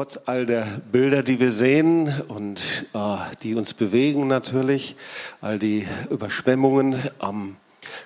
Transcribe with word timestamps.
trotz 0.00 0.18
all 0.24 0.46
der 0.46 0.64
Bilder, 0.90 1.22
die 1.22 1.40
wir 1.40 1.50
sehen 1.50 2.22
und 2.28 2.86
äh, 2.94 3.16
die 3.42 3.54
uns 3.54 3.74
bewegen 3.74 4.28
natürlich, 4.28 4.96
all 5.42 5.58
die 5.58 5.86
Überschwemmungen 6.08 6.98
am 7.18 7.56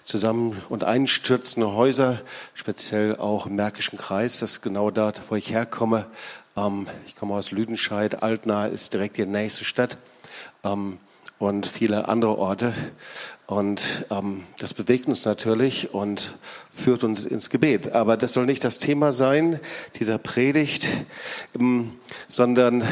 Zusammen- 0.03 0.61
und 0.69 0.83
einstürzende 0.83 1.73
Häuser, 1.73 2.21
speziell 2.53 3.15
auch 3.15 3.47
im 3.47 3.55
Märkischen 3.55 3.97
Kreis, 3.97 4.41
das 4.41 4.55
ist 4.55 4.63
genau 4.63 4.91
dort, 4.91 5.23
wo 5.31 5.37
ich 5.37 5.53
herkomme. 5.53 6.07
Ähm, 6.57 6.89
ich 7.07 7.15
komme 7.15 7.35
aus 7.35 7.53
Lüdenscheid, 7.53 8.25
Altena 8.25 8.67
ist 8.67 8.93
direkt 8.93 9.17
die 9.17 9.25
nächste 9.25 9.65
Stadt. 9.65 9.97
Ähm, 10.65 10.99
und 11.45 11.67
viele 11.67 12.09
andere 12.09 12.39
Orte. 12.39 12.73
Und 13.47 14.07
ähm, 14.11 14.45
das 14.59 14.73
bewegt 14.73 15.07
uns 15.07 15.25
natürlich 15.27 15.93
und 15.93 16.35
führt 16.71 17.05
uns 17.05 17.27
ins 17.27 17.51
Gebet. 17.51 17.93
Aber 17.93 18.17
das 18.17 18.33
soll 18.33 18.47
nicht 18.47 18.65
das 18.65 18.79
Thema 18.79 19.13
sein 19.13 19.61
dieser 19.99 20.17
Predigt, 20.17 20.89
ähm, 21.59 21.93
sondern 22.29 22.83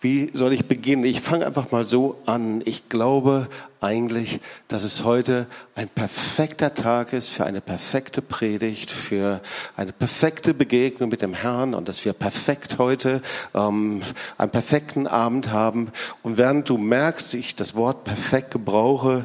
wie 0.00 0.30
soll 0.34 0.52
ich 0.52 0.66
beginnen? 0.66 1.04
Ich 1.04 1.22
fange 1.22 1.46
einfach 1.46 1.70
mal 1.70 1.86
so 1.86 2.20
an. 2.26 2.60
Ich 2.66 2.90
glaube 2.90 3.48
eigentlich, 3.80 4.40
dass 4.68 4.82
es 4.82 5.04
heute 5.04 5.46
ein 5.74 5.88
perfekter 5.88 6.74
Tag 6.74 7.14
ist 7.14 7.28
für 7.28 7.46
eine 7.46 7.62
perfekte 7.62 8.20
Predigt, 8.20 8.90
für 8.90 9.40
eine 9.74 9.92
perfekte 9.92 10.52
Begegnung 10.52 11.08
mit 11.08 11.22
dem 11.22 11.32
Herrn 11.32 11.74
und 11.74 11.88
dass 11.88 12.04
wir 12.04 12.12
perfekt 12.12 12.76
heute 12.78 13.22
ähm, 13.54 14.02
einen 14.36 14.50
perfekten 14.50 15.06
Abend 15.06 15.50
haben. 15.50 15.90
Und 16.22 16.36
während 16.36 16.68
du 16.68 16.76
merkst, 16.76 17.32
ich 17.34 17.54
das 17.54 17.74
Wort 17.74 18.04
perfekt 18.04 18.50
gebrauche, 18.50 19.24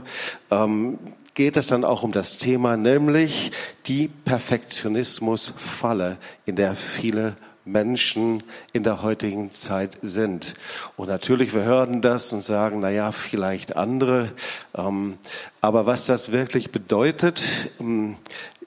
ähm, 0.52 1.00
geht 1.34 1.58
es 1.58 1.68
dann 1.68 1.84
auch 1.84 2.04
um 2.04 2.12
das 2.12 2.38
Thema, 2.38 2.78
nämlich 2.78 3.52
die 3.88 4.08
Perfektionismusfalle, 4.08 6.18
in 6.46 6.56
der 6.56 6.76
viele 6.76 7.36
Menschen 7.66 8.44
in 8.74 8.84
der 8.84 9.02
heutigen 9.02 9.52
Zeit 9.52 9.98
sind. 10.02 10.56
Und 10.98 11.08
natürlich, 11.08 11.54
wir 11.54 11.64
hören 11.64 12.02
das 12.02 12.34
und 12.34 12.44
sagen, 12.44 12.80
na 12.82 12.90
ja, 12.90 13.12
vielleicht 13.12 13.76
andere. 13.76 14.32
Ähm, 14.76 15.18
aber 15.62 15.86
was 15.86 16.06
das 16.06 16.32
wirklich 16.32 16.72
bedeutet, 16.72 17.44
ähm, 17.80 18.18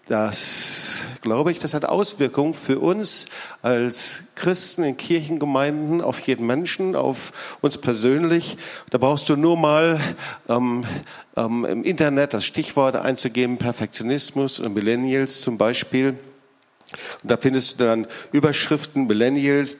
das 0.08 0.84
glaube 1.24 1.50
ich, 1.50 1.58
das 1.58 1.72
hat 1.72 1.86
Auswirkungen 1.86 2.52
für 2.52 2.78
uns 2.78 3.24
als 3.62 4.24
Christen 4.34 4.84
in 4.84 4.96
Kirchengemeinden, 4.96 6.02
auf 6.02 6.20
jeden 6.20 6.46
Menschen, 6.46 6.96
auf 6.96 7.56
uns 7.62 7.78
persönlich. 7.78 8.58
Da 8.90 8.98
brauchst 8.98 9.28
du 9.30 9.36
nur 9.36 9.56
mal 9.56 9.98
ähm, 10.48 10.84
ähm, 11.36 11.64
im 11.64 11.82
Internet 11.82 12.34
das 12.34 12.44
Stichwort 12.44 12.96
einzugeben, 12.96 13.56
Perfektionismus 13.56 14.60
und 14.60 14.74
Millennials 14.74 15.40
zum 15.40 15.56
Beispiel. 15.56 16.18
Und 17.22 17.30
da 17.30 17.36
findest 17.36 17.80
du 17.80 17.84
dann 17.84 18.06
Überschriften, 18.32 19.06
Millennials, 19.06 19.76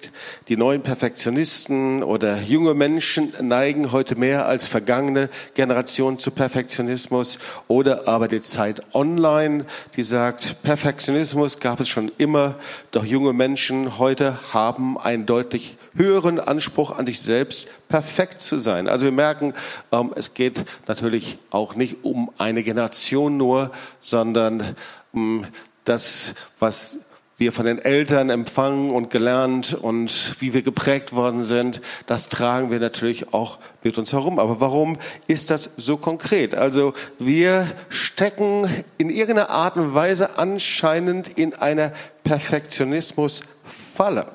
die 0.48 0.56
neuen 0.56 0.82
Perfektionisten 0.82 2.02
oder 2.02 2.40
junge 2.42 2.74
Menschen 2.74 3.32
neigen 3.40 3.92
heute 3.92 4.16
mehr 4.16 4.46
als 4.46 4.66
vergangene 4.66 5.28
Generationen 5.54 6.18
zu 6.18 6.30
Perfektionismus 6.30 7.38
oder 7.68 8.08
aber 8.08 8.28
die 8.28 8.42
Zeit 8.42 8.82
online, 8.94 9.66
die 9.96 10.02
sagt, 10.02 10.62
Perfektionismus 10.62 11.60
gab 11.60 11.80
es 11.80 11.88
schon 11.88 12.10
immer, 12.18 12.56
doch 12.90 13.04
junge 13.04 13.32
Menschen 13.32 13.98
heute 13.98 14.38
haben 14.52 14.98
einen 14.98 15.26
deutlich 15.26 15.76
höheren 15.94 16.40
Anspruch 16.40 16.96
an 16.96 17.06
sich 17.06 17.20
selbst, 17.20 17.68
perfekt 17.88 18.42
zu 18.42 18.56
sein. 18.56 18.88
Also 18.88 19.06
wir 19.06 19.12
merken, 19.12 19.52
ähm, 19.92 20.12
es 20.16 20.34
geht 20.34 20.64
natürlich 20.88 21.38
auch 21.50 21.74
nicht 21.74 22.04
um 22.04 22.30
eine 22.38 22.62
Generation 22.62 23.36
nur, 23.36 23.70
sondern 24.00 24.74
ähm, 25.14 25.46
das, 25.84 26.34
was 26.58 27.00
wir 27.36 27.52
von 27.52 27.66
den 27.66 27.80
Eltern 27.80 28.30
empfangen 28.30 28.90
und 28.90 29.10
gelernt 29.10 29.74
und 29.74 30.40
wie 30.40 30.54
wir 30.54 30.62
geprägt 30.62 31.14
worden 31.14 31.42
sind, 31.42 31.80
das 32.06 32.28
tragen 32.28 32.70
wir 32.70 32.78
natürlich 32.78 33.34
auch 33.34 33.58
mit 33.82 33.98
uns 33.98 34.12
herum. 34.12 34.38
Aber 34.38 34.60
warum 34.60 34.98
ist 35.26 35.50
das 35.50 35.70
so 35.76 35.96
konkret? 35.96 36.54
Also 36.54 36.94
wir 37.18 37.66
stecken 37.88 38.68
in 38.98 39.10
irgendeiner 39.10 39.50
Art 39.50 39.74
und 39.76 39.94
Weise 39.94 40.38
anscheinend 40.38 41.28
in 41.28 41.54
einer 41.54 41.90
Perfektionismusfalle. 42.22 44.28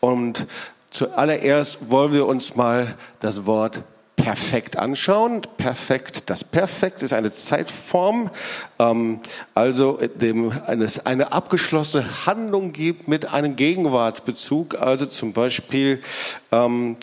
Und 0.00 0.46
zuallererst 0.90 1.90
wollen 1.90 2.14
wir 2.14 2.24
uns 2.26 2.56
mal 2.56 2.96
das 3.20 3.44
Wort 3.44 3.82
perfekt 4.22 4.76
anschauen. 4.76 5.42
Perfekt, 5.56 6.30
das 6.30 6.44
Perfekt 6.44 7.02
ist 7.02 7.12
eine 7.12 7.32
Zeitform, 7.32 8.30
ähm, 8.78 9.20
also 9.54 9.98
dem 10.14 10.52
eines, 10.66 11.06
eine 11.06 11.32
abgeschlossene 11.32 12.26
Handlung 12.26 12.72
gibt 12.72 13.08
mit 13.08 13.32
einem 13.32 13.56
Gegenwartsbezug. 13.56 14.80
Also 14.80 15.06
zum 15.06 15.32
Beispiel, 15.32 16.00
ähm, 16.52 16.96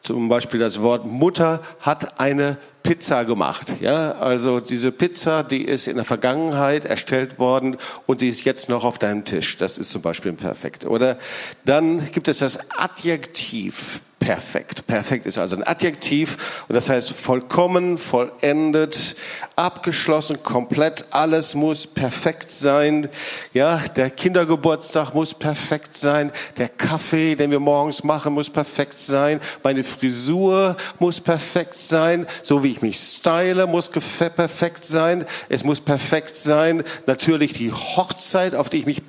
zum 0.00 0.28
Beispiel 0.28 0.58
das 0.58 0.80
Wort 0.80 1.04
Mutter 1.04 1.60
hat 1.80 2.18
eine 2.20 2.56
Pizza 2.82 3.24
gemacht. 3.24 3.66
Ja, 3.80 4.12
also 4.12 4.58
diese 4.58 4.90
Pizza, 4.92 5.44
die 5.44 5.62
ist 5.62 5.86
in 5.86 5.96
der 5.96 6.04
Vergangenheit 6.04 6.86
erstellt 6.86 7.38
worden 7.38 7.76
und 8.06 8.22
die 8.22 8.28
ist 8.28 8.44
jetzt 8.44 8.68
noch 8.68 8.84
auf 8.84 8.98
deinem 8.98 9.24
Tisch. 9.24 9.58
Das 9.58 9.78
ist 9.78 9.92
zum 9.92 10.02
Beispiel 10.02 10.32
perfekt. 10.32 10.86
Oder 10.86 11.18
dann 11.64 12.10
gibt 12.12 12.28
es 12.28 12.38
das 12.38 12.58
Adjektiv 12.70 14.00
perfekt. 14.22 14.86
Perfekt 14.86 15.26
ist 15.26 15.36
also 15.36 15.56
ein 15.56 15.66
Adjektiv 15.66 16.64
und 16.68 16.76
das 16.76 16.88
heißt 16.88 17.10
vollkommen, 17.10 17.98
vollendet, 17.98 19.16
abgeschlossen, 19.56 20.44
komplett. 20.44 21.06
Alles 21.10 21.56
muss 21.56 21.88
perfekt 21.88 22.50
sein. 22.50 23.08
Ja, 23.52 23.82
der 23.96 24.10
Kindergeburtstag 24.10 25.12
muss 25.12 25.34
perfekt 25.34 25.96
sein. 25.96 26.30
Der 26.56 26.68
Kaffee, 26.68 27.34
den 27.34 27.50
wir 27.50 27.58
morgens 27.58 28.04
machen, 28.04 28.34
muss 28.34 28.48
perfekt 28.48 28.98
sein. 29.00 29.40
Meine 29.64 29.82
Frisur 29.82 30.76
muss 31.00 31.20
perfekt 31.20 31.76
sein. 31.76 32.26
So 32.42 32.62
wie 32.62 32.70
ich 32.70 32.80
mich 32.80 32.98
style, 32.98 33.66
muss 33.66 33.88
perfekt 33.88 34.84
sein. 34.84 35.24
Es 35.48 35.64
muss 35.64 35.80
perfekt 35.80 36.36
sein. 36.36 36.84
Natürlich 37.06 37.54
die 37.54 37.72
Hochzeit, 37.72 38.54
auf 38.54 38.70
die 38.70 38.78
ich 38.78 38.86
mich 38.86 39.02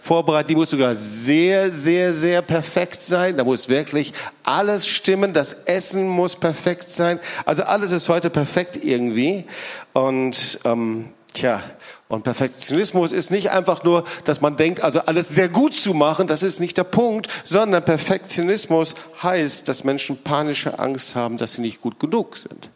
vorbereite, 0.00 0.48
die 0.48 0.54
muss 0.54 0.70
sogar 0.70 0.94
sehr, 0.94 1.72
sehr, 1.72 2.12
sehr 2.12 2.40
perfekt 2.40 3.02
sein. 3.02 3.36
Da 3.36 3.42
muss 3.42 3.68
wirklich 3.68 4.12
alles 4.44 4.59
stimmen, 4.86 5.32
das 5.32 5.52
Essen 5.64 6.08
muss 6.08 6.36
perfekt 6.36 6.90
sein. 6.90 7.20
Also 7.44 7.62
alles 7.64 7.92
ist 7.92 8.08
heute 8.08 8.30
perfekt 8.30 8.82
irgendwie. 8.82 9.44
Und 9.92 10.58
ähm, 10.64 11.12
tja, 11.32 11.62
und 12.08 12.24
Perfektionismus 12.24 13.12
ist 13.12 13.30
nicht 13.30 13.50
einfach 13.52 13.84
nur, 13.84 14.02
dass 14.24 14.40
man 14.40 14.56
denkt, 14.56 14.82
also 14.82 15.00
alles 15.00 15.28
sehr 15.28 15.48
gut 15.48 15.74
zu 15.74 15.94
machen, 15.94 16.26
das 16.26 16.42
ist 16.42 16.58
nicht 16.58 16.76
der 16.76 16.84
Punkt, 16.84 17.28
sondern 17.44 17.84
Perfektionismus 17.84 18.96
heißt, 19.22 19.68
dass 19.68 19.84
Menschen 19.84 20.22
panische 20.24 20.80
Angst 20.80 21.14
haben, 21.14 21.38
dass 21.38 21.52
sie 21.52 21.60
nicht 21.60 21.80
gut 21.80 22.00
genug 22.00 22.36
sind. 22.36 22.70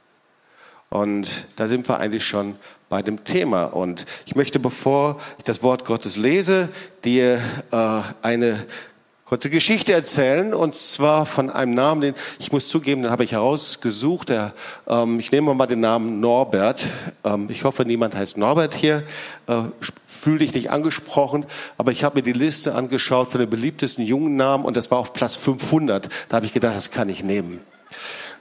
Und 0.88 1.26
da 1.56 1.66
sind 1.66 1.88
wir 1.88 1.98
eigentlich 1.98 2.24
schon 2.24 2.54
bei 2.88 3.02
dem 3.02 3.24
Thema. 3.24 3.64
Und 3.64 4.06
ich 4.26 4.36
möchte, 4.36 4.60
bevor 4.60 5.18
ich 5.38 5.42
das 5.44 5.64
Wort 5.64 5.84
Gottes 5.84 6.16
lese, 6.16 6.68
dir 7.04 7.40
äh, 7.72 8.00
eine 8.22 8.64
kurze 9.34 9.50
Geschichte 9.50 9.92
erzählen 9.92 10.54
und 10.54 10.76
zwar 10.76 11.26
von 11.26 11.50
einem 11.50 11.74
Namen, 11.74 12.00
den 12.00 12.14
ich 12.38 12.52
muss 12.52 12.68
zugeben, 12.68 13.02
den 13.02 13.10
habe 13.10 13.24
ich 13.24 13.32
herausgesucht. 13.32 14.28
Der, 14.28 14.52
ähm, 14.86 15.18
ich 15.18 15.32
nehme 15.32 15.52
mal 15.54 15.66
den 15.66 15.80
Namen 15.80 16.20
Norbert. 16.20 16.84
Ähm, 17.24 17.48
ich 17.50 17.64
hoffe, 17.64 17.84
niemand 17.84 18.14
heißt 18.14 18.36
Norbert 18.36 18.74
hier. 18.74 19.02
Äh, 19.48 19.62
Fühl 20.06 20.38
dich 20.38 20.54
nicht 20.54 20.70
angesprochen, 20.70 21.46
aber 21.78 21.90
ich 21.90 22.04
habe 22.04 22.18
mir 22.18 22.22
die 22.22 22.32
Liste 22.32 22.76
angeschaut 22.76 23.32
von 23.32 23.40
den 23.40 23.50
beliebtesten 23.50 24.04
jungen 24.04 24.36
Namen 24.36 24.64
und 24.64 24.76
das 24.76 24.92
war 24.92 24.98
auf 24.98 25.12
Platz 25.12 25.34
500. 25.34 26.08
Da 26.28 26.36
habe 26.36 26.46
ich 26.46 26.52
gedacht, 26.52 26.76
das 26.76 26.92
kann 26.92 27.08
ich 27.08 27.24
nehmen. 27.24 27.60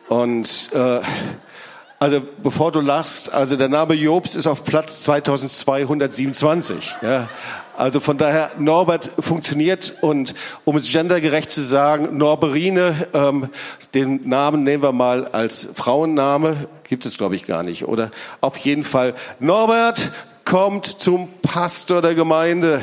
Und 0.09 0.69
äh, 0.75 0.99
also 1.97 2.21
bevor 2.43 2.71
du 2.71 2.81
lachst, 2.81 3.33
also 3.33 3.55
der 3.55 3.69
Name 3.69 3.95
Jobs 3.95 4.35
ist 4.35 4.45
auf 4.45 4.63
Platz 4.63 5.01
2227. 5.01 6.97
Ja. 7.01 7.29
Also 7.75 7.99
von 7.99 8.17
daher, 8.17 8.51
Norbert 8.59 9.09
funktioniert 9.19 9.95
und 10.01 10.35
um 10.63 10.75
es 10.77 10.91
gendergerecht 10.91 11.51
zu 11.51 11.61
sagen, 11.61 12.17
Norberine, 12.17 13.07
ähm, 13.13 13.49
den 13.93 14.27
Namen 14.27 14.63
nehmen 14.63 14.83
wir 14.83 14.91
mal 14.91 15.25
als 15.25 15.69
Frauenname, 15.73 16.67
gibt 16.83 17.05
es 17.05 17.17
glaube 17.17 17.35
ich 17.35 17.45
gar 17.45 17.63
nicht, 17.63 17.87
oder? 17.87 18.11
Auf 18.41 18.57
jeden 18.57 18.83
Fall, 18.83 19.13
Norbert 19.39 20.11
kommt 20.45 20.85
zum 20.85 21.29
Pastor 21.41 22.01
der 22.01 22.15
Gemeinde 22.15 22.81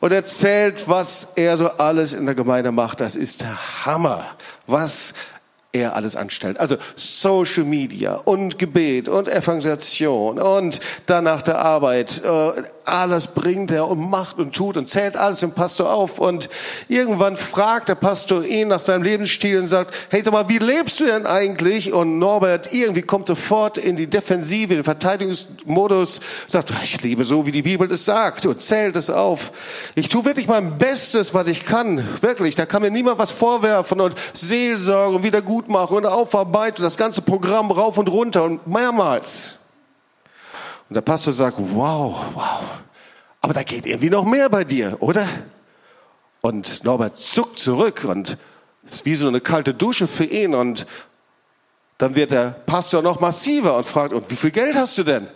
und 0.00 0.12
erzählt, 0.12 0.88
was 0.88 1.28
er 1.36 1.56
so 1.56 1.68
alles 1.68 2.12
in 2.12 2.26
der 2.26 2.34
Gemeinde 2.34 2.72
macht. 2.72 3.00
Das 3.00 3.14
ist 3.14 3.42
der 3.42 3.86
Hammer. 3.86 4.24
Was 4.66 5.14
er 5.72 5.94
alles 5.94 6.16
anstellt. 6.16 6.58
Also 6.58 6.76
Social 6.94 7.64
Media 7.64 8.14
und 8.14 8.58
Gebet 8.58 9.08
und 9.08 9.28
Evangelisation 9.28 10.38
und 10.38 10.80
dann 11.06 11.24
nach 11.24 11.42
der 11.42 11.58
Arbeit, 11.58 12.22
äh, 12.24 12.62
alles 12.88 13.28
bringt 13.28 13.70
er 13.70 13.88
und 13.88 14.10
macht 14.10 14.38
und 14.38 14.54
tut 14.54 14.76
und 14.76 14.88
zählt 14.88 15.16
alles 15.16 15.40
dem 15.40 15.52
Pastor 15.52 15.92
auf. 15.92 16.18
Und 16.18 16.48
irgendwann 16.88 17.36
fragt 17.36 17.88
der 17.88 17.94
Pastor 17.94 18.44
ihn 18.44 18.68
nach 18.68 18.80
seinem 18.80 19.02
Lebensstil 19.02 19.58
und 19.58 19.66
sagt, 19.66 19.94
hey, 20.10 20.22
sag 20.22 20.32
mal, 20.32 20.48
wie 20.48 20.58
lebst 20.58 21.00
du 21.00 21.06
denn 21.06 21.26
eigentlich? 21.26 21.92
Und 21.92 22.18
Norbert 22.18 22.72
irgendwie 22.72 23.02
kommt 23.02 23.26
sofort 23.26 23.78
in 23.78 23.96
die 23.96 24.06
Defensive, 24.06 24.72
in 24.72 24.80
den 24.80 24.84
Verteidigungsmodus, 24.84 26.20
sagt, 26.46 26.72
ich 26.82 27.02
lebe 27.02 27.24
so, 27.24 27.46
wie 27.46 27.52
die 27.52 27.62
Bibel 27.62 27.90
es 27.90 28.04
sagt 28.04 28.46
und 28.46 28.60
zählt 28.62 28.96
es 28.96 29.10
auf. 29.10 29.52
Ich 29.94 30.08
tue 30.08 30.24
wirklich 30.24 30.46
mein 30.46 30.78
Bestes, 30.78 31.34
was 31.34 31.48
ich 31.48 31.64
kann. 31.64 32.06
Wirklich, 32.20 32.54
da 32.54 32.66
kann 32.66 32.82
mir 32.82 32.90
niemand 32.90 33.18
was 33.18 33.32
vorwerfen 33.32 34.00
und 34.00 34.14
Seelsorge 34.32 35.16
und 35.16 35.22
wieder 35.22 35.42
gut 35.42 35.68
machen 35.68 35.96
und 35.96 36.06
Aufarbeitung, 36.06 36.84
das 36.84 36.96
ganze 36.96 37.22
Programm 37.22 37.70
rauf 37.70 37.98
und 37.98 38.10
runter 38.10 38.44
und 38.44 38.66
mehrmals. 38.66 39.56
Und 40.88 40.94
der 40.94 41.00
Pastor 41.00 41.32
sagt, 41.32 41.56
wow, 41.58 42.16
wow, 42.34 42.62
aber 43.40 43.54
da 43.54 43.62
geht 43.62 43.86
irgendwie 43.86 44.10
noch 44.10 44.24
mehr 44.24 44.48
bei 44.48 44.64
dir, 44.64 44.96
oder? 45.00 45.26
Und 46.40 46.84
Norbert 46.84 47.16
zuckt 47.16 47.58
zurück 47.58 48.04
und 48.04 48.38
ist 48.84 49.04
wie 49.04 49.16
so 49.16 49.28
eine 49.28 49.40
kalte 49.40 49.74
Dusche 49.74 50.06
für 50.06 50.24
ihn 50.24 50.54
und 50.54 50.86
dann 51.98 52.14
wird 52.14 52.30
der 52.30 52.50
Pastor 52.50 53.02
noch 53.02 53.20
massiver 53.20 53.76
und 53.76 53.84
fragt, 53.84 54.12
und 54.12 54.30
wie 54.30 54.36
viel 54.36 54.50
Geld 54.50 54.76
hast 54.76 54.98
du 54.98 55.02
denn? 55.02 55.28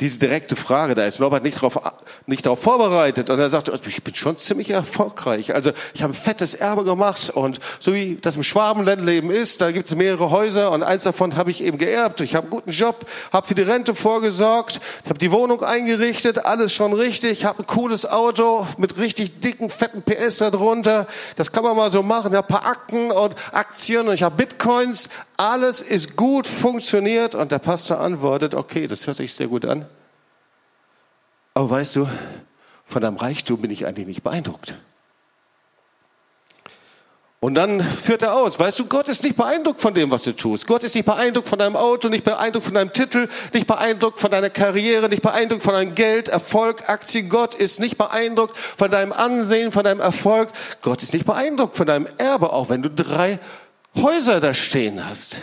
Diese 0.00 0.20
direkte 0.20 0.54
Frage, 0.54 0.94
da 0.94 1.04
ist 1.06 1.18
Norbert 1.18 1.42
nicht 1.42 1.56
darauf 1.56 1.80
nicht 2.26 2.46
darauf 2.46 2.62
vorbereitet 2.62 3.30
und 3.30 3.40
er 3.40 3.50
sagt, 3.50 3.68
ich 3.68 4.04
bin 4.04 4.14
schon 4.14 4.36
ziemlich 4.36 4.70
erfolgreich. 4.70 5.54
Also 5.54 5.72
ich 5.92 6.02
habe 6.02 6.12
ein 6.12 6.16
fettes 6.16 6.54
Erbe 6.54 6.84
gemacht 6.84 7.30
und 7.30 7.58
so 7.80 7.92
wie 7.94 8.16
das 8.20 8.36
im 8.36 8.44
Schwabenländleben 8.44 9.30
ist, 9.30 9.60
da 9.60 9.72
gibt 9.72 9.88
es 9.88 9.96
mehrere 9.96 10.30
Häuser 10.30 10.70
und 10.70 10.84
eins 10.84 11.02
davon 11.02 11.36
habe 11.36 11.50
ich 11.50 11.64
eben 11.64 11.78
geerbt. 11.78 12.20
Ich 12.20 12.36
habe 12.36 12.44
einen 12.44 12.50
guten 12.50 12.70
Job, 12.70 13.06
habe 13.32 13.46
für 13.46 13.56
die 13.56 13.62
Rente 13.62 13.94
vorgesorgt, 13.94 14.80
habe 15.08 15.18
die 15.18 15.32
Wohnung 15.32 15.64
eingerichtet, 15.64 16.44
alles 16.44 16.72
schon 16.72 16.92
richtig, 16.92 17.44
habe 17.44 17.64
ein 17.64 17.66
cooles 17.66 18.06
Auto 18.06 18.68
mit 18.76 18.98
richtig 18.98 19.40
dicken, 19.40 19.68
fetten 19.68 20.02
PS 20.02 20.36
da 20.38 20.52
drunter. 20.52 21.08
Das 21.34 21.50
kann 21.50 21.64
man 21.64 21.76
mal 21.76 21.90
so 21.90 22.04
machen. 22.04 22.30
Ich 22.30 22.36
habe 22.36 22.46
ein 22.46 22.60
paar 22.60 22.70
Akten 22.70 23.10
und 23.10 23.34
Aktien 23.52 24.06
und 24.06 24.14
ich 24.14 24.22
habe 24.22 24.36
Bitcoins. 24.36 25.08
Alles 25.38 25.80
ist 25.80 26.16
gut, 26.16 26.48
funktioniert 26.48 27.36
und 27.36 27.52
der 27.52 27.60
Pastor 27.60 28.00
antwortet, 28.00 28.56
okay, 28.56 28.88
das 28.88 29.06
hört 29.06 29.18
sich 29.18 29.32
sehr 29.32 29.46
gut 29.46 29.64
an. 29.64 29.86
Aber 31.54 31.70
weißt 31.70 31.94
du, 31.94 32.08
von 32.84 33.02
deinem 33.02 33.16
Reichtum 33.16 33.60
bin 33.60 33.70
ich 33.70 33.86
eigentlich 33.86 34.08
nicht 34.08 34.24
beeindruckt. 34.24 34.76
Und 37.38 37.54
dann 37.54 37.80
führt 37.80 38.22
er 38.22 38.34
aus, 38.34 38.58
weißt 38.58 38.80
du, 38.80 38.86
Gott 38.86 39.06
ist 39.06 39.22
nicht 39.22 39.36
beeindruckt 39.36 39.80
von 39.80 39.94
dem, 39.94 40.10
was 40.10 40.24
du 40.24 40.34
tust. 40.34 40.66
Gott 40.66 40.82
ist 40.82 40.96
nicht 40.96 41.04
beeindruckt 41.04 41.46
von 41.46 41.60
deinem 41.60 41.76
Auto, 41.76 42.08
nicht 42.08 42.24
beeindruckt 42.24 42.64
von 42.64 42.74
deinem 42.74 42.92
Titel, 42.92 43.28
nicht 43.52 43.68
beeindruckt 43.68 44.18
von 44.18 44.32
deiner 44.32 44.50
Karriere, 44.50 45.08
nicht 45.08 45.22
beeindruckt 45.22 45.62
von 45.62 45.74
deinem 45.74 45.94
Geld, 45.94 46.26
Erfolg, 46.26 46.88
Aktien. 46.88 47.28
Gott 47.28 47.54
ist 47.54 47.78
nicht 47.78 47.96
beeindruckt 47.96 48.56
von 48.58 48.90
deinem 48.90 49.12
Ansehen, 49.12 49.70
von 49.70 49.84
deinem 49.84 50.00
Erfolg. 50.00 50.48
Gott 50.82 51.04
ist 51.04 51.12
nicht 51.12 51.26
beeindruckt 51.26 51.76
von 51.76 51.86
deinem 51.86 52.08
Erbe, 52.18 52.52
auch 52.52 52.70
wenn 52.70 52.82
du 52.82 52.90
drei 52.90 53.38
Häuser 53.96 54.40
da 54.40 54.54
stehen 54.54 55.04
hast. 55.04 55.40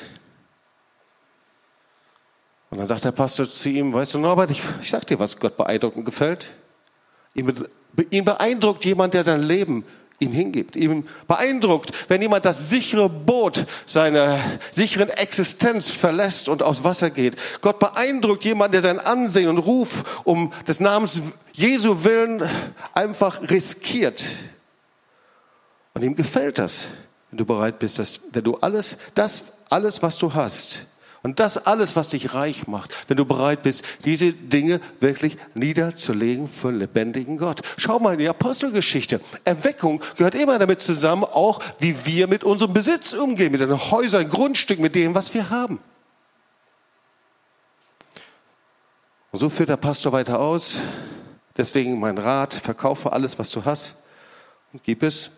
Und 2.70 2.80
dann 2.80 2.88
sagt 2.88 3.06
der 3.06 3.12
Pastor 3.12 3.50
zu 3.50 3.70
ihm, 3.70 3.94
weißt 3.94 4.16
du 4.16 4.20
Norbert, 4.20 4.52
ich, 4.52 4.62
ich 4.82 4.90
sag 4.90 5.06
dir, 5.08 5.20
was 5.20 5.40
Gott 5.40 5.56
beeindruckend 5.58 6.06
gefällt. 6.06 6.48
Ihn, 7.34 7.54
ihn 8.10 8.26
beeindruckt 8.26 8.84
jemand, 8.86 9.14
der 9.14 9.24
sein 9.24 9.44
Leben 9.44 9.86
ihm 10.20 10.32
hingibt. 10.32 10.76
Ihm 10.76 11.06
beeindruckt, 11.28 11.92
wenn 12.10 12.22
jemand 12.22 12.46
das 12.46 12.70
sichere 12.70 13.10
Boot 13.10 13.66
seiner 13.86 14.40
sicheren 14.72 15.10
Existenz 15.10 15.92
verlässt 15.92 16.50
und 16.50 16.64
aufs 16.64 16.84
Wasser 16.84 17.10
geht. 17.10 17.36
Gott 17.62 17.80
beeindruckt 17.80 18.46
jemand, 18.46 18.74
der 18.74 18.82
sein 18.82 19.00
Ansehen 19.00 19.50
und 19.50 19.58
Ruf 19.58 20.22
um 20.24 20.52
des 20.68 20.80
Namens 20.80 21.22
Jesu 21.54 22.04
willen 22.04 22.44
einfach 22.94 23.42
riskiert. 23.50 24.24
Und 25.94 26.04
ihm 26.04 26.16
gefällt 26.16 26.60
das, 26.60 26.88
wenn 27.36 27.40
du 27.40 27.46
bereit 27.46 27.80
bist, 27.80 28.00
dass, 28.00 28.22
wenn 28.32 28.46
du 28.46 28.56
alles, 28.56 28.98
das, 29.14 29.44
alles, 29.70 30.02
was 30.02 30.18
du 30.18 30.34
hast, 30.34 30.86
und 31.22 31.42
das 31.42 31.58
alles, 31.58 31.98
was 31.98 32.08
dich 32.08 32.34
reich 32.34 32.68
macht, 32.68 33.10
wenn 33.10 33.18
du 33.18 33.26
bereit 33.26 33.64
bist, 33.64 33.84
diese 34.06 34.32
Dinge 34.32 34.80
wirklich 35.02 35.36
niederzulegen 35.54 36.48
für 36.48 36.70
einen 36.70 36.80
lebendigen 36.80 37.38
Gott. 37.38 37.60
Schau 37.76 38.00
mal 38.00 38.14
in 38.14 38.20
die 38.20 38.30
Apostelgeschichte. 38.30 39.20
Erweckung 39.44 40.02
gehört 40.16 40.36
immer 40.36 40.60
damit 40.60 40.82
zusammen, 40.82 41.26
auch 41.26 41.60
wie 41.80 42.06
wir 42.06 42.28
mit 42.28 42.46
unserem 42.46 42.74
Besitz 42.74 43.14
umgehen, 43.14 43.52
mit 43.52 43.60
den 43.60 43.92
Häusern, 43.92 44.30
Grundstücken, 44.30 44.84
mit 44.84 44.96
dem, 44.96 45.14
was 45.14 45.34
wir 45.34 45.50
haben. 45.50 45.80
Und 49.32 49.40
so 49.40 49.50
führt 49.50 49.70
der 49.70 49.78
Pastor 49.78 50.14
weiter 50.14 50.40
aus. 50.40 50.78
Deswegen 51.58 52.00
mein 52.00 52.18
Rat, 52.18 52.54
verkaufe 52.54 53.12
alles, 53.12 53.38
was 53.40 53.50
du 53.50 53.66
hast 53.66 53.96
und 54.72 54.84
gib 54.84 55.04
es 55.04 55.32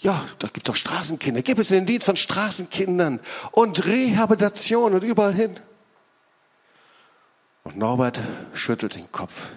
ja, 0.00 0.26
da 0.38 0.48
gibt 0.48 0.66
es 0.66 0.72
doch 0.72 0.76
Straßenkinder. 0.76 1.42
Gib 1.42 1.58
es 1.58 1.68
den 1.68 1.84
Dienst 1.84 2.06
von 2.06 2.16
Straßenkindern 2.16 3.20
und 3.52 3.84
Rehabilitation 3.84 4.94
und 4.94 5.04
überall 5.04 5.34
hin. 5.34 5.60
Und 7.64 7.76
Norbert 7.76 8.20
schüttelt 8.54 8.94
den 8.94 9.12
Kopf. 9.12 9.48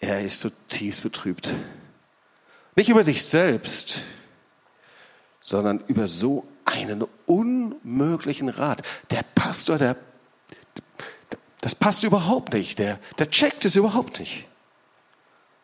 Er 0.00 0.22
ist 0.22 0.40
zutiefst 0.40 1.02
betrübt. 1.04 1.54
Nicht 2.74 2.88
über 2.88 3.04
sich 3.04 3.24
selbst, 3.24 4.02
sondern 5.40 5.82
über 5.86 6.08
so 6.08 6.46
einen 6.64 7.04
unmöglichen 7.26 8.48
Rat. 8.48 8.82
Der 9.10 9.22
Pastor, 9.22 9.78
der, 9.78 9.96
das 11.60 11.76
passt 11.76 12.02
überhaupt 12.02 12.52
nicht. 12.52 12.80
Der, 12.80 12.98
der 13.18 13.30
checkt 13.30 13.64
es 13.64 13.76
überhaupt 13.76 14.18
nicht. 14.18 14.46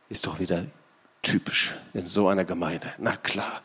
Ist 0.09 0.27
doch 0.27 0.39
wieder 0.39 0.67
typisch 1.25 1.75
in 1.93 2.07
so 2.07 2.29
einer 2.29 2.45
Gemeinde. 2.45 2.93
Na 2.99 3.17
klar. 3.17 3.63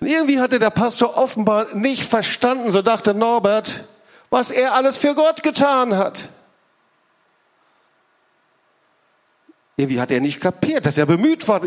Und 0.00 0.06
irgendwie 0.06 0.40
hatte 0.40 0.58
der 0.58 0.70
Pastor 0.70 1.16
offenbar 1.16 1.74
nicht 1.74 2.04
verstanden, 2.04 2.72
so 2.72 2.82
dachte 2.82 3.14
Norbert, 3.14 3.84
was 4.30 4.50
er 4.50 4.74
alles 4.74 4.96
für 4.96 5.14
Gott 5.14 5.42
getan 5.42 5.96
hat. 5.96 6.28
Irgendwie 9.76 10.00
hat 10.00 10.10
er 10.10 10.20
nicht 10.20 10.40
kapiert, 10.40 10.86
dass 10.86 10.98
er 10.98 11.06
bemüht 11.06 11.46
war, 11.46 11.60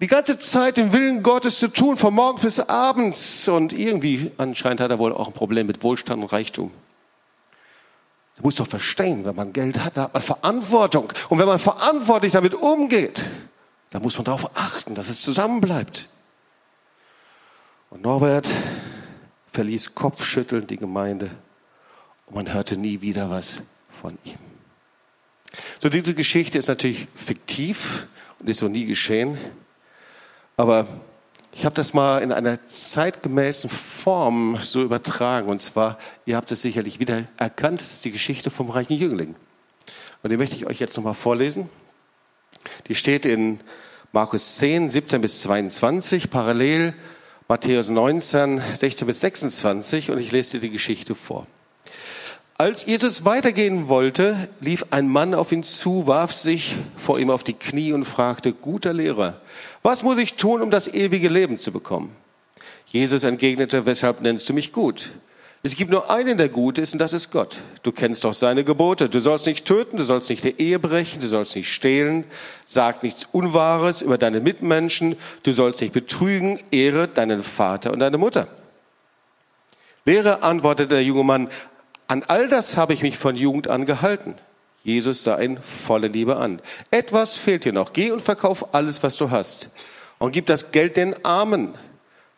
die 0.00 0.06
ganze 0.06 0.38
Zeit 0.38 0.76
den 0.76 0.92
Willen 0.92 1.22
Gottes 1.22 1.58
zu 1.58 1.68
tun, 1.68 1.96
von 1.96 2.12
morgens 2.14 2.42
bis 2.42 2.60
abends. 2.60 3.48
Und 3.48 3.72
irgendwie 3.72 4.30
anscheinend 4.36 4.80
hat 4.80 4.90
er 4.90 4.98
wohl 4.98 5.12
auch 5.12 5.28
ein 5.28 5.32
Problem 5.32 5.66
mit 5.66 5.82
Wohlstand 5.82 6.22
und 6.22 6.32
Reichtum. 6.32 6.70
Du 8.36 8.42
musst 8.42 8.60
doch 8.60 8.66
verstehen, 8.66 9.24
wenn 9.24 9.34
man 9.34 9.54
Geld 9.54 9.78
hat, 9.78 9.96
da 9.96 10.02
hat 10.02 10.14
man 10.14 10.22
Verantwortung. 10.22 11.10
Und 11.30 11.38
wenn 11.38 11.46
man 11.46 11.58
verantwortlich 11.58 12.32
damit 12.32 12.52
umgeht, 12.52 13.22
da 13.90 14.00
muss 14.00 14.16
man 14.16 14.24
darauf 14.24 14.56
achten, 14.56 14.94
dass 14.94 15.08
es 15.08 15.22
zusammenbleibt. 15.22 16.08
Und 17.90 18.02
Norbert 18.02 18.48
verließ 19.48 19.94
kopfschüttelnd 19.94 20.70
die 20.70 20.76
Gemeinde 20.76 21.30
und 22.26 22.34
man 22.34 22.52
hörte 22.52 22.76
nie 22.76 23.00
wieder 23.00 23.30
was 23.30 23.62
von 23.88 24.18
ihm. 24.24 24.38
So, 25.78 25.88
diese 25.88 26.14
Geschichte 26.14 26.58
ist 26.58 26.68
natürlich 26.68 27.06
fiktiv 27.14 28.06
und 28.38 28.50
ist 28.50 28.58
so 28.58 28.68
nie 28.68 28.84
geschehen. 28.84 29.38
Aber 30.56 30.86
ich 31.52 31.64
habe 31.64 31.74
das 31.74 31.94
mal 31.94 32.22
in 32.22 32.32
einer 32.32 32.66
zeitgemäßen 32.66 33.70
Form 33.70 34.58
so 34.58 34.82
übertragen. 34.82 35.48
Und 35.48 35.62
zwar, 35.62 35.98
ihr 36.26 36.36
habt 36.36 36.50
es 36.52 36.62
sicherlich 36.62 37.00
wieder 37.00 37.24
erkannt, 37.36 37.80
es 37.80 37.92
ist 37.92 38.04
die 38.04 38.12
Geschichte 38.12 38.50
vom 38.50 38.70
reichen 38.70 38.94
Jüngling. 38.94 39.34
Und 40.22 40.32
die 40.32 40.36
möchte 40.36 40.56
ich 40.56 40.66
euch 40.66 40.80
jetzt 40.80 40.96
nochmal 40.96 41.14
vorlesen. 41.14 41.70
Die 42.88 42.94
steht 42.94 43.26
in 43.26 43.60
Markus 44.12 44.56
10, 44.56 44.90
17 44.90 45.20
bis 45.20 45.42
22, 45.42 46.30
parallel 46.30 46.94
Matthäus 47.48 47.88
19, 47.88 48.60
16 48.74 49.06
bis 49.06 49.20
26 49.20 50.10
und 50.10 50.18
ich 50.18 50.32
lese 50.32 50.52
dir 50.52 50.60
die 50.60 50.70
Geschichte 50.70 51.14
vor. 51.14 51.46
Als 52.58 52.86
Jesus 52.86 53.26
weitergehen 53.26 53.88
wollte, 53.88 54.48
lief 54.60 54.86
ein 54.90 55.08
Mann 55.08 55.34
auf 55.34 55.52
ihn 55.52 55.62
zu, 55.62 56.06
warf 56.06 56.32
sich 56.32 56.76
vor 56.96 57.18
ihm 57.18 57.28
auf 57.28 57.44
die 57.44 57.52
Knie 57.52 57.92
und 57.92 58.06
fragte, 58.06 58.52
guter 58.54 58.94
Lehrer, 58.94 59.40
was 59.82 60.02
muss 60.02 60.16
ich 60.16 60.34
tun, 60.34 60.62
um 60.62 60.70
das 60.70 60.88
ewige 60.88 61.28
Leben 61.28 61.58
zu 61.58 61.70
bekommen? 61.70 62.16
Jesus 62.86 63.24
entgegnete, 63.24 63.84
weshalb 63.84 64.22
nennst 64.22 64.48
du 64.48 64.54
mich 64.54 64.72
gut? 64.72 65.12
Es 65.66 65.74
gibt 65.74 65.90
nur 65.90 66.08
einen, 66.10 66.38
der 66.38 66.48
gut 66.48 66.78
ist, 66.78 66.92
und 66.92 67.00
das 67.00 67.12
ist 67.12 67.32
Gott. 67.32 67.56
Du 67.82 67.90
kennst 67.90 68.22
doch 68.22 68.34
seine 68.34 68.62
Gebote. 68.62 69.08
Du 69.08 69.18
sollst 69.18 69.46
nicht 69.46 69.64
töten, 69.64 69.96
du 69.96 70.04
sollst 70.04 70.30
nicht 70.30 70.44
der 70.44 70.60
Ehe 70.60 70.78
brechen, 70.78 71.20
du 71.20 71.26
sollst 71.26 71.56
nicht 71.56 71.72
stehlen, 71.72 72.22
sag 72.64 73.02
nichts 73.02 73.26
Unwahres 73.32 74.00
über 74.00 74.16
deine 74.16 74.38
Mitmenschen, 74.38 75.16
du 75.42 75.50
sollst 75.50 75.80
nicht 75.80 75.92
betrügen, 75.92 76.60
ehre 76.70 77.08
deinen 77.08 77.42
Vater 77.42 77.92
und 77.92 77.98
deine 77.98 78.16
Mutter. 78.16 78.46
Lehrer, 80.04 80.44
antwortete 80.44 80.94
der 80.94 81.02
junge 81.02 81.24
Mann, 81.24 81.48
an 82.06 82.22
all 82.28 82.48
das 82.48 82.76
habe 82.76 82.94
ich 82.94 83.02
mich 83.02 83.18
von 83.18 83.34
Jugend 83.34 83.68
an 83.68 83.86
gehalten. 83.86 84.36
Jesus 84.84 85.24
sah 85.24 85.40
ihn 85.40 85.60
volle 85.60 86.06
Liebe 86.06 86.36
an. 86.36 86.62
Etwas 86.92 87.36
fehlt 87.36 87.64
dir 87.64 87.72
noch. 87.72 87.92
Geh 87.92 88.12
und 88.12 88.22
verkauf 88.22 88.72
alles, 88.72 89.02
was 89.02 89.16
du 89.16 89.32
hast. 89.32 89.70
Und 90.20 90.30
gib 90.30 90.46
das 90.46 90.70
Geld 90.70 90.96
den 90.96 91.24
Armen 91.24 91.74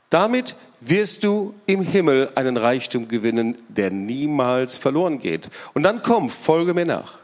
Damit 0.09 0.57
wirst 0.81 1.25
du 1.25 1.55
im 1.67 1.83
Himmel 1.83 2.31
einen 2.35 2.57
Reichtum 2.57 3.09
gewinnen, 3.09 3.57
der 3.69 3.91
niemals 3.91 4.79
verloren 4.79 5.19
geht. 5.19 5.51
Und 5.75 5.83
dann 5.83 6.03
komm, 6.03 6.31
folge 6.31 6.75
mir 6.75 6.87
nach. 6.87 7.19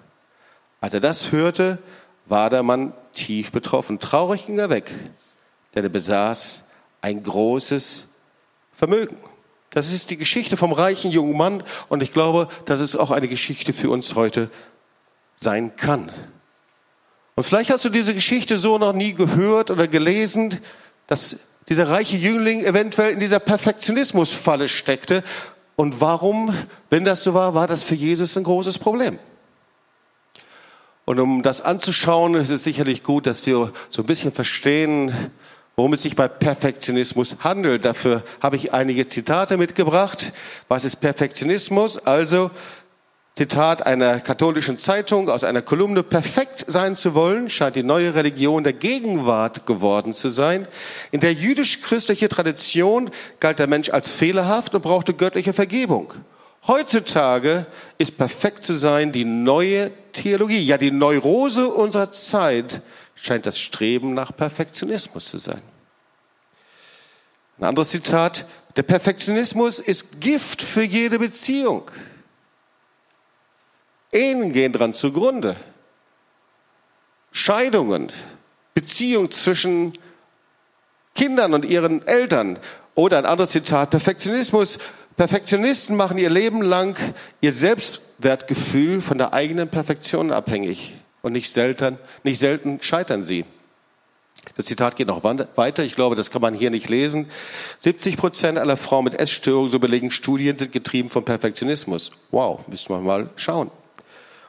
Als 0.81 0.95
er 0.95 1.01
das 1.01 1.33
hörte, 1.33 1.79
war 2.27 2.51
der 2.51 2.63
Mann 2.63 2.93
tief 3.13 3.53
betroffen. 3.53 4.01
Traurig 4.01 4.47
ging 4.47 4.59
er 4.59 4.71
weg, 4.71 4.91
denn 5.75 5.85
er 5.85 5.91
besaß 5.91 6.65
ein 7.01 7.23
großes 7.23 8.07
Vermögen. 8.73 9.17
Das 9.71 9.93
ist 9.93 10.11
die 10.11 10.17
Geschichte 10.17 10.57
vom 10.57 10.73
reichen 10.73 11.11
jungen 11.11 11.37
Mann 11.37 11.63
und 11.89 12.03
ich 12.03 12.13
glaube, 12.13 12.49
dass 12.65 12.81
es 12.81 12.97
auch 12.97 13.11
eine 13.11 13.29
Geschichte 13.29 13.73
für 13.73 13.91
uns 13.91 14.15
heute 14.15 14.51
sein 15.37 15.75
kann. 15.77 16.11
Und 17.35 17.45
vielleicht 17.45 17.71
hast 17.71 17.85
du 17.85 17.89
diese 17.89 18.15
Geschichte 18.15 18.59
so 18.59 18.79
noch 18.79 18.93
nie 18.93 19.15
gehört 19.15 19.71
oder 19.71 19.89
gelesen, 19.89 20.61
dass 21.09 21.39
dieser 21.69 21.89
reiche 21.89 22.17
Jüngling 22.17 22.65
eventuell 22.65 23.13
in 23.13 23.21
dieser 23.21 23.39
Perfektionismusfalle 23.39 24.69
steckte. 24.69 25.23
Und 25.77 26.01
warum, 26.01 26.55
wenn 26.91 27.05
das 27.05 27.25
so 27.25 27.35
war, 27.35 27.55
war 27.55 27.67
das 27.67 27.83
für 27.83 27.95
Jesus 27.95 28.37
ein 28.37 28.45
großes 28.45 28.79
Problem. 28.79 29.19
Und 31.05 31.21
um 31.21 31.43
das 31.43 31.61
anzuschauen, 31.61 32.35
ist 32.35 32.51
es 32.51 32.65
sicherlich 32.65 33.03
gut, 33.03 33.27
dass 33.27 33.45
wir 33.47 33.73
so 33.91 34.03
ein 34.03 34.07
bisschen 34.07 34.33
verstehen, 34.33 35.13
worum 35.77 35.93
es 35.93 36.03
sich 36.03 36.17
bei 36.17 36.29
Perfektionismus 36.29 37.37
handelt. 37.41 37.85
Dafür 37.85 38.23
habe 38.41 38.57
ich 38.57 38.73
einige 38.73 39.07
Zitate 39.07 39.57
mitgebracht. 39.57 40.33
Was 40.69 40.85
ist 40.85 40.97
Perfektionismus? 40.97 41.99
Also 41.99 42.51
Zitat 43.37 43.85
einer 43.85 44.21
katholischen 44.21 44.79
Zeitung 44.79 45.29
aus 45.29 45.43
einer 45.43 45.61
Kolumne, 45.61 46.05
perfekt 46.05 46.67
sein 46.69 46.95
zu 46.95 47.17
wollen, 47.17 47.51
scheint 47.51 47.75
die 47.75 47.83
neue 47.83 48.15
Religion 48.15 48.63
der 48.63 48.75
Gegenwart 48.75 49.67
geworden 49.67 50.13
zu 50.13 50.31
sein. 50.31 50.69
In 51.11 51.19
der 51.19 51.33
jüdisch-christlichen 51.33 52.29
Tradition 52.29 53.11
galt 53.41 53.59
der 53.59 53.67
Mensch 53.67 53.91
als 53.91 54.13
fehlerhaft 54.13 54.77
und 54.77 54.83
brauchte 54.83 55.15
göttliche 55.15 55.53
Vergebung. 55.53 56.15
Heutzutage 56.69 57.67
ist 57.99 58.17
perfekt 58.17 58.63
zu 58.63 58.75
sein 58.75 59.11
die 59.11 59.25
neue 59.25 59.91
Theologie. 60.13 60.63
Ja, 60.65 60.79
die 60.79 60.93
Neurose 60.93 61.67
unserer 61.67 62.13
Zeit 62.13 62.83
scheint 63.17 63.47
das 63.47 63.59
Streben 63.59 64.15
nach 64.15 64.35
Perfektionismus 64.35 65.27
zu 65.27 65.39
sein. 65.39 65.61
Ein 67.59 67.65
anderes 67.65 67.91
Zitat, 67.91 68.47
der 68.77 68.85
Perfektionismus 68.85 69.81
ist 69.81 70.21
Gift 70.21 70.63
für 70.63 70.85
jede 70.85 71.19
Beziehung. 71.19 71.91
Ehen 74.15 74.53
gehen 74.53 74.73
dran 74.73 74.95
zugrunde. 74.95 75.57
Scheidungen, 77.33 78.11
Beziehung 78.73 79.31
zwischen 79.31 79.93
Kindern 81.15 81.53
und 81.53 81.65
ihren 81.65 82.07
Eltern. 82.07 82.59
Oder 82.95 83.19
ein 83.19 83.27
anderes 83.27 83.51
Zitat, 83.51 83.91
Perfektionismus. 83.91 84.79
Perfektionisten 85.17 85.97
machen 85.97 86.19
ihr 86.19 86.31
Leben 86.31 86.63
lang 86.63 86.97
ihr 87.41 87.53
Selbstwertgefühl 87.53 89.01
von 89.01 89.19
der 89.19 89.33
eigenen 89.33 89.69
Perfektion 89.69 90.31
abhängig. 90.31 90.97
Und 91.23 91.33
nicht 91.33 91.53
selten, 91.53 91.99
nicht 92.23 92.39
selten 92.39 92.79
scheitern 92.83 93.23
sie. 93.23 93.45
Das 94.57 94.67
Zitat 94.67 94.95
geht 94.97 95.09
noch 95.09 95.25
weiter. 95.25 95.85
Ich 95.85 95.95
glaube, 95.95 96.17
das 96.17 96.31
kann 96.31 96.43
man 96.43 96.55
hier 96.55 96.71
nicht 96.71 96.89
lesen. 96.89 97.29
70 97.81 98.17
Prozent 98.17 98.59
aller 98.59 98.77
Frauen 98.77 99.05
mit 99.05 99.15
Essstörungen, 99.15 99.71
so 99.71 99.79
belegen 99.79 100.11
Studien, 100.11 100.57
sind 100.57 100.71
getrieben 100.71 101.11
vom 101.11 101.25
Perfektionismus. 101.25 102.13
Wow, 102.31 102.61
müssen 102.69 102.91
wir 102.91 103.01
mal 103.01 103.31
schauen. 103.37 103.71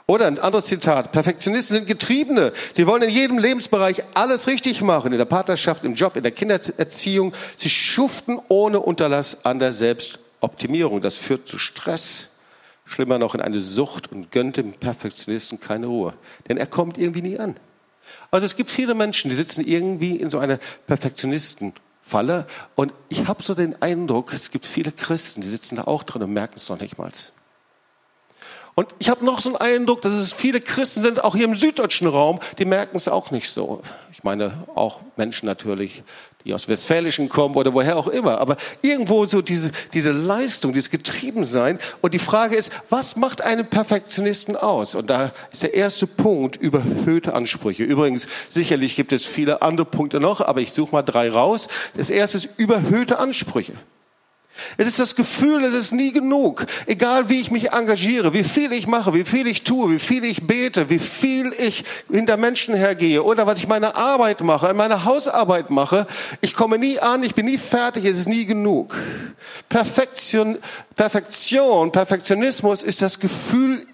Oder 0.08 0.28
ein 0.28 0.38
anderes 0.38 0.66
Zitat. 0.66 1.12
Perfektionisten 1.12 1.78
sind 1.78 1.88
Getriebene. 1.88 2.54
Sie 2.74 2.86
wollen 2.86 3.02
in 3.02 3.10
jedem 3.10 3.40
Lebensbereich 3.40 4.04
alles 4.14 4.46
richtig 4.46 4.82
machen. 4.82 5.12
In 5.12 5.18
der 5.18 5.26
Partnerschaft, 5.26 5.84
im 5.84 5.96
Job, 5.96 6.16
in 6.16 6.22
der 6.22 6.32
Kindererziehung. 6.32 7.34
Sie 7.58 7.72
schuften 7.72 8.40
ohne 8.48 8.80
Unterlass 8.80 9.46
an 9.46 9.58
der 9.58 9.74
Selbstoptimierung. 9.74 11.02
Das 11.02 11.16
führt 11.16 11.48
zu 11.48 11.58
Stress. 11.58 12.30
Schlimmer 12.86 13.18
noch 13.18 13.34
in 13.34 13.42
eine 13.42 13.62
Sucht 13.62 14.12
und 14.12 14.32
gönnt 14.32 14.58
dem 14.58 14.74
Perfektionisten 14.74 15.60
keine 15.60 15.88
Ruhe. 15.88 16.14
Denn 16.48 16.58
er 16.58 16.68
kommt 16.68 17.00
irgendwie 17.00 17.24
nie 17.24 17.40
an. 17.40 17.58
Also 18.30 18.46
es 18.46 18.56
gibt 18.56 18.70
viele 18.70 18.94
Menschen, 18.94 19.30
die 19.30 19.36
sitzen 19.36 19.66
irgendwie 19.66 20.18
in 20.18 20.30
so 20.30 20.38
einer 20.38 20.60
Perfektionistenfalle. 20.86 22.46
Und 22.76 22.94
ich 23.10 23.28
habe 23.28 23.42
so 23.42 23.56
den 23.56 23.82
Eindruck, 23.82 24.34
es 24.34 24.52
gibt 24.52 24.68
viele 24.68 24.92
Christen, 24.92 25.42
die 25.42 25.48
sitzen 25.48 25.78
da 25.78 25.86
auch 25.86 26.04
drin 26.04 26.22
und 26.22 26.32
merken 26.32 26.58
es 26.58 26.70
noch 26.70 26.80
nicht 26.80 27.00
mal. 27.00 27.10
Und 28.76 28.90
ich 29.00 29.08
habe 29.10 29.24
noch 29.24 29.40
so 29.40 29.56
einen 29.56 29.76
Eindruck, 29.78 30.02
dass 30.02 30.14
es 30.14 30.34
viele 30.34 30.60
Christen 30.60 31.02
sind, 31.02 31.24
auch 31.24 31.34
hier 31.36 31.46
im 31.46 31.56
süddeutschen 31.56 32.08
Raum, 32.08 32.42
die 32.60 32.66
merken 32.66 32.98
es 32.98 33.08
auch 33.08 33.32
nicht 33.32 33.50
so. 33.50 33.82
Ich 34.12 34.26
meine 34.26 34.66
auch 34.76 35.00
Menschen 35.16 35.46
natürlich, 35.46 36.04
die 36.44 36.54
aus 36.54 36.68
Westfälischen 36.68 37.30
kommen 37.30 37.56
oder 37.56 37.74
woher 37.74 37.96
auch 37.96 38.10
immer. 38.10 38.40
Aber 38.40 38.58
irgendwo 38.82 39.26
so 39.26 39.42
diese, 39.42 39.72
diese 39.94 40.12
Leistung, 40.12 40.74
dieses 40.74 40.90
Getriebensein. 40.90 41.80
Und 42.02 42.14
die 42.14 42.20
Frage 42.20 42.58
ist, 42.58 42.70
was 42.90 43.16
macht 43.16 43.42
einen 43.42 43.66
Perfektionisten 43.66 44.58
aus? 44.58 44.94
Und 44.94 45.10
da 45.10 45.32
ist 45.54 45.64
der 45.64 45.74
erste 45.74 46.06
Punkt 46.06 46.58
überhöhte 46.58 47.34
Ansprüche. 47.34 47.84
Übrigens, 47.84 48.28
sicherlich 48.50 48.98
gibt 48.98 49.14
es 49.14 49.26
viele 49.26 49.62
andere 49.62 49.86
Punkte 49.86 50.20
noch, 50.20 50.42
aber 50.42 50.60
ich 50.60 50.74
suche 50.74 50.92
mal 50.92 51.02
drei 51.02 51.30
raus. 51.30 51.70
Das 51.96 52.10
erste 52.10 52.38
ist 52.38 52.50
überhöhte 52.58 53.20
Ansprüche. 53.20 53.74
Es 54.78 54.88
ist 54.88 55.00
das 55.00 55.16
Gefühl, 55.16 55.64
es 55.64 55.74
ist 55.74 55.92
nie 55.92 56.12
genug. 56.12 56.66
Egal 56.86 57.30
wie 57.30 57.40
ich 57.40 57.52
mich 57.52 57.72
engagiere, 57.72 58.34
wie 58.34 58.44
viel 58.44 58.72
ich 58.74 58.88
mache, 58.88 59.14
wie 59.14 59.24
viel 59.24 59.48
ich 59.48 59.64
tue, 59.64 59.92
wie 59.92 60.00
viel 60.00 60.24
ich 60.24 60.48
bete, 60.48 60.90
wie 60.90 61.00
viel 61.00 61.54
ich 61.58 61.84
hinter 62.12 62.38
Menschen 62.38 62.76
hergehe 62.76 63.24
oder 63.24 63.48
was 63.48 63.60
ich 63.60 63.68
meine 63.68 63.96
Arbeit 63.96 64.42
mache, 64.42 64.74
meine 64.74 65.06
Hausarbeit 65.06 65.70
mache. 65.70 66.08
Ich 66.42 66.54
komme 66.56 66.78
nie 66.78 67.00
an, 67.00 67.24
ich 67.24 67.36
bin 67.36 67.46
nie 67.46 67.58
fertig, 67.58 68.06
es 68.06 68.20
ist 68.20 68.28
nie 68.28 68.46
genug. 68.46 68.96
Perfektion, 69.70 70.58
Perfektion, 70.96 71.92
Perfektionismus 71.92 72.84
ist 72.84 73.02
das 73.02 73.20
Gefühl, 73.20 73.86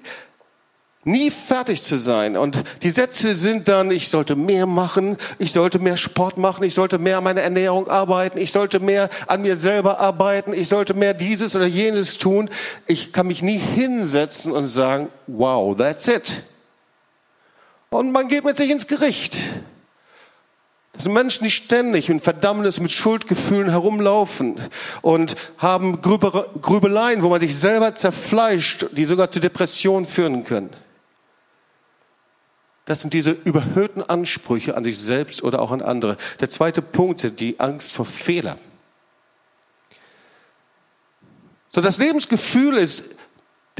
nie 1.04 1.32
fertig 1.32 1.82
zu 1.82 1.98
sein. 1.98 2.38
Und 2.38 2.64
die 2.84 2.90
Sätze 2.90 3.36
sind 3.36 3.68
dann, 3.68 3.92
ich 3.92 4.10
sollte 4.10 4.36
mehr 4.36 4.66
machen, 4.66 5.18
ich 5.40 5.52
sollte 5.52 5.80
mehr 5.80 5.98
Sport 5.98 6.38
machen, 6.38 6.64
ich 6.64 6.74
sollte 6.74 7.00
mehr 7.00 7.18
an 7.18 7.24
meiner 7.24 7.42
Ernährung 7.42 7.90
arbeiten, 7.90 8.38
ich 8.38 8.52
sollte 8.52 8.80
mehr 8.80 9.10
an 9.28 9.42
mir 9.42 9.56
selber 9.56 10.00
arbeiten, 10.00 10.54
ich 10.54 10.70
sollte 10.70 10.94
mehr 10.94 11.14
dieses 11.14 11.56
oder 11.56 11.66
jenes 11.66 12.18
tun. 12.18 12.50
Ich 12.86 13.14
kann 13.14 13.28
mich 13.28 13.42
nie 13.42 13.58
hinsetzen 13.58 14.52
und 14.52 14.68
sagen, 14.68 15.08
wow, 15.28 15.76
that's 15.76 16.08
it. 16.08 16.44
Und 17.90 18.12
man 18.12 18.28
geht 18.28 18.46
mit 18.46 18.58
sich 18.58 18.70
ins 18.70 18.88
Gericht. 18.88 19.38
Das 20.94 21.04
sind 21.04 21.14
Menschen, 21.14 21.46
die 21.46 21.52
ständig 21.52 22.10
in 22.10 22.20
Verdammnis 22.20 22.80
mit 22.80 22.92
Schuldgefühlen 22.92 23.70
herumlaufen 23.70 24.60
und 25.02 25.36
haben 25.58 26.02
Grübeleien, 26.02 27.24
wo 27.24 27.30
man 27.30 27.40
sich 27.40 27.58
selber 27.58 27.96
zerfleischt, 27.96 28.88
die 28.92 29.06
sogar 29.06 29.32
zu 29.32 29.40
Depressionen 29.40 30.06
führen 30.06 30.44
können. 30.44 30.70
Das 32.86 33.02
sind 33.02 33.14
diese 33.14 33.32
überhöhten 33.32 34.02
Ansprüche 34.02 34.76
an 34.76 34.84
sich 34.84 34.98
selbst 34.98 35.44
oder 35.44 35.62
auch 35.62 35.72
an 35.72 35.82
andere. 35.82 36.18
Der 36.40 36.50
zweite 36.50 36.82
Punkt 36.82 37.24
ist 37.24 37.40
die 37.40 37.60
Angst 37.60 37.94
vor 37.94 38.06
Fehlern. 38.06 38.60
So, 41.70 41.80
das 41.82 42.00
Lebensgefühl 42.00 42.76
ist, 42.76 43.16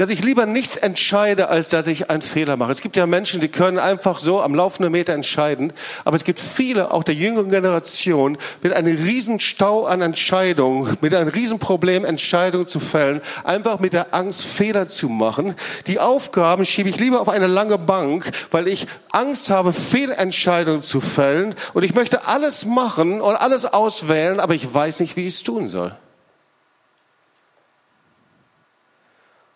dass 0.02 0.10
ich 0.10 0.24
lieber 0.24 0.46
nichts 0.46 0.76
entscheide, 0.76 1.48
als 1.48 1.68
dass 1.68 1.86
ich 1.86 2.10
einen 2.10 2.22
Fehler 2.22 2.56
mache. 2.56 2.72
Es 2.72 2.80
gibt 2.80 2.96
ja 2.96 3.06
Menschen, 3.06 3.40
die 3.40 3.46
können 3.46 3.78
einfach 3.78 4.18
so 4.18 4.42
am 4.42 4.52
laufenden 4.52 4.90
Meter 4.90 5.12
entscheiden, 5.12 5.72
aber 6.04 6.16
es 6.16 6.24
gibt 6.24 6.40
viele, 6.40 6.90
auch 6.90 7.04
der 7.04 7.14
jüngeren 7.14 7.50
Generation, 7.50 8.36
mit 8.62 8.72
einem 8.72 8.96
riesen 8.96 9.38
Stau 9.38 9.84
an 9.84 10.02
Entscheidungen, 10.02 10.98
mit 11.02 11.14
einem 11.14 11.28
riesen 11.28 11.60
Problem, 11.60 12.04
Entscheidungen 12.04 12.66
zu 12.66 12.80
fällen, 12.80 13.20
einfach 13.44 13.78
mit 13.78 13.92
der 13.92 14.12
Angst, 14.12 14.42
Fehler 14.44 14.88
zu 14.88 15.08
machen. 15.08 15.54
Die 15.86 16.00
Aufgaben 16.00 16.66
schiebe 16.66 16.88
ich 16.88 16.98
lieber 16.98 17.20
auf 17.20 17.28
eine 17.28 17.46
lange 17.46 17.78
Bank, 17.78 18.28
weil 18.50 18.66
ich 18.66 18.88
Angst 19.12 19.50
habe, 19.50 19.72
Fehlentscheidungen 19.72 20.82
zu 20.82 21.00
fällen 21.00 21.54
und 21.74 21.84
ich 21.84 21.94
möchte 21.94 22.26
alles 22.26 22.66
machen 22.66 23.20
und 23.20 23.36
alles 23.36 23.66
auswählen, 23.66 24.40
aber 24.40 24.56
ich 24.56 24.74
weiß 24.74 24.98
nicht, 24.98 25.14
wie 25.14 25.28
ich 25.28 25.34
es 25.34 25.42
tun 25.44 25.68
soll. 25.68 25.94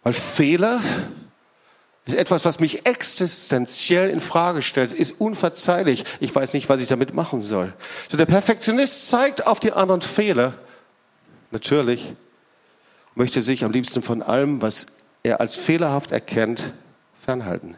Weil 0.06 0.12
Fehler 0.12 0.80
ist 2.04 2.14
etwas, 2.14 2.44
was 2.44 2.60
mich 2.60 2.86
existenziell 2.86 4.08
in 4.08 4.20
Frage 4.20 4.62
stellt, 4.62 4.92
ist 4.92 5.20
unverzeihlich. 5.20 6.04
Ich 6.20 6.32
weiß 6.32 6.54
nicht, 6.54 6.68
was 6.68 6.80
ich 6.80 6.86
damit 6.86 7.12
machen 7.12 7.42
soll. 7.42 7.72
So 8.08 8.16
der 8.16 8.26
Perfektionist 8.26 9.08
zeigt 9.08 9.48
auf 9.48 9.58
die 9.58 9.72
anderen 9.72 10.02
Fehler. 10.02 10.54
Natürlich 11.50 12.14
möchte 13.16 13.42
sich 13.42 13.64
am 13.64 13.72
liebsten 13.72 14.00
von 14.00 14.22
allem, 14.22 14.62
was 14.62 14.86
er 15.24 15.40
als 15.40 15.56
fehlerhaft 15.56 16.12
erkennt, 16.12 16.72
fernhalten. 17.20 17.74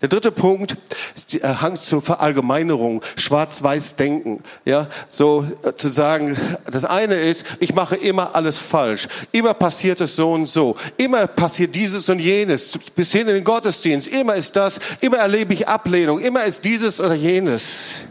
Der 0.00 0.08
dritte 0.08 0.30
Punkt 0.30 0.76
ist 1.16 1.34
der 1.34 1.44
äh, 1.44 1.54
Hang 1.56 1.76
zur 1.76 2.00
Verallgemeinerung, 2.02 3.02
schwarz-weiß 3.16 3.96
denken. 3.96 4.42
Ja, 4.64 4.86
so 5.08 5.44
äh, 5.64 5.74
zu 5.74 5.88
sagen, 5.88 6.36
das 6.70 6.84
eine 6.84 7.14
ist, 7.14 7.44
ich 7.58 7.74
mache 7.74 7.96
immer 7.96 8.34
alles 8.34 8.58
falsch. 8.58 9.08
Immer 9.32 9.54
passiert 9.54 10.00
es 10.00 10.14
so 10.14 10.32
und 10.32 10.46
so. 10.46 10.76
Immer 10.96 11.26
passiert 11.26 11.74
dieses 11.74 12.08
und 12.08 12.20
jenes. 12.20 12.78
Bis 12.94 13.10
hin 13.12 13.26
in 13.28 13.34
den 13.34 13.44
Gottesdienst. 13.44 14.08
Immer 14.08 14.36
ist 14.36 14.54
das. 14.54 14.78
Immer 15.00 15.18
erlebe 15.18 15.52
ich 15.52 15.66
Ablehnung. 15.66 16.20
Immer 16.20 16.44
ist 16.44 16.64
dieses 16.64 17.00
oder 17.00 17.14
jenes. 17.14 18.04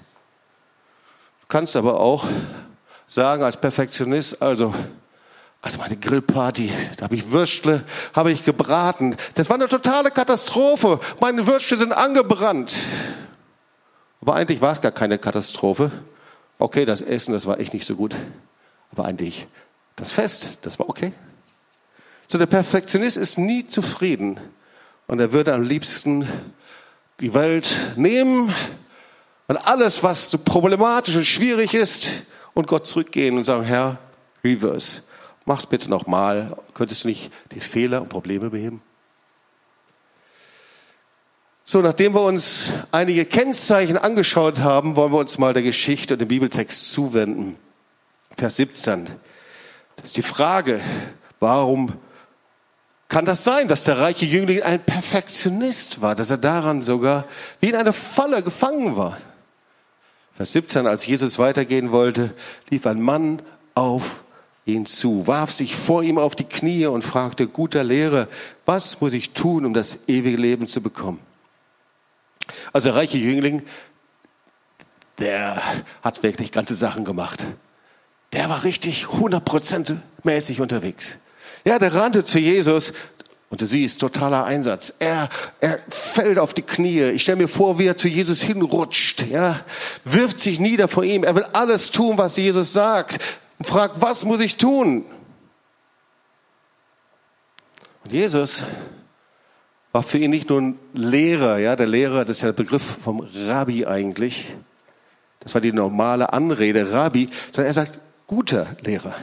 Du 1.41 1.47
kannst 1.47 1.77
aber 1.77 1.99
auch 1.99 2.27
sagen 3.07 3.43
als 3.43 3.55
Perfektionist, 3.55 4.41
also, 4.41 4.73
also 5.67 5.79
meine 5.79 5.97
Grillparty, 5.97 6.71
da 6.95 7.03
habe 7.03 7.15
ich 7.15 7.29
Würstle, 7.33 7.83
habe 8.13 8.31
ich 8.31 8.45
gebraten. 8.45 9.17
Das 9.33 9.49
war 9.49 9.57
eine 9.57 9.67
totale 9.67 10.11
Katastrophe. 10.11 11.01
Meine 11.19 11.45
Würstle 11.45 11.75
sind 11.75 11.91
angebrannt. 11.91 12.73
Aber 14.21 14.35
eigentlich 14.35 14.61
war 14.61 14.71
es 14.71 14.79
gar 14.79 14.93
keine 14.93 15.17
Katastrophe. 15.17 15.91
Okay, 16.57 16.85
das 16.85 17.01
Essen, 17.01 17.33
das 17.33 17.47
war 17.47 17.59
echt 17.59 17.73
nicht 17.73 17.85
so 17.85 17.97
gut. 17.97 18.15
Aber 18.93 19.03
eigentlich 19.03 19.45
das 19.97 20.13
Fest, 20.13 20.59
das 20.61 20.79
war 20.79 20.87
okay. 20.87 21.11
So, 22.27 22.37
der 22.37 22.45
Perfektionist 22.45 23.17
ist 23.17 23.37
nie 23.37 23.67
zufrieden. 23.67 24.39
Und 25.05 25.19
er 25.19 25.33
würde 25.33 25.53
am 25.53 25.63
liebsten 25.63 26.29
die 27.19 27.33
Welt 27.33 27.75
nehmen 27.97 28.55
und 29.49 29.67
alles, 29.67 30.01
was 30.01 30.31
so 30.31 30.37
problematisch 30.37 31.17
und 31.17 31.25
schwierig 31.25 31.73
ist, 31.73 32.07
und 32.53 32.67
Gott 32.67 32.87
zurückgehen 32.87 33.35
und 33.37 33.43
sagen, 33.43 33.65
Herr, 33.65 33.97
reverse. 34.45 35.01
Mach's 35.47 35.65
bitte 35.65 35.89
nochmal. 35.89 36.57
Könntest 36.73 37.05
du 37.05 37.07
nicht 37.07 37.31
die 37.53 37.61
Fehler 37.61 38.01
und 38.01 38.09
Probleme 38.09 38.49
beheben? 38.49 38.81
So, 41.63 41.81
nachdem 41.81 42.13
wir 42.15 42.21
uns 42.21 42.73
einige 42.91 43.23
Kennzeichen 43.23 43.97
angeschaut 43.97 44.59
haben, 44.59 44.97
wollen 44.97 45.13
wir 45.13 45.19
uns 45.19 45.37
mal 45.37 45.53
der 45.53 45.63
Geschichte 45.63 46.15
und 46.15 46.19
dem 46.19 46.27
Bibeltext 46.27 46.91
zuwenden. 46.91 47.55
Vers 48.35 48.57
17. 48.57 49.09
Das 49.95 50.07
ist 50.07 50.17
die 50.17 50.21
Frage, 50.21 50.81
warum 51.39 51.93
kann 53.07 53.23
das 53.23 53.45
sein, 53.45 53.69
dass 53.69 53.85
der 53.85 53.99
reiche 53.99 54.25
Jüngling 54.25 54.63
ein 54.63 54.83
Perfektionist 54.83 56.01
war, 56.01 56.13
dass 56.13 56.29
er 56.29 56.39
daran 56.39 56.81
sogar 56.81 57.23
wie 57.61 57.69
in 57.69 57.75
eine 57.77 57.93
Falle 57.93 58.43
gefangen 58.43 58.97
war? 58.97 59.17
Vers 60.35 60.51
17, 60.51 60.85
als 60.87 61.05
Jesus 61.05 61.39
weitergehen 61.39 61.93
wollte, 61.93 62.33
lief 62.69 62.85
ein 62.85 63.01
Mann 63.01 63.41
auf 63.75 64.23
ihn 64.67 64.85
zu, 64.85 65.27
warf 65.27 65.51
sich 65.51 65.75
vor 65.75 66.03
ihm 66.03 66.17
auf 66.17 66.35
die 66.35 66.43
Knie 66.43 66.85
und 66.85 67.03
fragte, 67.03 67.47
guter 67.47 67.83
Lehrer, 67.83 68.27
was 68.65 68.99
muss 69.01 69.13
ich 69.13 69.31
tun, 69.31 69.65
um 69.65 69.73
das 69.73 69.99
ewige 70.07 70.37
Leben 70.37 70.67
zu 70.67 70.81
bekommen? 70.81 71.19
Also 72.73 72.89
der 72.89 72.95
reiche 72.95 73.17
Jüngling, 73.17 73.63
der 75.19 75.61
hat 76.01 76.21
wirklich 76.21 76.51
ganze 76.51 76.75
Sachen 76.75 77.05
gemacht. 77.05 77.45
Der 78.33 78.49
war 78.49 78.63
richtig 78.65 79.05
100% 79.05 79.97
mäßig 80.23 80.59
unterwegs. 80.59 81.17
Ja, 81.63 81.79
der 81.79 81.93
rannte 81.93 82.23
zu 82.23 82.37
Jesus 82.37 82.93
und 83.49 83.61
du 83.61 83.65
siehst, 83.65 84.01
totaler 84.01 84.43
Einsatz. 84.43 84.93
Er, 84.99 85.29
er 85.61 85.79
fällt 85.89 86.37
auf 86.37 86.53
die 86.53 86.61
Knie. 86.61 87.03
Ich 87.03 87.21
stelle 87.21 87.37
mir 87.37 87.47
vor, 87.47 87.79
wie 87.79 87.85
er 87.85 87.95
zu 87.95 88.09
Jesus 88.09 88.41
hinrutscht. 88.41 89.25
Ja, 89.27 89.61
wirft 90.03 90.39
sich 90.41 90.59
nieder 90.59 90.89
vor 90.89 91.05
ihm. 91.05 91.23
Er 91.23 91.35
will 91.35 91.45
alles 91.53 91.91
tun, 91.91 92.17
was 92.17 92.35
Jesus 92.35 92.73
sagt. 92.73 93.19
Und 93.57 93.65
fragt, 93.65 94.01
was 94.01 94.25
muss 94.25 94.39
ich 94.39 94.57
tun? 94.57 95.05
Und 98.03 98.13
Jesus 98.13 98.63
war 99.91 100.03
für 100.03 100.17
ihn 100.17 100.31
nicht 100.31 100.49
nur 100.49 100.61
ein 100.61 100.79
Lehrer, 100.93 101.57
ja, 101.57 101.75
der 101.75 101.87
Lehrer, 101.87 102.23
das 102.23 102.37
ist 102.37 102.41
ja 102.43 102.49
der 102.49 102.63
Begriff 102.63 102.97
vom 103.03 103.27
Rabbi 103.47 103.85
eigentlich. 103.85 104.55
Das 105.39 105.53
war 105.53 105.61
die 105.61 105.73
normale 105.73 106.33
Anrede, 106.33 106.91
Rabbi, 106.91 107.29
sondern 107.51 107.67
er 107.67 107.73
sagt, 107.73 107.99
guter 108.27 108.67
Lehrer. 108.81 109.15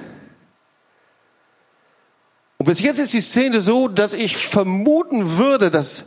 Und 2.59 2.67
bis 2.67 2.81
jetzt 2.81 2.99
ist 2.99 3.13
die 3.13 3.21
Szene 3.21 3.61
so, 3.61 3.89
dass 3.89 4.15
ich 4.15 4.37
vermuten 4.37 5.37
würde, 5.37 5.71
dass 5.71 6.05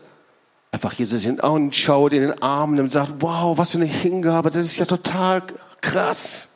einfach 0.72 0.94
Jesus 0.94 1.26
in 1.26 1.36
den 1.36 1.42
Augen 1.42 1.72
schaut, 1.72 2.14
in 2.14 2.22
den 2.22 2.42
Armen 2.42 2.76
nimmt 2.76 2.86
und 2.86 2.92
sagt, 2.92 3.14
wow, 3.20 3.58
was 3.58 3.72
für 3.72 3.78
eine 3.78 3.86
Hingabe, 3.86 4.50
das 4.50 4.66
ist 4.66 4.78
ja 4.78 4.86
total 4.86 5.44
krass. 5.82 6.50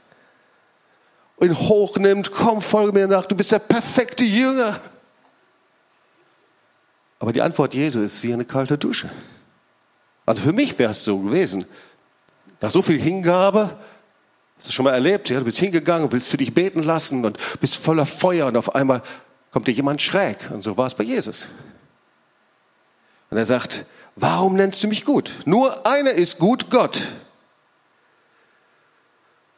Ihn 1.42 1.58
hochnimmt, 1.58 2.32
komm, 2.32 2.62
folge 2.62 2.94
mir 2.94 3.08
nach, 3.08 3.26
du 3.26 3.36
bist 3.36 3.52
der 3.52 3.60
perfekte 3.60 4.24
Jünger. 4.24 4.80
Aber 7.20 7.34
die 7.34 7.42
Antwort 7.42 7.74
Jesu 7.74 8.02
ist 8.02 8.24
wie 8.24 8.34
eine 8.34 8.46
kalte 8.46 8.78
Dusche. 8.78 9.10
Also 10.26 10.44
für 10.44 10.54
mich 10.54 10.78
wäre 10.78 10.92
es 10.92 11.04
so 11.04 11.18
gewesen. 11.20 11.66
Nach 12.62 12.72
so 12.72 12.82
viel 12.82 13.00
Hingabe, 13.00 13.76
hast 14.58 14.68
du 14.68 14.72
schon 14.72 14.86
mal 14.86 14.94
erlebt, 14.94 15.30
ja, 15.30 15.40
du 15.40 15.46
bist 15.46 15.58
hingegangen, 15.58 16.12
willst 16.12 16.30
für 16.30 16.38
dich 16.38 16.54
beten 16.54 16.84
lassen 16.84 17.26
und 17.26 17.38
bist 17.60 17.76
voller 17.76 18.06
Feuer 18.06 18.48
und 18.48 18.58
auf 18.58 18.76
einmal 18.76 19.02
kommt 19.52 19.68
dir 19.68 19.74
jemand 19.74 20.02
schräg. 20.02 20.50
Und 20.52 20.62
so 20.62 20.78
war 20.78 20.88
es 20.88 20.94
bei 20.94 21.04
Jesus. 21.04 21.50
Und 23.32 23.38
er 23.38 23.46
sagt, 23.46 23.86
warum 24.16 24.56
nennst 24.56 24.84
du 24.84 24.88
mich 24.88 25.06
gut? 25.06 25.32
Nur 25.46 25.86
einer 25.88 26.12
ist 26.12 26.38
gut, 26.38 26.70
Gott. 26.70 27.08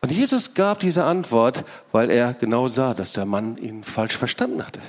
Und 0.04 0.12
Jesus 0.12 0.54
gab 0.54 0.82
diese 0.82 1.06
Antwort, 1.06 1.64
weil 1.94 2.12
er 2.12 2.34
genau 2.34 2.68
sah, 2.68 2.94
dass 2.94 3.14
der 3.14 3.24
Mann 3.24 3.56
ihn 3.56 3.86
falsch 3.86 4.18
verstanden 4.18 4.68
hatte. 4.68 4.82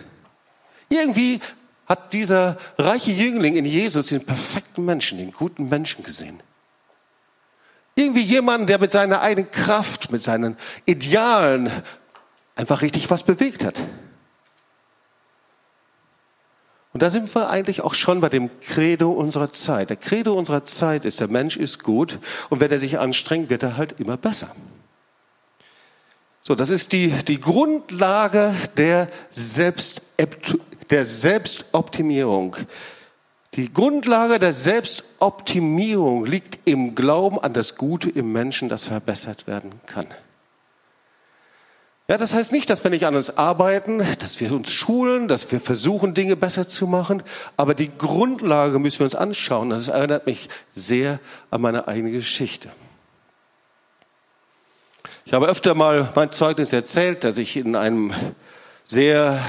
Irgendwie 0.88 1.38
hat 1.86 2.12
dieser 2.12 2.56
reiche 2.78 3.12
Jüngling 3.12 3.54
in 3.54 3.64
Jesus 3.64 4.08
den 4.08 4.26
perfekten 4.26 4.84
Menschen, 4.84 5.18
den 5.18 5.30
guten 5.30 5.68
Menschen 5.68 6.02
gesehen. 6.02 6.42
Irgendwie 7.94 8.22
jemanden, 8.22 8.66
der 8.66 8.80
mit 8.80 8.90
seiner 8.90 9.20
eigenen 9.20 9.48
Kraft, 9.52 10.10
mit 10.10 10.20
seinen 10.20 10.56
Idealen 10.84 11.70
einfach 12.56 12.82
richtig 12.82 13.08
was 13.08 13.22
bewegt 13.22 13.64
hat. 13.64 13.80
Und 16.92 17.04
da 17.04 17.10
sind 17.10 17.32
wir 17.32 17.50
eigentlich 17.50 17.82
auch 17.82 17.94
schon 17.94 18.20
bei 18.20 18.30
dem 18.30 18.50
Credo 18.58 19.12
unserer 19.12 19.50
Zeit. 19.50 19.90
Der 19.90 19.96
Credo 19.96 20.34
unserer 20.34 20.64
Zeit 20.64 21.04
ist, 21.04 21.20
der 21.20 21.28
Mensch 21.28 21.56
ist 21.56 21.84
gut 21.84 22.18
und 22.50 22.58
wenn 22.58 22.72
er 22.72 22.80
sich 22.80 22.98
anstrengt, 22.98 23.48
wird 23.48 23.62
er 23.62 23.76
halt 23.76 24.00
immer 24.00 24.16
besser. 24.16 24.50
So, 26.46 26.54
das 26.54 26.68
ist 26.68 26.92
die, 26.92 27.08
die 27.08 27.40
Grundlage 27.40 28.54
der, 28.76 29.08
Selbst, 29.30 30.02
der 30.90 31.06
Selbstoptimierung. 31.06 32.56
Die 33.54 33.72
Grundlage 33.72 34.38
der 34.38 34.52
Selbstoptimierung 34.52 36.26
liegt 36.26 36.58
im 36.66 36.94
Glauben 36.94 37.38
an 37.38 37.54
das 37.54 37.76
Gute 37.76 38.10
im 38.10 38.32
Menschen, 38.32 38.68
das 38.68 38.88
verbessert 38.88 39.46
werden 39.46 39.70
kann. 39.86 40.06
Ja, 42.08 42.18
das 42.18 42.34
heißt 42.34 42.52
nicht, 42.52 42.68
dass 42.68 42.84
wir 42.84 42.90
nicht 42.90 43.06
an 43.06 43.16
uns 43.16 43.38
arbeiten, 43.38 44.02
dass 44.18 44.38
wir 44.38 44.52
uns 44.52 44.70
schulen, 44.70 45.28
dass 45.28 45.50
wir 45.50 45.62
versuchen, 45.62 46.12
Dinge 46.12 46.36
besser 46.36 46.68
zu 46.68 46.86
machen, 46.86 47.22
aber 47.56 47.72
die 47.72 47.90
Grundlage 47.96 48.78
müssen 48.78 48.98
wir 48.98 49.04
uns 49.04 49.14
anschauen. 49.14 49.70
Das 49.70 49.88
erinnert 49.88 50.26
mich 50.26 50.50
sehr 50.72 51.20
an 51.50 51.62
meine 51.62 51.88
eigene 51.88 52.10
Geschichte. 52.10 52.70
Ich 55.26 55.32
habe 55.32 55.46
öfter 55.46 55.74
mal 55.74 56.12
mein 56.14 56.30
Zeugnis 56.32 56.74
erzählt, 56.74 57.24
dass 57.24 57.38
ich 57.38 57.56
in 57.56 57.76
einem 57.76 58.12
sehr 58.84 59.40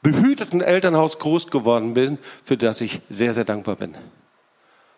behüteten 0.00 0.62
Elternhaus 0.62 1.18
groß 1.18 1.48
geworden 1.48 1.92
bin, 1.92 2.16
für 2.42 2.56
das 2.56 2.80
ich 2.80 3.02
sehr, 3.10 3.34
sehr 3.34 3.44
dankbar 3.44 3.76
bin. 3.76 3.94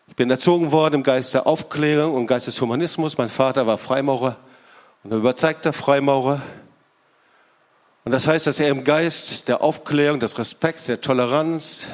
Ich 0.06 0.14
bin 0.14 0.30
erzogen 0.30 0.70
worden 0.70 0.96
im 0.96 1.02
Geist 1.02 1.34
der 1.34 1.48
Aufklärung 1.48 2.14
und 2.14 2.28
Geist 2.28 2.46
des 2.46 2.60
Humanismus. 2.60 3.18
Mein 3.18 3.28
Vater 3.28 3.66
war 3.66 3.76
Freimaurer 3.76 4.36
und 5.02 5.12
ein 5.12 5.18
überzeugter 5.18 5.72
Freimaurer. 5.72 6.40
Und 8.04 8.12
das 8.12 8.28
heißt, 8.28 8.46
dass 8.46 8.60
er 8.60 8.68
im 8.68 8.84
Geist 8.84 9.48
der 9.48 9.62
Aufklärung, 9.62 10.20
des 10.20 10.38
Respekts, 10.38 10.86
der 10.86 11.00
Toleranz, 11.00 11.88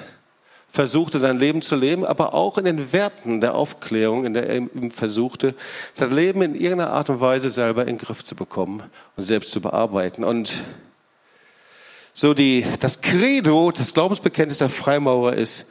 versuchte, 0.74 1.20
sein 1.20 1.38
Leben 1.38 1.62
zu 1.62 1.76
leben, 1.76 2.04
aber 2.04 2.34
auch 2.34 2.58
in 2.58 2.64
den 2.64 2.92
Werten 2.92 3.40
der 3.40 3.54
Aufklärung, 3.54 4.24
in 4.24 4.34
der 4.34 4.48
er 4.48 4.68
versuchte, 4.92 5.54
sein 5.92 6.10
Leben 6.10 6.42
in 6.42 6.56
irgendeiner 6.56 6.90
Art 6.90 7.08
und 7.10 7.20
Weise 7.20 7.48
selber 7.48 7.82
in 7.82 7.96
den 7.96 7.98
Griff 7.98 8.24
zu 8.24 8.34
bekommen 8.34 8.82
und 9.16 9.22
selbst 9.22 9.52
zu 9.52 9.60
bearbeiten. 9.60 10.24
Und 10.24 10.64
so 12.12 12.34
die, 12.34 12.66
das 12.80 13.02
Credo, 13.02 13.70
das 13.70 13.94
Glaubensbekenntnis 13.94 14.58
der 14.58 14.68
Freimaurer 14.68 15.34
ist, 15.34 15.66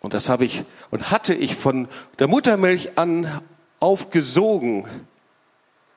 und 0.00 0.14
das 0.14 0.30
habe 0.30 0.46
ich 0.46 0.64
und 0.90 1.10
hatte 1.10 1.34
ich 1.34 1.54
von 1.54 1.86
der 2.18 2.26
Muttermilch 2.26 2.96
an 2.96 3.42
aufgesogen. 3.80 4.86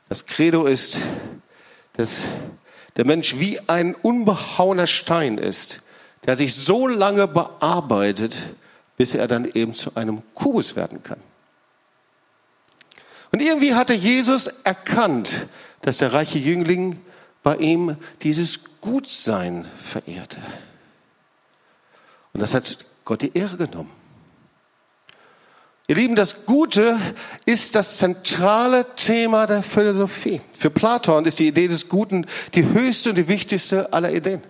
Das 0.10 0.26
Credo 0.26 0.66
ist, 0.66 1.00
dass 1.94 2.26
der 2.98 3.06
Mensch 3.06 3.40
wie 3.40 3.62
ein 3.70 3.96
unbehauener 3.96 4.88
Stein 4.88 5.38
ist 5.38 5.84
der 6.26 6.36
sich 6.36 6.56
so 6.56 6.88
lange 6.88 7.28
bearbeitet, 7.28 8.36
bis 8.98 9.16
er 9.16 9.28
dann 9.28 9.50
eben 9.54 9.74
zu 9.74 9.96
einem 9.96 10.22
Kubus 10.34 10.76
werden 10.76 11.02
kann. 11.04 11.20
Und 13.32 13.42
irgendwie 13.42 13.76
hatte 13.76 13.94
Jesus 13.94 14.48
erkannt, 14.64 15.48
dass 15.82 15.98
der 15.98 16.14
reiche 16.14 16.40
Jüngling 16.40 17.00
bei 17.44 17.56
ihm 17.58 17.96
dieses 18.22 18.60
Gutsein 18.82 19.66
verehrte. 19.82 20.40
Und 22.34 22.42
das 22.42 22.54
hat 22.54 22.78
Gott 23.06 23.22
die 23.22 23.32
Ehre 23.34 23.58
genommen. 23.58 23.92
Ihr 25.88 25.96
Lieben, 25.96 26.16
das 26.16 26.46
Gute 26.46 27.00
ist 27.46 27.74
das 27.74 27.98
zentrale 27.98 28.86
Thema 28.96 29.48
der 29.48 29.64
Philosophie. 29.64 30.40
Für 30.54 30.70
Platon 30.70 31.26
ist 31.26 31.40
die 31.40 31.48
Idee 31.48 31.68
des 31.68 31.90
Guten 31.90 32.28
die 32.54 32.64
höchste 32.64 33.10
und 33.10 33.16
die 33.16 33.28
wichtigste 33.28 33.92
aller 33.92 34.14
Ideen. 34.14 34.44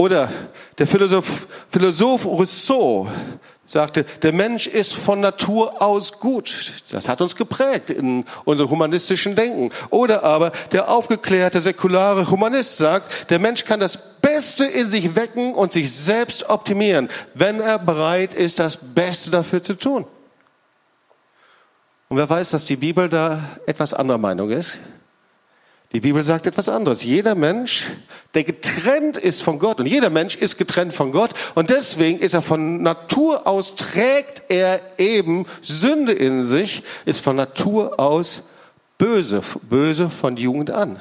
Oder 0.00 0.30
der 0.78 0.86
Philosoph, 0.86 1.46
Philosoph 1.68 2.24
Rousseau 2.24 3.06
sagte, 3.66 4.04
der 4.22 4.32
Mensch 4.32 4.66
ist 4.66 4.94
von 4.94 5.20
Natur 5.20 5.82
aus 5.82 6.18
gut. 6.18 6.50
Das 6.90 7.06
hat 7.06 7.20
uns 7.20 7.36
geprägt 7.36 7.90
in 7.90 8.24
unserem 8.46 8.70
humanistischen 8.70 9.36
Denken. 9.36 9.70
Oder 9.90 10.24
aber 10.24 10.52
der 10.72 10.88
aufgeklärte 10.88 11.60
säkulare 11.60 12.30
Humanist 12.30 12.78
sagt, 12.78 13.30
der 13.30 13.38
Mensch 13.38 13.66
kann 13.66 13.78
das 13.78 13.98
Beste 14.22 14.64
in 14.64 14.88
sich 14.88 15.16
wecken 15.16 15.52
und 15.52 15.74
sich 15.74 15.92
selbst 15.92 16.48
optimieren, 16.48 17.10
wenn 17.34 17.60
er 17.60 17.78
bereit 17.78 18.32
ist, 18.32 18.58
das 18.58 18.78
Beste 18.78 19.30
dafür 19.30 19.62
zu 19.62 19.74
tun. 19.74 20.06
Und 22.08 22.16
wer 22.16 22.30
weiß, 22.30 22.52
dass 22.52 22.64
die 22.64 22.76
Bibel 22.76 23.10
da 23.10 23.38
etwas 23.66 23.92
anderer 23.92 24.16
Meinung 24.16 24.48
ist? 24.48 24.78
Die 25.92 26.00
Bibel 26.00 26.22
sagt 26.22 26.46
etwas 26.46 26.68
anderes. 26.68 27.02
Jeder 27.02 27.34
Mensch, 27.34 27.88
der 28.34 28.44
getrennt 28.44 29.16
ist 29.16 29.42
von 29.42 29.58
Gott, 29.58 29.80
und 29.80 29.86
jeder 29.86 30.08
Mensch 30.10 30.36
ist 30.36 30.56
getrennt 30.56 30.92
von 30.92 31.10
Gott, 31.10 31.30
und 31.56 31.70
deswegen 31.70 32.20
ist 32.20 32.34
er 32.34 32.42
von 32.42 32.82
Natur 32.82 33.46
aus, 33.46 33.74
trägt 33.74 34.44
er 34.48 34.80
eben 34.98 35.46
Sünde 35.62 36.12
in 36.12 36.44
sich, 36.44 36.84
ist 37.06 37.24
von 37.24 37.34
Natur 37.34 37.98
aus 37.98 38.44
böse, 38.98 39.42
böse 39.68 40.10
von 40.10 40.36
Jugend 40.36 40.70
an. 40.70 41.00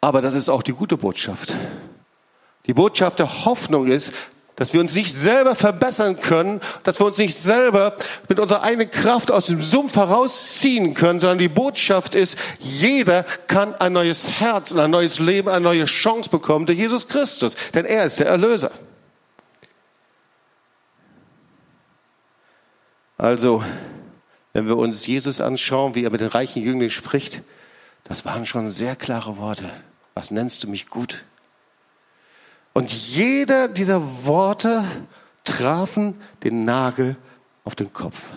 Aber 0.00 0.20
das 0.20 0.34
ist 0.34 0.48
auch 0.48 0.62
die 0.62 0.72
gute 0.72 0.98
Botschaft. 0.98 1.56
Die 2.66 2.74
Botschaft 2.74 3.18
der 3.18 3.46
Hoffnung 3.46 3.86
ist, 3.86 4.12
dass 4.58 4.74
wir 4.74 4.80
uns 4.80 4.96
nicht 4.96 5.14
selber 5.14 5.54
verbessern 5.54 6.18
können, 6.18 6.60
dass 6.82 6.98
wir 6.98 7.06
uns 7.06 7.16
nicht 7.16 7.36
selber 7.36 7.96
mit 8.28 8.40
unserer 8.40 8.62
eigenen 8.62 8.90
Kraft 8.90 9.30
aus 9.30 9.46
dem 9.46 9.62
Sumpf 9.62 9.94
herausziehen 9.94 10.94
können, 10.94 11.20
sondern 11.20 11.38
die 11.38 11.48
Botschaft 11.48 12.16
ist, 12.16 12.36
jeder 12.58 13.22
kann 13.22 13.76
ein 13.76 13.92
neues 13.92 14.28
Herz 14.28 14.72
und 14.72 14.80
ein 14.80 14.90
neues 14.90 15.20
Leben, 15.20 15.48
eine 15.48 15.60
neue 15.60 15.84
Chance 15.84 16.28
bekommen 16.28 16.66
durch 16.66 16.76
Jesus 16.76 17.06
Christus, 17.06 17.54
denn 17.72 17.84
er 17.84 18.04
ist 18.04 18.18
der 18.18 18.26
Erlöser. 18.26 18.72
Also, 23.16 23.62
wenn 24.54 24.66
wir 24.66 24.76
uns 24.76 25.06
Jesus 25.06 25.40
anschauen, 25.40 25.94
wie 25.94 26.02
er 26.02 26.10
mit 26.10 26.20
den 26.20 26.28
reichen 26.28 26.62
Jünglingen 26.62 26.90
spricht, 26.90 27.42
das 28.02 28.24
waren 28.24 28.44
schon 28.44 28.66
sehr 28.68 28.96
klare 28.96 29.38
Worte. 29.38 29.70
Was 30.14 30.32
nennst 30.32 30.64
du 30.64 30.68
mich 30.68 30.88
gut? 30.88 31.24
Und 32.78 32.92
jeder 32.92 33.66
dieser 33.66 34.24
Worte 34.24 34.84
trafen 35.42 36.14
den 36.44 36.64
Nagel 36.64 37.16
auf 37.64 37.74
den 37.74 37.92
Kopf. 37.92 38.34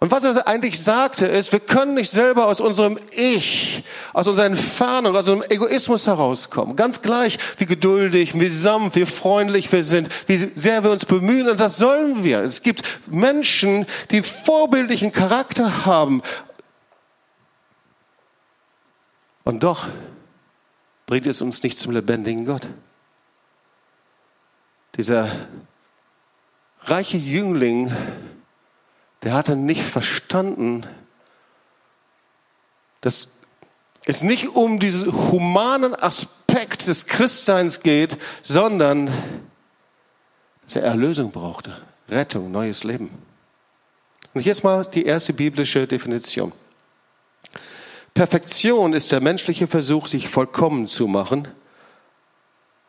Und 0.00 0.10
was 0.10 0.24
er 0.24 0.48
eigentlich 0.48 0.82
sagte, 0.82 1.26
ist, 1.26 1.52
wir 1.52 1.60
können 1.60 1.94
nicht 1.94 2.10
selber 2.10 2.46
aus 2.46 2.60
unserem 2.60 2.98
Ich, 3.12 3.84
aus 4.12 4.26
unserer 4.26 4.46
Entfernung, 4.46 5.14
aus 5.14 5.28
unserem 5.28 5.48
Egoismus 5.48 6.08
herauskommen. 6.08 6.74
Ganz 6.74 7.02
gleich, 7.02 7.38
wie 7.58 7.66
geduldig, 7.66 8.34
wie 8.34 8.48
sanft, 8.48 8.96
wie 8.96 9.06
freundlich 9.06 9.70
wir 9.70 9.84
sind, 9.84 10.08
wie 10.26 10.50
sehr 10.56 10.82
wir 10.82 10.90
uns 10.90 11.04
bemühen. 11.04 11.48
Und 11.48 11.60
das 11.60 11.76
sollen 11.78 12.24
wir. 12.24 12.40
Es 12.40 12.62
gibt 12.62 12.82
Menschen, 13.12 13.86
die 14.10 14.24
vorbildlichen 14.24 15.12
Charakter 15.12 15.86
haben. 15.86 16.20
Und 19.44 19.62
doch 19.62 19.86
bringt 21.12 21.26
es 21.26 21.42
uns 21.42 21.62
nicht 21.62 21.78
zum 21.78 21.92
lebendigen 21.92 22.46
Gott. 22.46 22.66
Dieser 24.96 25.30
reiche 26.84 27.18
Jüngling, 27.18 27.94
der 29.22 29.34
hatte 29.34 29.54
nicht 29.54 29.82
verstanden, 29.82 30.86
dass 33.02 33.28
es 34.06 34.22
nicht 34.22 34.56
um 34.56 34.78
diesen 34.78 35.12
humanen 35.12 35.94
Aspekt 35.94 36.86
des 36.86 37.04
Christseins 37.04 37.80
geht, 37.80 38.16
sondern 38.42 39.10
dass 40.64 40.76
er 40.76 40.84
Erlösung 40.84 41.30
brauchte, 41.30 41.76
Rettung, 42.08 42.50
neues 42.50 42.84
Leben. 42.84 43.10
Und 44.32 44.46
jetzt 44.46 44.64
mal 44.64 44.86
die 44.86 45.04
erste 45.04 45.34
biblische 45.34 45.86
Definition. 45.86 46.54
Perfektion 48.14 48.92
ist 48.92 49.12
der 49.12 49.20
menschliche 49.20 49.66
Versuch, 49.66 50.06
sich 50.06 50.28
vollkommen 50.28 50.86
zu 50.86 51.06
machen 51.06 51.48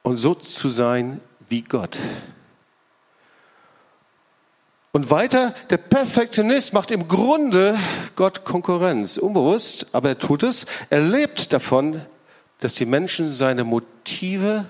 und 0.01 0.17
so 0.17 0.35
zu 0.35 0.69
sein 0.69 1.21
wie 1.39 1.61
Gott. 1.61 1.97
Und 4.91 5.09
weiter, 5.09 5.55
der 5.71 5.77
Perfektionist 5.77 6.73
macht 6.73 6.91
im 6.91 7.07
Grunde 7.07 7.75
Gott 8.15 8.45
Konkurrenz. 8.45 9.17
Unbewusst, 9.17 9.87
aber 9.91 10.09
er 10.09 10.19
tut 10.19 10.43
es. 10.43 10.67
Er 10.91 11.01
lebt 11.01 11.51
davon, 11.51 11.99
dass 12.59 12.75
die 12.75 12.85
Menschen 12.85 13.31
seine 13.31 13.63
Motive 13.63 14.65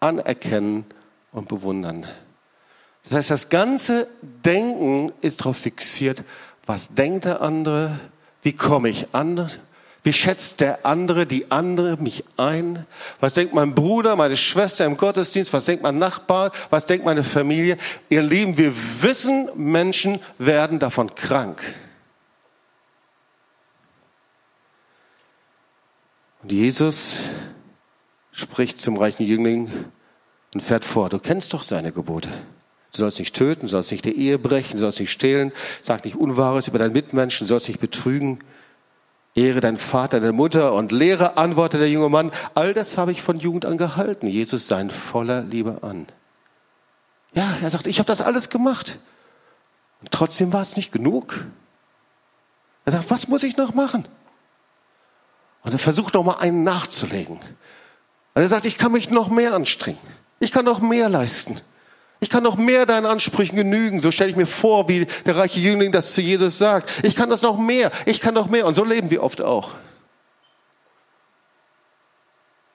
anerkennen 0.00 0.84
und 1.30 1.48
bewundern. 1.48 2.06
Das 3.04 3.14
heißt, 3.14 3.30
das 3.30 3.48
ganze 3.48 4.08
Denken 4.22 5.12
ist 5.20 5.40
darauf 5.40 5.58
fixiert, 5.58 6.24
was 6.66 6.94
denkt 6.94 7.24
der 7.24 7.40
andere, 7.40 8.00
wie 8.42 8.52
komme 8.52 8.88
ich 8.88 9.14
an, 9.14 9.50
wie 10.02 10.12
schätzt 10.12 10.60
der 10.60 10.86
andere, 10.86 11.26
die 11.26 11.50
andere 11.50 11.96
mich 11.98 12.24
ein? 12.38 12.86
Was 13.20 13.34
denkt 13.34 13.52
mein 13.52 13.74
Bruder, 13.74 14.16
meine 14.16 14.36
Schwester 14.36 14.86
im 14.86 14.96
Gottesdienst? 14.96 15.52
Was 15.52 15.66
denkt 15.66 15.82
mein 15.82 15.98
Nachbar? 15.98 16.52
Was 16.70 16.86
denkt 16.86 17.04
meine 17.04 17.22
Familie? 17.22 17.76
Ihr 18.08 18.22
Lieben, 18.22 18.56
wir 18.56 18.72
wissen, 19.02 19.50
Menschen 19.56 20.20
werden 20.38 20.78
davon 20.78 21.14
krank. 21.14 21.62
Und 26.42 26.52
Jesus 26.52 27.20
spricht 28.32 28.80
zum 28.80 28.96
reichen 28.96 29.26
Jüngling 29.26 29.70
und 30.54 30.62
fährt 30.62 30.86
vor. 30.86 31.10
Du 31.10 31.18
kennst 31.18 31.52
doch 31.52 31.62
seine 31.62 31.92
Gebote. 31.92 32.30
Du 32.92 32.98
sollst 32.98 33.18
nicht 33.18 33.36
töten, 33.36 33.62
du 33.62 33.68
sollst 33.68 33.92
nicht 33.92 34.04
die 34.06 34.18
Ehe 34.18 34.38
brechen, 34.38 34.72
du 34.72 34.78
sollst 34.78 34.98
nicht 34.98 35.12
stehlen, 35.12 35.52
sag 35.82 36.04
nicht 36.04 36.16
Unwahres 36.16 36.68
über 36.68 36.78
deinen 36.78 36.94
Mitmenschen, 36.94 37.46
du 37.46 37.48
sollst 37.48 37.68
nicht 37.68 37.80
betrügen. 37.80 38.38
Ehre 39.34 39.60
deinen 39.60 39.76
Vater, 39.76 40.20
deine 40.20 40.32
Mutter 40.32 40.72
und 40.72 40.92
Lehre, 40.92 41.36
antwortete 41.36 41.78
der 41.78 41.90
junge 41.90 42.08
Mann, 42.08 42.32
all 42.54 42.74
das 42.74 42.98
habe 42.98 43.12
ich 43.12 43.22
von 43.22 43.38
Jugend 43.38 43.64
an 43.64 43.76
gehalten. 43.78 44.26
Jesus 44.26 44.66
sah 44.66 44.80
ihn 44.80 44.90
voller 44.90 45.42
Liebe 45.42 45.78
an. 45.82 46.06
Ja, 47.32 47.48
er 47.62 47.70
sagt, 47.70 47.86
ich 47.86 47.98
habe 47.98 48.08
das 48.08 48.20
alles 48.20 48.48
gemacht. 48.48 48.98
Und 50.00 50.10
trotzdem 50.10 50.52
war 50.52 50.62
es 50.62 50.76
nicht 50.76 50.90
genug. 50.90 51.44
Er 52.84 52.92
sagt, 52.92 53.10
was 53.10 53.28
muss 53.28 53.42
ich 53.42 53.56
noch 53.56 53.74
machen? 53.74 54.06
Und 55.62 55.72
er 55.72 55.78
versucht 55.78 56.14
noch 56.14 56.24
mal 56.24 56.38
einen 56.38 56.64
nachzulegen. 56.64 57.36
Und 57.36 58.42
er 58.42 58.48
sagt, 58.48 58.66
ich 58.66 58.78
kann 58.78 58.92
mich 58.92 59.10
noch 59.10 59.28
mehr 59.28 59.54
anstrengen. 59.54 59.98
Ich 60.40 60.50
kann 60.50 60.64
noch 60.64 60.80
mehr 60.80 61.08
leisten. 61.08 61.60
Ich 62.20 62.28
kann 62.28 62.42
noch 62.42 62.56
mehr 62.56 62.84
deinen 62.84 63.06
Ansprüchen 63.06 63.56
genügen. 63.56 64.02
So 64.02 64.10
stelle 64.10 64.30
ich 64.30 64.36
mir 64.36 64.46
vor, 64.46 64.88
wie 64.88 65.06
der 65.24 65.36
reiche 65.36 65.58
Jüngling 65.58 65.90
das 65.90 66.12
zu 66.12 66.20
Jesus 66.20 66.58
sagt. 66.58 67.02
Ich 67.02 67.16
kann 67.16 67.30
das 67.30 67.40
noch 67.40 67.58
mehr. 67.58 67.90
Ich 68.04 68.20
kann 68.20 68.34
noch 68.34 68.48
mehr. 68.48 68.66
Und 68.66 68.74
so 68.74 68.84
leben 68.84 69.10
wir 69.10 69.22
oft 69.22 69.40
auch. 69.40 69.70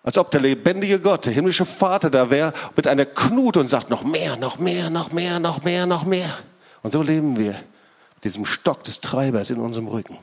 Als 0.01 0.17
ob 0.17 0.29
der 0.31 0.41
lebendige 0.41 0.99
Gott, 0.99 1.25
der 1.25 1.33
himmlische 1.33 1.65
Vater 1.65 2.09
da 2.09 2.29
wäre 2.29 2.53
mit 2.75 2.87
einer 2.87 3.05
Knut 3.05 3.57
und 3.57 3.69
sagt 3.69 3.89
noch 3.89 4.03
mehr, 4.03 4.35
noch 4.35 4.59
mehr, 4.59 4.89
noch 4.89 5.11
mehr, 5.11 5.39
noch 5.39 5.63
mehr, 5.63 5.85
noch 5.85 6.05
mehr. 6.05 6.29
Und 6.83 6.91
so 6.91 7.01
leben 7.01 7.37
wir 7.37 7.53
mit 8.15 8.23
diesem 8.23 8.45
Stock 8.45 8.83
des 8.83 9.01
Treibers 9.01 9.49
in 9.49 9.57
unserem 9.57 9.87
Rücken. 9.87 10.19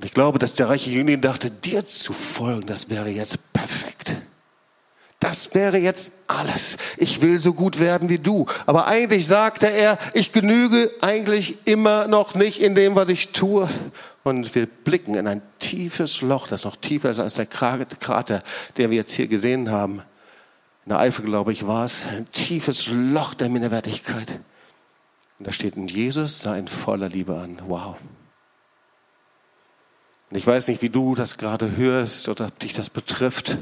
Und 0.00 0.06
ich 0.06 0.14
glaube, 0.14 0.38
dass 0.38 0.54
der 0.54 0.70
reiche 0.70 0.88
Jüngling 0.88 1.20
dachte, 1.20 1.50
dir 1.50 1.84
zu 1.84 2.14
folgen, 2.14 2.66
das 2.66 2.88
wäre 2.88 3.10
jetzt 3.10 3.52
perfekt. 3.52 4.16
Das 5.18 5.54
wäre 5.54 5.76
jetzt 5.76 6.10
alles. 6.26 6.78
Ich 6.96 7.20
will 7.20 7.38
so 7.38 7.52
gut 7.52 7.80
werden 7.80 8.08
wie 8.08 8.18
du. 8.18 8.46
Aber 8.64 8.86
eigentlich 8.86 9.26
sagte 9.26 9.66
er, 9.66 9.98
ich 10.14 10.32
genüge 10.32 10.90
eigentlich 11.02 11.58
immer 11.66 12.08
noch 12.08 12.34
nicht 12.34 12.62
in 12.62 12.74
dem, 12.74 12.94
was 12.94 13.10
ich 13.10 13.32
tue. 13.32 13.68
Und 14.22 14.54
wir 14.54 14.64
blicken 14.64 15.16
in 15.16 15.26
ein 15.28 15.42
tiefes 15.58 16.22
Loch, 16.22 16.46
das 16.46 16.64
noch 16.64 16.76
tiefer 16.76 17.10
ist 17.10 17.20
als 17.20 17.34
der 17.34 17.44
Krater, 17.44 18.42
den 18.78 18.88
wir 18.88 18.96
jetzt 18.96 19.12
hier 19.12 19.26
gesehen 19.26 19.70
haben. 19.70 19.96
In 20.86 20.90
der 20.92 20.98
Eifel, 21.00 21.26
glaube 21.26 21.52
ich, 21.52 21.66
war 21.66 21.84
es. 21.84 22.06
Ein 22.06 22.26
tiefes 22.30 22.86
Loch 22.90 23.34
der 23.34 23.50
Minderwertigkeit. 23.50 24.40
Und 25.38 25.46
da 25.46 25.52
steht, 25.52 25.76
und 25.76 25.90
Jesus 25.90 26.40
sah 26.40 26.56
in 26.56 26.68
voller 26.68 27.10
Liebe 27.10 27.36
an. 27.36 27.60
Wow. 27.68 27.96
Und 30.30 30.36
ich 30.36 30.46
weiß 30.46 30.68
nicht, 30.68 30.80
wie 30.82 30.90
du 30.90 31.14
das 31.14 31.38
gerade 31.38 31.76
hörst 31.76 32.28
oder 32.28 32.46
ob 32.46 32.58
dich 32.60 32.72
das 32.72 32.88
betrifft, 32.88 33.58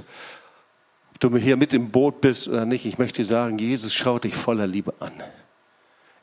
ob 1.10 1.20
du 1.20 1.36
hier 1.36 1.56
mit 1.56 1.72
im 1.72 1.90
Boot 1.90 2.20
bist 2.20 2.46
oder 2.46 2.66
nicht. 2.66 2.84
Ich 2.84 2.98
möchte 2.98 3.24
sagen, 3.24 3.58
Jesus 3.58 3.94
schaut 3.94 4.24
dich 4.24 4.34
voller 4.34 4.66
Liebe 4.66 4.92
an. 5.00 5.12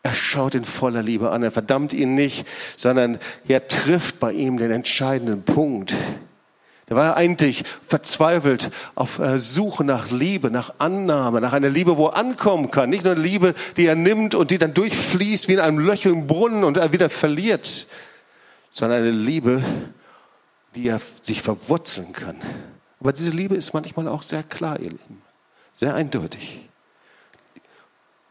Er 0.04 0.14
schaut 0.14 0.54
ihn 0.54 0.66
voller 0.66 1.02
Liebe 1.02 1.32
an. 1.32 1.42
Er 1.42 1.52
verdammt 1.52 1.94
ihn 1.94 2.14
nicht, 2.14 2.46
sondern 2.78 3.18
er 3.48 3.68
trifft 3.68 4.20
bei 4.20 4.34
ihm 4.34 4.58
den 4.58 4.70
entscheidenden 4.70 5.42
Punkt. 5.42 5.96
Der 6.90 6.96
war 6.96 7.18
eigentlich 7.18 7.64
verzweifelt 7.84 8.70
auf 8.94 9.20
Suche 9.38 9.84
nach 9.84 10.12
Liebe, 10.12 10.52
nach 10.52 10.76
Annahme, 10.78 11.42
nach 11.42 11.54
einer 11.54 11.70
Liebe, 11.70 11.98
wo 11.98 12.10
er 12.10 12.18
ankommen 12.18 12.70
kann. 12.70 12.92
Nicht 12.92 13.04
nur 13.04 13.14
eine 13.14 13.24
Liebe, 13.24 13.56
die 13.78 13.88
er 13.88 13.96
nimmt 13.96 14.36
und 14.36 14.52
die 14.52 14.60
dann 14.60 14.76
durchfließt 14.76 15.48
wie 15.48 15.54
in 15.54 15.60
einem 15.60 15.80
Löcher 15.80 16.12
im 16.12 16.28
Brunnen 16.28 16.64
und 16.64 16.78
er 16.78 16.94
wieder 16.94 17.10
verliert, 17.10 17.88
sondern 18.70 19.02
eine 19.02 19.10
Liebe, 19.10 19.64
die 20.76 20.88
er 20.88 21.00
sich 21.00 21.42
verwurzeln 21.42 22.12
kann. 22.14 22.40
Aber 23.00 23.14
diese 23.14 23.32
Liebe 23.32 23.56
ist 23.56 23.74
manchmal 23.74 24.08
auch 24.08 24.22
sehr 24.22 24.44
klar, 24.44 24.80
ihr 24.80 24.92
Lieben, 24.92 25.22
sehr 25.74 25.96
eindeutig. 25.96 26.68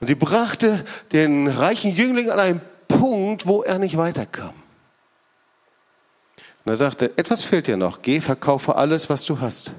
Und 0.00 0.06
sie 0.06 0.14
brachte 0.14 0.84
den 1.12 1.48
reichen 1.48 1.90
Jüngling 1.90 2.30
an 2.30 2.38
einen 2.38 2.60
Punkt, 2.88 3.46
wo 3.46 3.62
er 3.62 3.78
nicht 3.78 3.96
weiterkam. 3.96 4.54
Und 6.64 6.72
er 6.72 6.76
sagte, 6.76 7.16
etwas 7.16 7.44
fehlt 7.44 7.66
dir 7.66 7.76
noch, 7.76 8.02
geh, 8.02 8.20
verkaufe 8.20 8.76
alles, 8.76 9.10
was 9.10 9.24
du 9.24 9.40
hast 9.40 9.72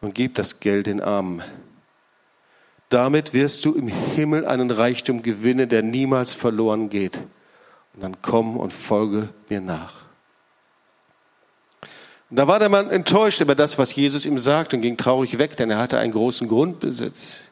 und 0.00 0.14
gib 0.14 0.34
das 0.34 0.60
Geld 0.60 0.86
den 0.86 1.00
Armen. 1.00 1.42
Damit 2.90 3.32
wirst 3.32 3.64
du 3.64 3.74
im 3.74 3.88
Himmel 3.88 4.46
einen 4.46 4.70
Reichtum 4.70 5.22
gewinnen, 5.22 5.68
der 5.68 5.82
niemals 5.82 6.34
verloren 6.34 6.90
geht. 6.90 7.16
Und 7.94 8.02
dann 8.02 8.16
komm 8.22 8.56
und 8.56 8.72
folge 8.72 9.30
mir 9.48 9.60
nach. 9.60 10.03
Und 12.34 12.38
da 12.38 12.48
war 12.48 12.58
der 12.58 12.68
Mann 12.68 12.90
enttäuscht 12.90 13.40
über 13.40 13.54
das, 13.54 13.78
was 13.78 13.94
Jesus 13.94 14.26
ihm 14.26 14.40
sagt 14.40 14.74
und 14.74 14.80
ging 14.80 14.96
traurig 14.96 15.38
weg, 15.38 15.56
denn 15.56 15.70
er 15.70 15.78
hatte 15.78 15.98
einen 15.98 16.10
großen 16.10 16.48
Grundbesitz. 16.48 17.42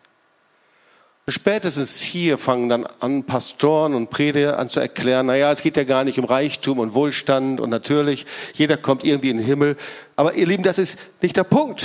Spätestens 1.28 2.00
hier 2.00 2.36
fangen 2.36 2.68
dann 2.68 2.88
an 2.98 3.22
Pastoren 3.22 3.94
und 3.94 4.10
Prediger 4.10 4.58
an 4.58 4.68
zu 4.68 4.80
erklären, 4.80 5.26
naja, 5.26 5.52
es 5.52 5.62
geht 5.62 5.76
ja 5.76 5.84
gar 5.84 6.02
nicht 6.02 6.18
um 6.18 6.24
Reichtum 6.24 6.80
und 6.80 6.94
Wohlstand 6.94 7.60
und 7.60 7.70
natürlich, 7.70 8.26
jeder 8.54 8.76
kommt 8.76 9.04
irgendwie 9.04 9.30
in 9.30 9.36
den 9.36 9.46
Himmel. 9.46 9.76
Aber 10.16 10.34
ihr 10.34 10.46
Lieben, 10.46 10.64
das 10.64 10.80
ist 10.80 10.98
nicht 11.20 11.36
der 11.36 11.44
Punkt. 11.44 11.84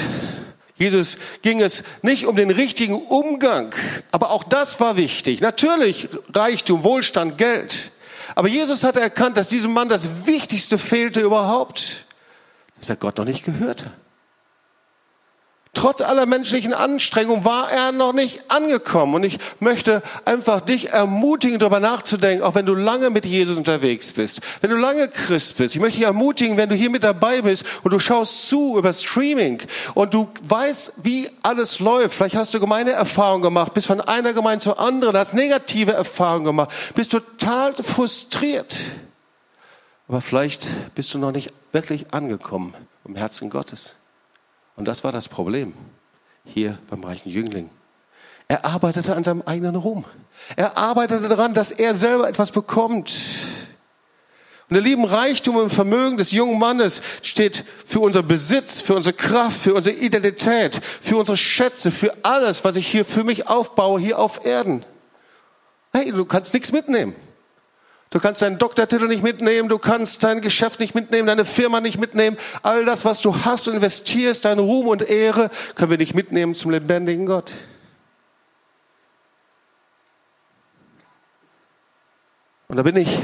Jesus 0.74 1.18
ging 1.44 1.62
es 1.62 1.84
nicht 2.02 2.26
um 2.26 2.36
den 2.36 2.50
richtigen 2.50 2.96
Umgang, 2.96 3.76
aber 4.12 4.32
auch 4.32 4.44
das 4.44 4.80
war 4.80 4.98
wichtig. 4.98 5.40
Natürlich 5.40 6.10
Reichtum, 6.34 6.84
Wohlstand, 6.84 7.38
Geld. 7.38 7.92
Aber 8.34 8.48
Jesus 8.48 8.84
hatte 8.84 9.02
erkannt, 9.02 9.38
dass 9.38 9.50
diesem 9.50 9.72
Mann 9.72 9.88
das 9.88 10.26
Wichtigste 10.26 10.80
fehlte 10.80 11.22
überhaupt, 11.22 12.07
dass 12.80 12.90
er 12.90 12.96
Gott 12.96 13.18
noch 13.18 13.26
nicht 13.26 13.44
gehörte. 13.44 13.92
Trotz 15.78 16.02
aller 16.02 16.26
menschlichen 16.26 16.74
Anstrengungen 16.74 17.46
war 17.46 17.72
er 17.72 17.92
noch 17.92 18.12
nicht 18.12 18.50
angekommen. 18.50 19.14
Und 19.14 19.24
ich 19.24 19.38
möchte 19.60 20.02
einfach 20.26 20.60
dich 20.60 20.90
ermutigen, 20.90 21.60
darüber 21.60 21.80
nachzudenken, 21.80 22.44
auch 22.44 22.56
wenn 22.56 22.66
du 22.66 22.74
lange 22.74 23.12
mit 23.12 23.28
Jesus 23.28 23.60
unterwegs 23.60 24.12
bist, 24.12 24.42
wenn 24.62 24.72
du 24.72 24.76
lange 24.76 25.08
Christ 25.08 25.58
bist. 25.58 25.76
Ich 25.76 25.82
möchte 25.82 26.00
dich 26.00 26.08
ermutigen, 26.08 26.58
wenn 26.58 26.70
du 26.70 26.74
hier 26.74 26.90
mit 26.90 27.04
dabei 27.04 27.44
bist 27.44 27.64
und 27.84 27.94
du 27.94 28.00
schaust 28.00 28.50
zu 28.50 28.76
über 28.80 28.92
Streaming 28.92 29.62
und 29.94 30.16
du 30.16 30.28
weißt, 30.48 30.94
wie 30.98 31.30
alles 31.44 31.80
läuft. 31.80 32.16
Vielleicht 32.16 32.36
hast 32.36 32.56
du 32.56 32.60
Gemeindeerfahrung 32.60 33.44
gemacht, 33.44 33.76
bist 33.76 33.86
von 33.86 34.02
einer 34.02 34.34
Gemeinde 34.34 34.64
zur 34.64 34.80
anderen, 34.80 35.16
hast 35.16 35.36
negative 35.36 35.94
Erfahrungen 35.94 36.46
gemacht, 36.46 36.72
bist 36.96 37.12
total 37.12 37.76
frustriert. 37.76 38.76
Aber 40.08 40.22
vielleicht 40.22 40.68
bist 40.96 41.14
du 41.14 41.20
noch 41.20 41.32
nicht 41.32 41.52
wirklich 41.72 42.14
angekommen 42.14 42.74
im 43.06 43.16
Herzen 43.16 43.50
Gottes. 43.50 43.96
Und 44.76 44.88
das 44.88 45.04
war 45.04 45.12
das 45.12 45.28
Problem 45.28 45.74
hier 46.46 46.78
beim 46.90 47.04
reichen 47.04 47.30
Jüngling. 47.30 47.70
Er 48.48 48.64
arbeitete 48.64 49.16
an 49.16 49.24
seinem 49.24 49.42
eigenen 49.42 49.76
Ruhm. 49.76 50.06
Er 50.56 50.78
arbeitete 50.78 51.28
daran, 51.28 51.54
dass 51.54 51.72
er 51.72 51.94
selber 51.94 52.30
etwas 52.30 52.52
bekommt. 52.52 53.14
Und 54.70 54.74
der 54.74 54.82
lieben 54.82 55.04
Reichtum 55.04 55.58
und 55.58 55.70
Vermögen 55.70 56.18
des 56.18 56.32
jungen 56.32 56.58
Mannes 56.58 57.02
steht 57.22 57.66
für 57.86 58.00
unser 58.00 58.24
Besitz, 58.24 58.80
für 58.80 58.96
unsere 58.96 59.16
Kraft, 59.16 59.60
für 59.60 59.74
unsere 59.74 59.96
Identität, 59.98 60.80
für 61.02 61.18
unsere 61.18 61.38
Schätze, 61.38 61.92
für 61.92 62.14
alles, 62.24 62.64
was 62.64 62.78
ich 62.78 62.88
hier 62.88 63.04
für 63.04 63.24
mich 63.24 63.48
aufbaue, 63.48 64.00
hier 64.00 64.20
auf 64.20 64.46
Erden. 64.46 64.86
Hey, 65.94 66.12
du 66.12 66.26
kannst 66.26 66.54
nichts 66.54 66.72
mitnehmen. 66.72 67.16
Du 68.10 68.20
kannst 68.20 68.42
deinen 68.42 68.58
Doktortitel 68.58 69.08
nicht 69.08 69.22
mitnehmen, 69.22 69.68
du 69.68 69.80
kannst 69.80 70.24
dein 70.24 70.40
Geschäft 70.40 70.80
nicht 70.80 70.96
mitnehmen, 70.96 71.28
deine 71.28 71.44
Firma 71.44 71.82
nicht 71.82 72.00
mitnehmen. 72.00 72.38
All 72.64 72.86
das, 72.86 73.04
was 73.04 73.20
du 73.20 73.44
hast 73.44 73.68
und 73.68 73.76
investierst, 73.76 74.46
dein 74.46 74.60
Ruhm 74.60 74.88
und 74.88 75.02
Ehre, 75.02 75.50
können 75.76 75.92
wir 75.92 75.98
nicht 75.98 76.16
mitnehmen 76.16 76.56
zum 76.56 76.72
lebendigen 76.72 77.26
Gott. 77.26 77.52
Und 82.70 82.78
da 82.78 82.84
bin 82.84 82.96
ich 82.96 83.20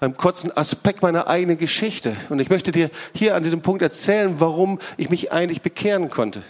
beim 0.00 0.16
kurzen 0.16 0.56
Aspekt 0.56 1.02
meiner 1.02 1.26
eigenen 1.26 1.58
Geschichte. 1.58 2.16
Und 2.28 2.38
ich 2.38 2.50
möchte 2.50 2.72
dir 2.72 2.90
hier 3.12 3.34
an 3.34 3.42
diesem 3.42 3.62
Punkt 3.62 3.82
erzählen, 3.82 4.40
warum 4.40 4.78
ich 4.96 5.10
mich 5.10 5.32
eigentlich 5.32 5.60
bekehren 5.60 6.08
konnte. 6.08 6.42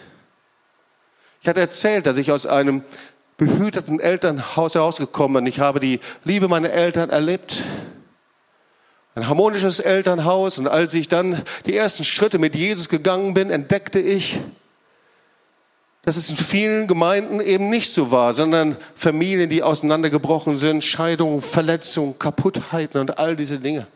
Ich 1.40 1.48
hatte 1.48 1.60
erzählt, 1.60 2.06
dass 2.06 2.16
ich 2.16 2.30
aus 2.32 2.46
einem 2.46 2.82
behüteten 3.38 4.00
Elternhaus 4.00 4.74
herausgekommen. 4.74 5.46
Ich 5.46 5.60
habe 5.60 5.80
die 5.80 6.00
Liebe 6.24 6.48
meiner 6.48 6.70
Eltern 6.70 7.08
erlebt. 7.08 7.62
Ein 9.14 9.28
harmonisches 9.28 9.80
Elternhaus. 9.80 10.58
Und 10.58 10.66
als 10.66 10.92
ich 10.92 11.08
dann 11.08 11.42
die 11.64 11.74
ersten 11.74 12.04
Schritte 12.04 12.38
mit 12.38 12.54
Jesus 12.54 12.88
gegangen 12.90 13.32
bin, 13.34 13.50
entdeckte 13.50 14.00
ich, 14.00 14.40
dass 16.02 16.16
es 16.16 16.30
in 16.30 16.36
vielen 16.36 16.86
Gemeinden 16.88 17.40
eben 17.40 17.70
nicht 17.70 17.92
so 17.92 18.10
war, 18.10 18.34
sondern 18.34 18.76
Familien, 18.94 19.48
die 19.48 19.62
auseinandergebrochen 19.62 20.58
sind, 20.58 20.82
Scheidungen, 20.82 21.40
Verletzungen, 21.40 22.18
Kaputtheiten 22.18 23.00
und 23.00 23.18
all 23.18 23.36
diese 23.36 23.58
Dinge. 23.58 23.86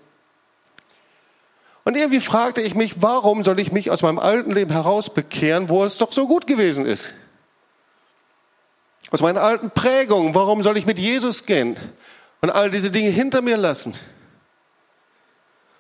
Und 1.85 1.97
irgendwie 1.97 2.21
fragte 2.21 2.61
ich 2.61 2.77
mich, 2.77 3.03
warum 3.03 3.43
soll 3.43 3.59
ich 3.59 3.73
mich 3.73 3.91
aus 3.91 4.03
meinem 4.03 4.21
alten 4.21 4.53
Leben 4.53 4.71
herausbekehren, 4.71 5.69
wo 5.69 5.85
es 5.85 5.99
doch 5.99 6.13
so 6.13 6.29
gut 6.29 6.47
gewesen 6.47 6.87
ist? 6.87 7.13
Aus 9.13 9.21
meinen 9.21 9.39
alten 9.39 9.71
Prägungen. 9.71 10.35
Warum 10.35 10.63
soll 10.63 10.79
ich 10.79 10.87
mit 10.87 10.99
Jesus 10.99 11.45
gehen 11.45 11.77
und 12.41 12.51
all 12.51 12.71
diese 12.71 12.91
Dinge 12.91 13.11
hinter 13.11 13.43
mir 13.43 13.59
lassen? 13.59 13.93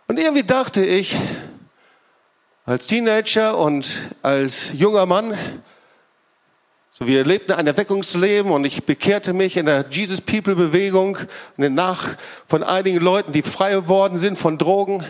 Und 0.06 0.18
irgendwie 0.18 0.42
dachte 0.42 0.84
ich, 0.84 1.16
als 2.66 2.86
Teenager 2.86 3.56
und 3.56 3.88
als 4.20 4.72
junger 4.74 5.06
Mann, 5.06 5.36
so 6.92 7.06
wir 7.06 7.24
lebten 7.24 7.52
ein 7.52 7.66
Erweckungsleben 7.66 8.52
und 8.52 8.66
ich 8.66 8.84
bekehrte 8.84 9.32
mich 9.32 9.56
in 9.56 9.64
der 9.64 9.86
Jesus 9.88 10.20
People 10.20 10.54
Bewegung 10.54 11.16
nach 11.56 12.16
von 12.46 12.62
einigen 12.62 13.00
Leuten, 13.00 13.32
die 13.32 13.42
frei 13.42 13.72
geworden 13.72 14.18
sind 14.18 14.36
von 14.36 14.58
Drogen. 14.58 15.02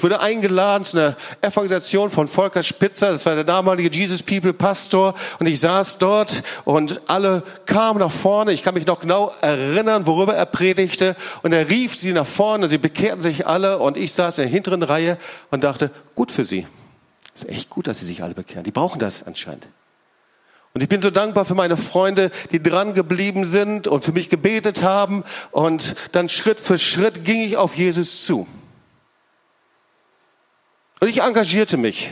Ich 0.00 0.04
wurde 0.04 0.20
eingeladen 0.20 0.86
zu 0.86 0.96
einer 0.96 1.16
Evangelisation 1.42 2.08
von 2.08 2.26
Volker 2.26 2.62
Spitzer, 2.62 3.10
das 3.10 3.26
war 3.26 3.34
der 3.34 3.44
damalige 3.44 3.94
Jesus 3.94 4.22
People 4.22 4.54
Pastor, 4.54 5.12
und 5.38 5.46
ich 5.46 5.60
saß 5.60 5.98
dort 5.98 6.42
und 6.64 7.02
alle 7.06 7.42
kamen 7.66 7.98
nach 8.00 8.10
vorne. 8.10 8.52
Ich 8.52 8.62
kann 8.62 8.72
mich 8.72 8.86
noch 8.86 9.00
genau 9.00 9.30
erinnern, 9.42 10.06
worüber 10.06 10.34
er 10.34 10.46
predigte, 10.46 11.16
und 11.42 11.52
er 11.52 11.68
rief 11.68 11.98
sie 11.98 12.14
nach 12.14 12.26
vorne, 12.26 12.66
sie 12.66 12.78
bekehrten 12.78 13.20
sich 13.20 13.46
alle, 13.46 13.78
und 13.78 13.98
ich 13.98 14.14
saß 14.14 14.38
in 14.38 14.44
der 14.44 14.50
hinteren 14.50 14.82
Reihe 14.82 15.18
und 15.50 15.64
dachte, 15.64 15.90
gut 16.14 16.32
für 16.32 16.46
sie. 16.46 16.66
ist 17.34 17.50
echt 17.50 17.68
gut, 17.68 17.86
dass 17.86 18.00
sie 18.00 18.06
sich 18.06 18.22
alle 18.22 18.32
bekehren. 18.32 18.64
Die 18.64 18.70
brauchen 18.70 19.00
das 19.00 19.26
anscheinend. 19.26 19.68
Und 20.72 20.80
ich 20.80 20.88
bin 20.88 21.02
so 21.02 21.10
dankbar 21.10 21.44
für 21.44 21.54
meine 21.54 21.76
Freunde, 21.76 22.30
die 22.52 22.62
dran 22.62 22.94
geblieben 22.94 23.44
sind 23.44 23.86
und 23.86 24.02
für 24.02 24.12
mich 24.12 24.30
gebetet 24.30 24.82
haben. 24.82 25.24
Und 25.50 25.94
dann 26.12 26.30
Schritt 26.30 26.58
für 26.58 26.78
Schritt 26.78 27.26
ging 27.26 27.42
ich 27.42 27.58
auf 27.58 27.74
Jesus 27.74 28.24
zu. 28.24 28.46
Und 31.00 31.08
ich 31.08 31.22
engagierte 31.22 31.76
mich. 31.76 32.10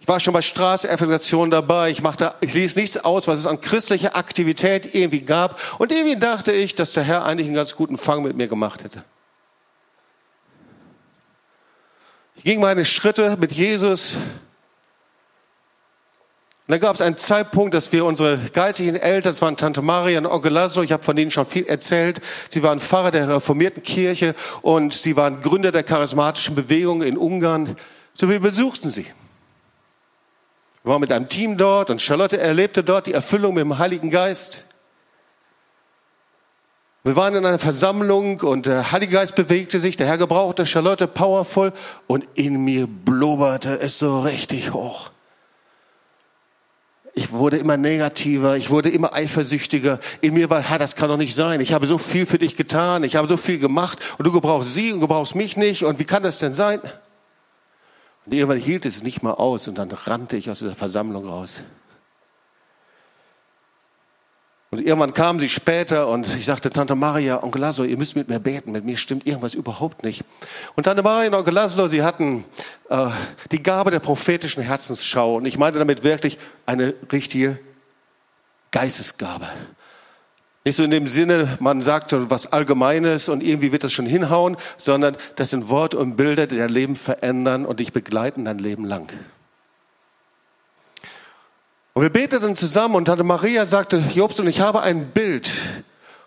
Ich 0.00 0.06
war 0.06 0.20
schon 0.20 0.34
bei 0.34 0.42
Straßenevangelisation 0.42 1.50
dabei. 1.50 1.90
Ich 1.90 2.02
machte, 2.02 2.34
ich 2.40 2.54
ließ 2.54 2.76
nichts 2.76 2.98
aus, 2.98 3.26
was 3.26 3.40
es 3.40 3.46
an 3.46 3.60
christlicher 3.60 4.14
Aktivität 4.14 4.94
irgendwie 4.94 5.22
gab. 5.22 5.80
Und 5.80 5.90
irgendwie 5.90 6.16
dachte 6.16 6.52
ich, 6.52 6.74
dass 6.74 6.92
der 6.92 7.02
Herr 7.02 7.24
eigentlich 7.24 7.46
einen 7.46 7.56
ganz 7.56 7.74
guten 7.74 7.98
Fang 7.98 8.22
mit 8.22 8.36
mir 8.36 8.46
gemacht 8.46 8.84
hätte. 8.84 9.04
Ich 12.36 12.44
ging 12.44 12.60
meine 12.60 12.84
Schritte 12.84 13.36
mit 13.38 13.52
Jesus 13.52 14.16
und 16.68 16.72
dann 16.72 16.80
gab 16.80 16.96
es 16.96 17.00
einen 17.00 17.16
Zeitpunkt, 17.16 17.72
dass 17.72 17.92
wir 17.92 18.04
unsere 18.04 18.36
geistlichen 18.36 18.96
Eltern, 18.96 19.32
das 19.32 19.40
waren 19.40 19.56
Tante 19.56 19.80
Maria 19.80 20.18
und 20.18 20.26
Onkel 20.26 20.52
Laszlo, 20.52 20.82
ich 20.82 20.92
habe 20.92 21.02
von 21.02 21.16
denen 21.16 21.30
schon 21.30 21.46
viel 21.46 21.64
erzählt, 21.64 22.20
sie 22.50 22.62
waren 22.62 22.78
Pfarrer 22.78 23.10
der 23.10 23.26
reformierten 23.26 23.82
Kirche 23.82 24.34
und 24.60 24.92
sie 24.92 25.16
waren 25.16 25.40
Gründer 25.40 25.72
der 25.72 25.82
charismatischen 25.82 26.54
Bewegung 26.54 27.00
in 27.00 27.16
Ungarn. 27.16 27.74
So 28.12 28.28
wir 28.28 28.40
besuchten 28.40 28.90
sie. 28.90 29.06
Wir 30.82 30.92
waren 30.92 31.00
mit 31.00 31.10
einem 31.10 31.30
Team 31.30 31.56
dort 31.56 31.88
und 31.88 32.02
Charlotte 32.02 32.36
erlebte 32.36 32.84
dort 32.84 33.06
die 33.06 33.14
Erfüllung 33.14 33.54
mit 33.54 33.62
dem 33.62 33.78
Heiligen 33.78 34.10
Geist. 34.10 34.66
Wir 37.02 37.16
waren 37.16 37.34
in 37.34 37.46
einer 37.46 37.58
Versammlung 37.58 38.40
und 38.40 38.66
der 38.66 38.92
Heilige 38.92 39.14
Geist 39.14 39.36
bewegte 39.36 39.80
sich, 39.80 39.96
der 39.96 40.06
Herr 40.06 40.18
gebrauchte 40.18 40.66
Charlotte 40.66 41.08
powerful 41.08 41.72
und 42.06 42.26
in 42.34 42.62
mir 42.62 42.86
blubberte 42.86 43.80
es 43.80 43.98
so 43.98 44.20
richtig 44.20 44.74
hoch. 44.74 45.12
Ich 47.18 47.32
wurde 47.32 47.56
immer 47.56 47.76
negativer, 47.76 48.56
ich 48.56 48.70
wurde 48.70 48.90
immer 48.90 49.12
eifersüchtiger. 49.12 49.98
In 50.20 50.34
mir 50.34 50.50
war, 50.50 50.62
Herr, 50.62 50.78
das 50.78 50.94
kann 50.94 51.08
doch 51.08 51.16
nicht 51.16 51.34
sein. 51.34 51.60
Ich 51.60 51.72
habe 51.72 51.88
so 51.88 51.98
viel 51.98 52.26
für 52.26 52.38
dich 52.38 52.54
getan, 52.54 53.02
ich 53.02 53.16
habe 53.16 53.26
so 53.26 53.36
viel 53.36 53.58
gemacht 53.58 53.98
und 54.18 54.24
du 54.24 54.30
gebrauchst 54.30 54.72
sie 54.72 54.92
und 54.92 55.00
gebrauchst 55.00 55.34
mich 55.34 55.56
nicht. 55.56 55.82
Und 55.82 55.98
wie 55.98 56.04
kann 56.04 56.22
das 56.22 56.38
denn 56.38 56.54
sein? 56.54 56.78
Und 58.24 58.34
irgendwann 58.34 58.58
hielt 58.58 58.86
es 58.86 59.02
nicht 59.02 59.24
mal 59.24 59.32
aus 59.32 59.66
und 59.66 59.78
dann 59.78 59.90
rannte 59.90 60.36
ich 60.36 60.48
aus 60.48 60.60
dieser 60.60 60.76
Versammlung 60.76 61.26
raus. 61.26 61.64
Und 64.70 64.80
irgendwann 64.80 65.14
kamen 65.14 65.40
sie 65.40 65.48
später 65.48 66.08
und 66.08 66.26
ich 66.36 66.44
sagte, 66.44 66.68
Tante 66.68 66.94
Maria, 66.94 67.42
Onkel 67.42 67.62
Laszlo, 67.62 67.84
ihr 67.84 67.96
müsst 67.96 68.16
mit 68.16 68.28
mir 68.28 68.38
beten, 68.38 68.72
mit 68.72 68.84
mir 68.84 68.98
stimmt 68.98 69.26
irgendwas 69.26 69.54
überhaupt 69.54 70.02
nicht. 70.02 70.24
Und 70.76 70.84
Tante 70.84 71.02
Maria 71.02 71.28
und 71.28 71.34
Onkel 71.34 71.54
Laszlo, 71.54 71.86
sie 71.86 72.02
hatten 72.02 72.44
äh, 72.90 73.06
die 73.50 73.62
Gabe 73.62 73.90
der 73.90 74.00
prophetischen 74.00 74.62
Herzensschau. 74.62 75.36
Und 75.36 75.46
ich 75.46 75.56
meine 75.56 75.78
damit 75.78 76.04
wirklich 76.04 76.38
eine 76.66 76.94
richtige 77.10 77.58
Geistesgabe. 78.70 79.46
Nicht 80.66 80.76
so 80.76 80.84
in 80.84 80.90
dem 80.90 81.08
Sinne, 81.08 81.56
man 81.60 81.80
sagt 81.80 82.12
was 82.12 82.52
Allgemeines 82.52 83.30
und 83.30 83.42
irgendwie 83.42 83.72
wird 83.72 83.84
das 83.84 83.92
schon 83.92 84.04
hinhauen, 84.04 84.58
sondern 84.76 85.16
das 85.36 85.48
sind 85.48 85.70
Worte 85.70 85.96
und 85.96 86.16
Bilder, 86.16 86.46
die 86.46 86.58
dein 86.58 86.68
Leben 86.68 86.94
verändern 86.94 87.64
und 87.64 87.80
dich 87.80 87.94
begleiten 87.94 88.44
dein 88.44 88.58
Leben 88.58 88.84
lang. 88.84 89.10
Und 91.98 92.04
wir 92.04 92.10
beteten 92.10 92.54
zusammen 92.54 92.94
und 92.94 93.06
Tante 93.06 93.24
Maria 93.24 93.66
sagte, 93.66 94.00
Jobst, 94.14 94.38
und 94.38 94.46
ich 94.46 94.60
habe 94.60 94.82
ein 94.82 95.06
Bild. 95.06 95.50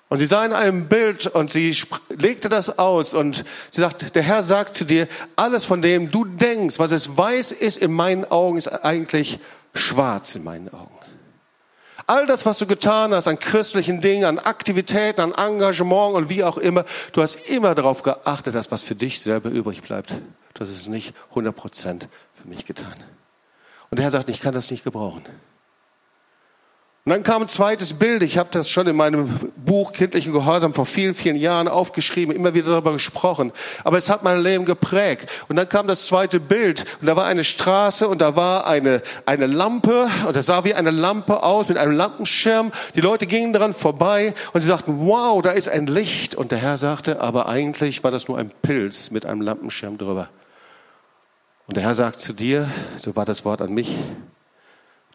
Und 0.09 0.19
sie 0.19 0.25
sah 0.27 0.45
in 0.45 0.51
einem 0.51 0.89
Bild 0.89 1.27
und 1.27 1.49
sie 1.49 1.73
legte 2.09 2.49
das 2.49 2.77
aus 2.77 3.13
und 3.13 3.45
sie 3.69 3.79
sagt, 3.79 4.13
der 4.13 4.21
Herr 4.21 4.43
sagt 4.43 4.75
zu 4.75 4.83
dir, 4.83 5.07
alles 5.37 5.63
von 5.63 5.81
dem 5.81 6.11
du 6.11 6.25
denkst, 6.25 6.77
was 6.77 6.91
es 6.91 7.15
weiß 7.15 7.53
ist 7.53 7.77
in 7.77 7.93
meinen 7.93 8.25
Augen, 8.25 8.57
ist 8.57 8.67
eigentlich 8.67 9.39
schwarz 9.73 10.35
in 10.35 10.43
meinen 10.43 10.67
Augen. 10.73 10.99
All 12.05 12.25
das, 12.25 12.45
was 12.45 12.59
du 12.59 12.67
getan 12.67 13.13
hast 13.13 13.29
an 13.29 13.39
christlichen 13.39 14.01
Dingen, 14.01 14.25
an 14.25 14.39
Aktivitäten, 14.39 15.21
an 15.21 15.31
Engagement 15.31 16.15
und 16.15 16.29
wie 16.29 16.43
auch 16.43 16.57
immer, 16.57 16.83
du 17.13 17.21
hast 17.21 17.47
immer 17.49 17.75
darauf 17.75 18.01
geachtet, 18.01 18.55
dass 18.55 18.71
was 18.71 18.83
für 18.83 18.95
dich 18.95 19.21
selber 19.21 19.49
übrig 19.49 19.81
bleibt. 19.81 20.11
Du 20.53 20.59
hast 20.59 20.69
es 20.69 20.87
nicht 20.87 21.13
100 21.29 21.55
Prozent 21.55 22.09
für 22.33 22.49
mich 22.49 22.65
getan. 22.65 22.95
Und 23.89 23.99
der 23.99 24.03
Herr 24.03 24.11
sagt, 24.11 24.27
ich 24.27 24.41
kann 24.41 24.53
das 24.53 24.69
nicht 24.69 24.83
gebrauchen. 24.83 25.23
Und 27.03 27.09
dann 27.09 27.23
kam 27.23 27.41
ein 27.41 27.47
zweites 27.47 27.95
Bild. 27.95 28.21
Ich 28.21 28.37
habe 28.37 28.49
das 28.51 28.69
schon 28.69 28.85
in 28.85 28.95
meinem 28.95 29.27
Buch 29.55 29.91
Kindlichen 29.91 30.33
Gehorsam 30.33 30.75
vor 30.75 30.85
vielen, 30.85 31.15
vielen 31.15 31.35
Jahren 31.35 31.67
aufgeschrieben, 31.67 32.35
immer 32.35 32.53
wieder 32.53 32.69
darüber 32.69 32.93
gesprochen. 32.93 33.51
Aber 33.83 33.97
es 33.97 34.07
hat 34.07 34.21
mein 34.21 34.37
Leben 34.37 34.65
geprägt. 34.65 35.27
Und 35.47 35.55
dann 35.55 35.67
kam 35.67 35.87
das 35.87 36.05
zweite 36.05 36.39
Bild. 36.39 36.85
Und 37.01 37.07
da 37.07 37.15
war 37.15 37.25
eine 37.25 37.43
Straße 37.43 38.07
und 38.07 38.21
da 38.21 38.35
war 38.35 38.67
eine, 38.67 39.01
eine 39.25 39.47
Lampe. 39.47 40.07
Und 40.27 40.35
das 40.35 40.45
sah 40.45 40.63
wie 40.63 40.75
eine 40.75 40.91
Lampe 40.91 41.41
aus 41.41 41.69
mit 41.69 41.79
einem 41.79 41.93
Lampenschirm. 41.93 42.71
Die 42.93 43.01
Leute 43.01 43.25
gingen 43.25 43.51
daran 43.51 43.73
vorbei 43.73 44.35
und 44.53 44.61
sie 44.61 44.67
sagten, 44.67 45.07
wow, 45.07 45.41
da 45.41 45.49
ist 45.49 45.69
ein 45.69 45.87
Licht. 45.87 46.35
Und 46.35 46.51
der 46.51 46.59
Herr 46.59 46.77
sagte, 46.77 47.19
aber 47.19 47.49
eigentlich 47.49 48.03
war 48.03 48.11
das 48.11 48.27
nur 48.27 48.37
ein 48.37 48.51
Pilz 48.61 49.09
mit 49.09 49.25
einem 49.25 49.41
Lampenschirm 49.41 49.97
drüber. 49.97 50.29
Und 51.65 51.77
der 51.77 51.83
Herr 51.83 51.95
sagt 51.95 52.21
zu 52.21 52.33
dir, 52.33 52.69
so 52.95 53.15
war 53.15 53.25
das 53.25 53.43
Wort 53.43 53.63
an 53.63 53.73
mich, 53.73 53.97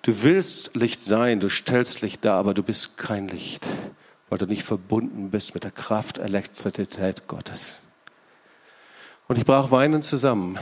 Du 0.07 0.23
willst 0.23 0.77
Licht 0.77 1.03
sein, 1.03 1.41
du 1.41 1.49
stellst 1.49 2.01
Licht 2.01 2.25
dar, 2.25 2.37
aber 2.37 2.55
du 2.55 2.63
bist 2.63 2.97
kein 2.97 3.27
Licht, 3.27 3.67
weil 4.29 4.39
du 4.39 4.47
nicht 4.47 4.63
verbunden 4.63 5.33
bist 5.33 5.55
mit 5.55 5.65
der 5.65 5.73
Kraft, 5.73 6.19
Elektrizität 6.19 7.27
Gottes. 7.27 7.83
Und 9.27 9.37
ich 9.37 9.45
brauche 9.45 9.73
weinen 9.73 10.03
zusammen. 10.03 10.61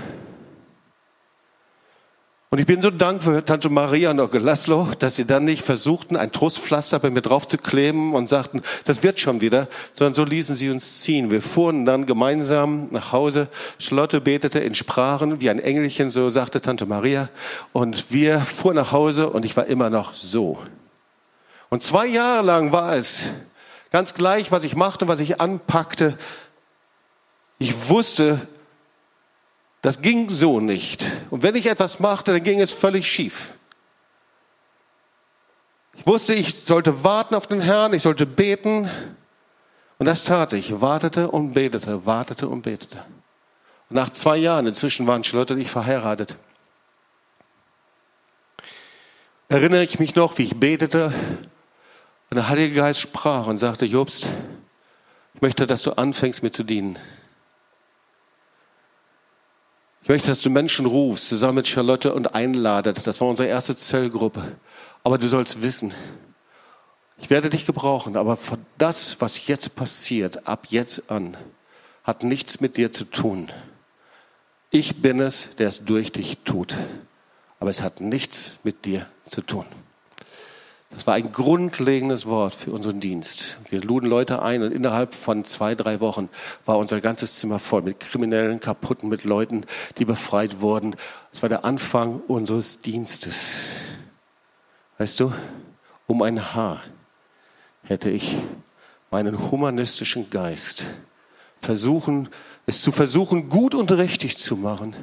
Und 2.55 2.61
ich 2.61 2.67
bin 2.67 2.81
so 2.81 2.91
dankbar 2.93 3.35
für 3.35 3.45
Tante 3.45 3.69
Maria 3.69 4.13
und 4.13 4.21
Onkel 4.21 4.41
Laszlo, 4.41 4.87
dass 5.01 5.17
sie 5.17 5.25
dann 5.25 5.45
nicht 5.45 5.65
versuchten, 5.65 6.17
ein 6.17 6.31
Trostpflaster 6.31 7.01
bei 7.01 7.11
mir 7.11 7.21
drauf 7.21 7.49
zu 7.49 7.59
kleben 7.59 8.15
und 8.15 8.29
sagten, 8.29 8.63
das 8.85 9.03
wird 9.03 9.19
schon 9.19 9.41
wieder, 9.41 9.67
sondern 9.93 10.15
so 10.15 10.23
ließen 10.23 10.55
sie 10.55 10.71
uns 10.71 11.01
ziehen. 11.01 11.33
Wir 11.33 11.43
fuhren 11.43 11.85
dann 11.85 12.07
gemeinsam 12.07 12.87
nach 12.93 13.11
Hause. 13.11 13.49
Charlotte 13.81 14.21
betete 14.21 14.61
in 14.61 14.77
Sprachen 14.77 15.41
wie 15.41 15.51
ein 15.51 15.59
Engelchen, 15.59 16.11
so 16.11 16.31
sagte 16.31 16.61
Tante 16.61 16.87
Maria. 16.87 17.29
Und 17.73 18.13
wir 18.13 18.39
fuhren 18.39 18.77
nach 18.77 18.93
Hause 18.93 19.31
und 19.31 19.45
ich 19.45 19.57
war 19.57 19.67
immer 19.67 19.91
noch 19.91 20.15
so. 20.15 20.57
Und 21.71 21.83
zwei 21.83 22.07
Jahre 22.07 22.45
lang 22.45 22.71
war 22.71 22.95
es 22.95 23.31
ganz 23.91 24.15
gleich, 24.15 24.53
was 24.53 24.63
ich 24.63 24.77
machte, 24.77 25.09
was 25.09 25.19
ich 25.19 25.41
anpackte. 25.41 26.17
Ich 27.59 27.89
wusste, 27.89 28.47
das 29.83 30.03
ging 30.03 30.29
so 30.29 30.61
nicht. 30.61 31.05
Und 31.31 31.43
wenn 31.43 31.55
ich 31.55 31.67
etwas 31.67 32.01
machte, 32.01 32.33
dann 32.33 32.43
ging 32.43 32.61
es 32.61 32.73
völlig 32.73 33.07
schief. 33.07 33.55
Ich 35.97 36.07
wusste, 36.07 36.35
ich 36.35 36.55
sollte 36.55 37.05
warten 37.05 37.35
auf 37.35 37.47
den 37.47 37.61
Herrn, 37.61 37.95
ich 37.95 38.03
sollte 38.03 38.27
beten. 38.27 38.91
Und 39.99 40.07
das 40.07 40.25
tat 40.25 40.53
ich. 40.53 40.71
Ich 40.71 40.81
wartete 40.81 41.31
und 41.31 41.53
betete, 41.53 42.05
wartete 42.07 42.49
und 42.49 42.63
betete. 42.63 42.99
Und 43.89 43.97
nach 43.97 44.11
zwei 44.11 44.37
Jahren, 44.37 44.67
inzwischen 44.67 45.07
waren 45.07 45.23
Charlotte 45.23 45.55
und 45.55 45.61
ich 45.61 45.71
verheiratet, 45.71 46.37
erinnere 49.49 49.85
ich 49.85 49.99
mich 49.99 50.17
noch, 50.17 50.37
wie 50.39 50.45
ich 50.45 50.59
betete 50.59 51.13
und 52.31 52.37
der 52.37 52.49
Heilige 52.49 52.75
Geist 52.75 53.01
sprach 53.01 53.47
und 53.47 53.59
sagte, 53.59 53.85
Jobst, 53.85 54.29
ich 55.35 55.43
möchte, 55.43 55.67
dass 55.67 55.83
du 55.83 55.93
anfängst, 55.93 56.43
mir 56.43 56.51
zu 56.51 56.65
dienen. 56.65 56.99
Ich 60.05 60.11
möchte, 60.11 60.29
dass 60.29 60.43
du 60.43 60.51
Menschen 60.51 60.85
rufst, 60.85 61.31
zusammen 61.31 61.55
mit 61.55 61.67
Charlotte 61.67 62.13
und 62.13 62.35
einladet. 62.35 63.07
Das 63.07 63.23
war 63.23 63.29
unsere 63.29 63.49
erste 63.49 63.75
Zellgruppe. 63.75 64.53
Aber 65.03 65.17
du 65.17 65.27
sollst 65.27 65.63
wissen, 65.63 65.95
ich 67.17 67.31
werde 67.31 67.49
dich 67.49 67.65
gebrauchen, 67.65 68.15
aber 68.15 68.37
das, 68.77 69.17
was 69.23 69.47
jetzt 69.47 69.77
passiert, 69.77 70.47
ab 70.47 70.67
jetzt 70.69 71.11
an, 71.11 71.39
hat 72.03 72.23
nichts 72.23 72.61
mit 72.61 72.77
dir 72.77 72.93
zu 72.93 73.07
tun. 73.07 73.51
Ich 74.69 75.01
bin 75.01 75.21
es, 75.21 75.57
der 75.57 75.69
es 75.69 75.87
durch 75.87 76.13
dich 76.13 76.37
tut. 76.45 76.77
Aber 77.59 77.71
es 77.71 77.81
hat 77.81 78.03
nichts 78.03 78.59
mit 78.63 78.85
dir 78.85 79.07
zu 79.27 79.41
tun. 79.41 79.65
Das 80.95 81.09
war 81.09 81.15
ein 81.15 81.33
grundlegendes 81.33 82.25
Wort 82.25 82.55
für 82.55 82.71
unseren 82.71 83.01
Dienst. 83.01 83.59
Wir 83.69 83.83
luden 83.83 84.07
Leute 84.07 84.43
ein 84.43 84.63
und 84.63 84.71
innerhalb 84.71 85.13
von 85.13 85.45
zwei, 85.45 85.75
drei 85.75 85.99
Wochen 85.99 86.31
war 86.65 86.79
unser 86.79 87.01
ganzes 87.01 87.41
Zimmer 87.41 87.59
voll 87.59 87.83
mit 87.83 87.99
Kriminellen, 87.99 88.61
kaputten, 88.61 89.09
mit 89.09 89.25
Leuten, 89.25 89.67
die 89.99 90.05
befreit 90.05 90.61
wurden. 90.61 90.95
Es 91.33 91.43
war 91.43 91.49
der 91.49 91.65
Anfang 91.65 92.23
unseres 92.29 92.79
Dienstes. 92.79 93.67
Weißt 94.99 95.19
du, 95.19 95.33
um 96.07 96.23
ein 96.23 96.55
Haar 96.55 96.81
hätte 97.83 98.09
ich 98.09 98.37
meinen 99.11 99.51
humanistischen 99.51 100.31
Geist 100.31 100.87
versuchen, 101.57 102.29
es 102.67 102.83
zu 102.83 102.93
versuchen, 102.93 103.49
gut 103.49 103.75
und 103.75 103.91
richtig 103.91 104.39
zu 104.39 104.57
machen, 104.57 104.95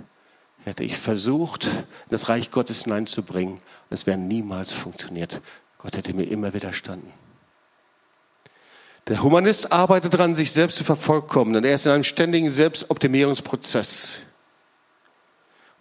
hätte 0.63 0.85
ich 0.85 0.97
versucht, 0.97 1.67
das 2.09 2.29
Reich 2.29 2.49
Gottes 2.49 2.83
hineinzubringen. 2.83 3.59
Es 3.89 4.07
wäre 4.07 4.17
niemals 4.17 4.71
funktioniert. 4.71 5.41
Gott 5.81 5.97
hätte 5.97 6.13
mir 6.13 6.25
immer 6.25 6.53
widerstanden. 6.53 7.11
Der 9.07 9.23
Humanist 9.23 9.71
arbeitet 9.71 10.13
daran, 10.13 10.35
sich 10.35 10.51
selbst 10.51 10.77
zu 10.77 10.83
vervollkommnen. 10.83 11.63
Er 11.63 11.73
ist 11.73 11.87
in 11.87 11.91
einem 11.91 12.03
ständigen 12.03 12.49
Selbstoptimierungsprozess. 12.49 14.21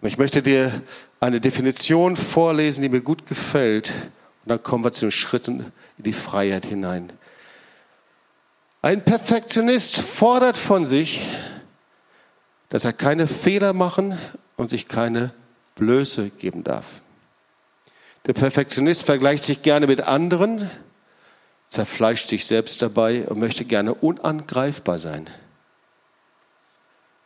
Und 0.01 0.07
ich 0.07 0.17
möchte 0.17 0.41
dir 0.41 0.81
eine 1.19 1.39
Definition 1.39 2.17
vorlesen, 2.17 2.81
die 2.81 2.89
mir 2.89 3.01
gut 3.01 3.27
gefällt. 3.27 3.93
Und 4.43 4.49
dann 4.49 4.63
kommen 4.63 4.83
wir 4.83 4.91
zu 4.91 5.05
den 5.05 5.11
Schritten 5.11 5.71
in 5.99 6.03
die 6.03 6.13
Freiheit 6.13 6.65
hinein. 6.65 7.13
Ein 8.81 9.05
Perfektionist 9.05 10.01
fordert 10.01 10.57
von 10.57 10.87
sich, 10.87 11.27
dass 12.69 12.85
er 12.85 12.93
keine 12.93 13.27
Fehler 13.27 13.73
machen 13.73 14.17
und 14.57 14.71
sich 14.71 14.87
keine 14.87 15.31
Blöße 15.75 16.31
geben 16.31 16.63
darf. 16.63 17.01
Der 18.25 18.33
Perfektionist 18.33 19.05
vergleicht 19.05 19.43
sich 19.43 19.61
gerne 19.63 19.87
mit 19.87 20.01
anderen, 20.01 20.69
zerfleischt 21.67 22.27
sich 22.27 22.45
selbst 22.45 22.81
dabei 22.81 23.27
und 23.27 23.39
möchte 23.39 23.65
gerne 23.65 23.93
unangreifbar 23.93 24.97
sein. 24.97 25.29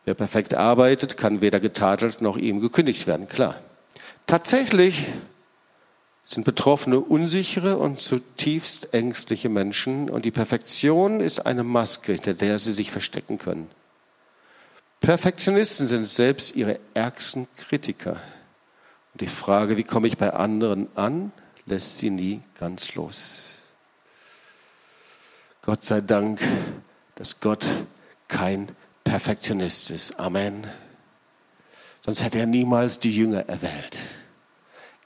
Wer 0.06 0.14
perfekt 0.14 0.54
arbeitet, 0.54 1.16
kann 1.16 1.40
weder 1.40 1.60
getadelt 1.60 2.22
noch 2.22 2.36
ihm 2.36 2.60
gekündigt 2.60 3.06
werden, 3.06 3.28
klar. 3.28 3.60
Tatsächlich 4.26 5.06
sind 6.24 6.44
Betroffene 6.44 7.00
unsichere 7.00 7.76
und 7.76 8.00
zutiefst 8.00 8.94
ängstliche 8.94 9.48
Menschen 9.48 10.08
und 10.08 10.24
die 10.24 10.30
Perfektion 10.30 11.20
ist 11.20 11.46
eine 11.46 11.62
Maske, 11.62 12.12
hinter 12.12 12.34
der 12.34 12.58
sie 12.58 12.72
sich 12.72 12.90
verstecken 12.90 13.38
können. 13.38 13.70
Perfektionisten 15.00 15.86
sind 15.86 16.06
selbst 16.06 16.56
ihre 16.56 16.80
ärgsten 16.94 17.46
Kritiker. 17.56 18.20
Und 19.16 19.22
die 19.22 19.28
Frage, 19.28 19.78
wie 19.78 19.82
komme 19.82 20.08
ich 20.08 20.18
bei 20.18 20.34
anderen 20.34 20.94
an, 20.94 21.32
lässt 21.64 21.96
sie 21.96 22.10
nie 22.10 22.42
ganz 22.60 22.96
los. 22.96 23.62
Gott 25.62 25.82
sei 25.84 26.02
Dank, 26.02 26.38
dass 27.14 27.40
Gott 27.40 27.64
kein 28.28 28.76
Perfektionist 29.04 29.90
ist. 29.90 30.20
Amen. 30.20 30.66
Sonst 32.02 32.22
hätte 32.22 32.40
er 32.40 32.44
niemals 32.44 32.98
die 32.98 33.10
Jünger 33.10 33.48
erwählt. 33.48 34.04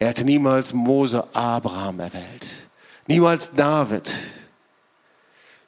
Er 0.00 0.08
hätte 0.08 0.24
niemals 0.24 0.72
Mose, 0.72 1.32
Abraham 1.32 2.00
erwählt. 2.00 2.48
Niemals 3.06 3.52
David. 3.52 4.10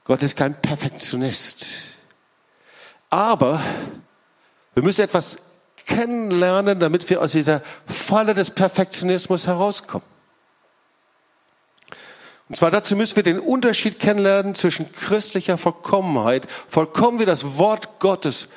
Gott 0.03 0.20
ist 0.20 0.34
kein 0.34 0.61
Perfektionist. 0.61 1.64
Aber 3.09 3.62
wir 4.74 4.82
müssen 4.82 5.03
etwas 5.03 5.38
kennenlernen, 5.87 6.80
damit 6.80 7.09
wir 7.11 7.20
aus 7.20 7.33
dieser 7.33 7.62
Falle 7.87 8.35
des 8.35 8.51
Perfektionismus 8.51 9.47
herauskommen. 9.47 10.07
Und 12.49 12.57
zwar 12.57 12.70
dazu 12.70 12.97
müssen 12.97 13.16
wir 13.16 13.22
den 13.22 13.39
Unterschied 13.39 13.99
kennenlernen 13.99 14.55
zwischen 14.55 14.93
christlicher 14.93 15.57
Vollkommenheit, 15.57 16.47
vollkommen 16.68 17.18
wie 17.18 17.24
das 17.24 17.57
Wort 17.57 17.99
Gottes 17.99 18.49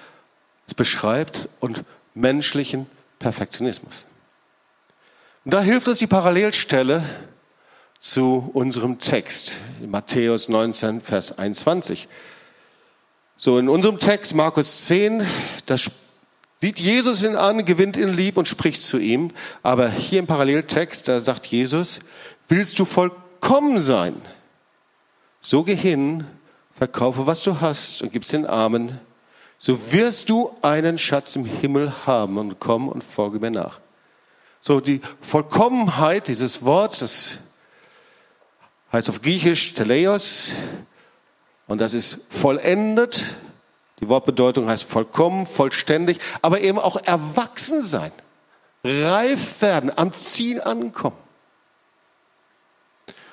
es 0.68 0.74
beschreibt, 0.74 1.48
und 1.60 1.84
menschlichen 2.14 2.88
Perfektionismus. 3.20 4.06
Und 5.46 5.54
da 5.54 5.62
hilft 5.62 5.88
uns 5.88 6.00
die 6.00 6.08
Parallelstelle 6.08 7.04
zu 8.00 8.50
unserem 8.54 9.00
Text 9.00 9.58
Matthäus 9.86 10.50
19, 10.50 11.02
Vers 11.02 11.38
21. 11.38 12.08
So, 13.38 13.60
in 13.60 13.70
unserem 13.70 14.00
Text, 14.00 14.34
Markus 14.34 14.86
10, 14.86 15.26
da 15.66 15.76
sieht 16.66 16.80
Jesus 16.80 17.22
ihn 17.22 17.36
an, 17.36 17.64
gewinnt 17.64 17.96
ihn 17.96 18.12
lieb 18.12 18.38
und 18.38 18.48
spricht 18.48 18.82
zu 18.82 18.98
ihm. 18.98 19.30
Aber 19.62 19.88
hier 19.88 20.18
im 20.18 20.26
Paralleltext, 20.26 21.08
da 21.08 21.22
sagt 21.22 21.46
Jesus, 21.46 22.00
willst 22.48 22.80
du 22.80 22.86
vollkommen 22.86 23.80
sein? 23.80 24.20
So 25.42 25.62
geh 25.62 25.76
hin, 25.76 26.26
verkaufe, 26.72 27.28
was 27.28 27.44
du 27.44 27.62
hast 27.62 28.02
und 28.02 28.12
gib's 28.12 28.30
den 28.30 28.48
Armen. 28.48 29.00
So 29.60 29.92
wirst 29.92 30.32
du 30.32 30.56
einen 30.64 30.98
Schatz 30.98 31.36
im 31.36 31.46
Himmel 31.46 31.94
haben 32.08 32.40
und 32.40 32.60
komm 32.60 32.90
und 32.90 33.04
folge 33.04 33.40
mir 33.40 33.52
nach. 33.52 33.80
So, 34.60 34.80
die 34.80 35.02
Vollkommenheit, 35.22 36.28
dieses 36.30 36.66
Wort, 36.66 37.00
das 37.00 37.38
heißt 38.92 39.08
auf 39.10 39.22
Griechisch 39.22 39.76
Teleios, 39.76 40.54
und 41.68 41.80
das 41.80 41.94
ist 41.94 42.22
vollendet. 42.32 43.24
Die 44.02 44.10
Wortbedeutung 44.10 44.70
heißt 44.70 44.84
vollkommen, 44.84 45.46
vollständig, 45.46 46.20
aber 46.42 46.62
eben 46.62 46.80
auch 46.80 46.98
erwachsen 46.98 47.82
sein, 47.82 48.12
reif 48.84 49.62
werden, 49.62 49.92
am 49.96 50.14
Ziel 50.14 50.62
ankommen. 50.62 51.18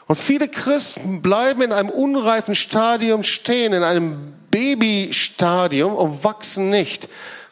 Und 0.06 0.16
viele 0.16 0.48
Christen 0.48 1.22
bleiben 1.22 1.62
in 1.62 1.72
einem 1.72 1.88
unreifen 1.88 2.54
Stadium 2.54 3.24
stehen, 3.24 3.72
in 3.72 3.82
einem 3.82 4.34
Babystadium 4.50 5.94
und 5.94 6.22
wachsen 6.22 6.70
nicht, 6.70 7.08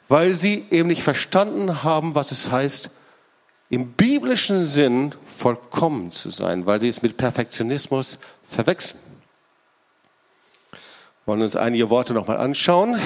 weil 0.08 0.34
sie 0.34 0.66
eben 0.70 0.88
nicht 0.88 1.02
verstanden 1.02 1.82
haben, 1.82 2.14
was 2.14 2.32
es 2.32 2.50
heißt, 2.50 2.90
im 3.70 3.92
biblischen 3.92 4.64
Sinn 4.64 5.14
vollkommen 5.24 6.12
zu 6.12 6.30
sein, 6.30 6.66
weil 6.66 6.80
sie 6.80 6.88
es 6.88 7.02
mit 7.02 7.16
Perfektionismus 7.16 8.18
verwechseln 8.48 9.09
wollen 11.30 11.42
uns 11.42 11.54
einige 11.54 11.90
Worte 11.90 12.12
nochmal 12.12 12.38
anschauen. 12.38 12.98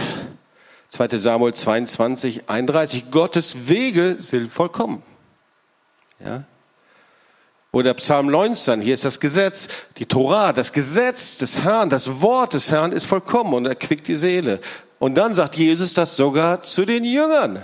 2. 0.89 1.09
Samuel 1.19 1.53
22, 1.53 2.49
31. 2.49 3.11
Gottes 3.11 3.69
Wege 3.69 4.17
sind 4.19 4.51
vollkommen. 4.51 5.03
Ja? 6.25 6.45
Oder 7.71 7.93
Psalm 7.93 8.29
19, 8.29 8.81
hier 8.81 8.95
ist 8.95 9.05
das 9.05 9.21
Gesetz, 9.21 9.69
die 9.99 10.07
Torah, 10.07 10.55
das 10.55 10.73
Gesetz 10.73 11.37
des 11.37 11.65
Herrn, 11.65 11.91
das 11.91 12.23
Wort 12.23 12.55
des 12.55 12.71
Herrn 12.71 12.93
ist 12.93 13.05
vollkommen 13.05 13.53
und 13.53 13.67
erquickt 13.67 14.09
die 14.09 14.17
Seele. 14.17 14.59
Und 14.99 15.17
dann 15.17 15.35
sagt 15.35 15.57
Jesus 15.57 15.93
das 15.93 16.17
sogar 16.17 16.63
zu 16.63 16.87
den 16.87 17.05
Jüngern. 17.05 17.63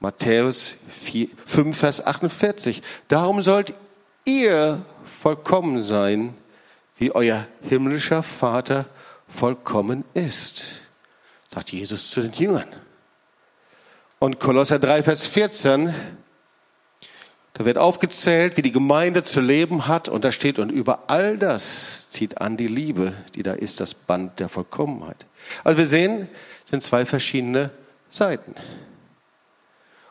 Matthäus 0.00 0.76
4, 0.88 1.28
5, 1.44 1.76
Vers 1.76 2.06
48. 2.06 2.80
Darum 3.08 3.42
sollt 3.42 3.74
ihr 4.24 4.80
vollkommen 5.20 5.82
sein, 5.82 6.32
wie 7.04 7.12
euer 7.12 7.46
himmlischer 7.60 8.22
Vater 8.22 8.86
vollkommen 9.28 10.06
ist, 10.14 10.80
sagt 11.52 11.70
Jesus 11.70 12.08
zu 12.08 12.22
den 12.22 12.32
Jüngern. 12.32 12.68
Und 14.18 14.40
Kolosser 14.40 14.78
3, 14.78 15.02
Vers 15.02 15.26
14, 15.26 15.92
da 17.52 17.66
wird 17.66 17.76
aufgezählt, 17.76 18.56
wie 18.56 18.62
die 18.62 18.72
Gemeinde 18.72 19.22
zu 19.22 19.42
leben 19.42 19.86
hat. 19.86 20.08
Und 20.08 20.24
da 20.24 20.32
steht, 20.32 20.58
und 20.58 20.72
über 20.72 21.02
all 21.08 21.36
das 21.36 22.08
zieht 22.08 22.40
an 22.40 22.56
die 22.56 22.68
Liebe, 22.68 23.12
die 23.34 23.42
da 23.42 23.52
ist, 23.52 23.80
das 23.80 23.92
Band 23.92 24.40
der 24.40 24.48
Vollkommenheit. 24.48 25.26
Also 25.62 25.76
wir 25.76 25.86
sehen, 25.86 26.28
es 26.64 26.70
sind 26.70 26.82
zwei 26.82 27.04
verschiedene 27.04 27.68
Seiten. 28.08 28.54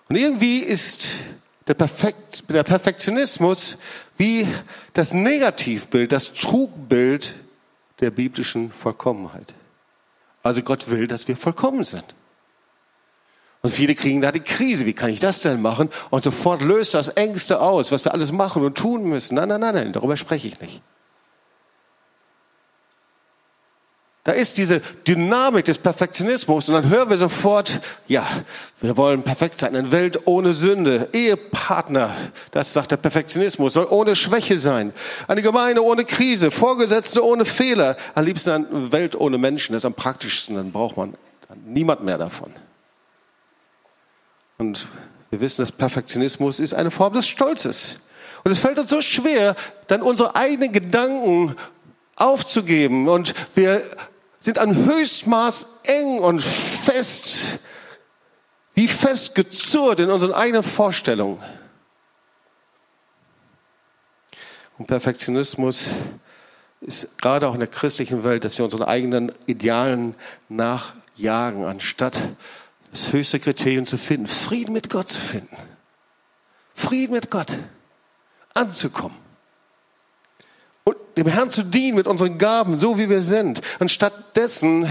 Und 0.10 0.16
irgendwie 0.16 0.60
ist 0.60 1.08
der, 1.68 1.74
Perfekt, 1.74 2.44
der 2.50 2.64
Perfektionismus 2.64 3.78
wie 4.18 4.48
das 4.94 5.14
Negativbild, 5.14 6.12
das 6.12 6.34
Trugbild 6.34 7.36
der 8.00 8.12
biblischen 8.12 8.72
Vollkommenheit. 8.72 9.54
Also 10.42 10.62
Gott 10.62 10.90
will, 10.90 11.08
dass 11.08 11.28
wir 11.28 11.38
vollkommen 11.38 11.84
sind. 11.84 12.16
Und 13.62 13.70
viele 13.70 13.96
kriegen 13.96 14.20
da 14.20 14.34
die 14.34 14.42
Krise. 14.42 14.86
Wie 14.86 14.94
kann 14.94 15.10
ich 15.10 15.22
das 15.22 15.40
denn 15.40 15.62
machen? 15.62 15.90
Und 16.10 16.26
sofort 16.26 16.62
löst 16.62 16.94
das 16.94 17.08
Ängste 17.08 17.62
aus, 17.62 17.94
was 17.94 18.04
wir 18.04 18.14
alles 18.14 18.34
machen 18.34 18.64
und 18.64 18.78
tun 18.78 19.06
müssen. 19.06 19.36
Nein, 19.36 19.48
nein, 19.48 19.62
nein, 19.62 19.74
nein, 19.74 19.94
darüber 19.94 20.18
spreche 20.18 20.50
ich 20.50 20.60
nicht. 20.60 20.82
Da 24.26 24.32
ist 24.32 24.58
diese 24.58 24.80
Dynamik 25.06 25.66
des 25.66 25.78
Perfektionismus 25.78 26.70
und 26.70 26.76
dann 26.76 26.90
hören 26.90 27.10
wir 27.10 27.18
sofort, 27.18 27.82
ja, 28.08 28.26
wir 28.80 28.96
wollen 28.96 29.24
perfekt 29.24 29.60
sein, 29.60 29.76
eine 29.76 29.92
Welt 29.92 30.28
ohne 30.28 30.54
Sünde, 30.54 31.10
Ehepartner, 31.12 32.16
das 32.52 32.72
sagt 32.72 32.92
der 32.92 32.98
Perfektionismus, 32.98 33.74
soll 33.74 33.88
ohne 33.90 34.16
Schwäche 34.16 34.58
sein, 34.58 34.94
eine 35.28 35.42
Gemeinde 35.42 35.84
ohne 35.84 36.06
Krise, 36.06 36.52
Vorgesetzte 36.52 37.26
ohne 37.26 37.44
Fehler, 37.44 37.98
am 38.16 38.24
liebsten 38.24 38.50
eine 38.52 38.92
Welt 38.94 39.16
ohne 39.16 39.38
Menschen, 39.38 39.74
das 39.74 39.82
ist 39.82 39.86
am 39.86 39.94
praktischsten, 39.94 40.56
dann 40.56 40.72
braucht 40.72 40.96
man 40.96 41.16
niemand 41.66 42.06
mehr 42.06 42.18
davon. 42.18 42.54
Und 44.58 44.88
wir 45.32 45.42
wissen, 45.42 45.64
dass 45.64 45.74
Perfektionismus 45.74 46.62
ist 46.62 46.74
eine 46.74 46.92
Form 46.92 47.12
des 47.12 47.28
Stolzes. 47.28 47.98
Und 48.46 48.52
es 48.52 48.60
fällt 48.60 48.80
uns 48.80 48.90
so 48.90 49.02
schwer, 49.02 49.56
dann 49.88 50.02
unsere 50.02 50.36
eigenen 50.36 50.72
Gedanken 50.72 51.56
aufzugeben 52.16 53.10
und 53.10 53.34
wir 53.56 53.82
sind 54.44 54.60
an 54.60 54.76
Höchstmaß 54.76 55.68
eng 55.84 56.20
und 56.20 56.44
fest, 56.44 57.60
wie 58.76 58.90
fest 58.90 59.36
gezurrt 59.36 60.02
in 60.02 60.12
unseren 60.12 60.34
eigenen 60.34 60.64
Vorstellungen. 60.64 61.42
Und 64.78 64.88
Perfektionismus 64.88 65.88
ist 66.82 67.18
gerade 67.20 67.48
auch 67.48 67.54
in 67.54 67.62
der 67.62 67.70
christlichen 67.70 68.26
Welt, 68.26 68.44
dass 68.44 68.58
wir 68.58 68.66
unseren 68.66 68.84
eigenen 68.84 69.32
Idealen 69.46 70.14
nachjagen, 70.50 71.64
anstatt 71.64 72.22
das 72.92 73.14
höchste 73.14 73.40
Kriterium 73.40 73.86
zu 73.86 73.98
finden, 73.98 74.28
Frieden 74.28 74.74
mit 74.74 74.90
Gott 74.90 75.08
zu 75.08 75.22
finden. 75.22 75.56
Frieden 76.76 77.14
mit 77.14 77.32
Gott 77.32 77.58
anzukommen 78.54 79.23
dem 81.16 81.28
Herrn 81.28 81.50
zu 81.50 81.64
dienen 81.64 81.98
mit 81.98 82.08
unseren 82.08 82.38
Gaben, 82.38 82.80
so 82.80 82.98
wie 82.98 83.10
wir 83.10 83.22
sind. 83.22 83.62
Anstatt 83.80 84.36
dessen, 84.36 84.88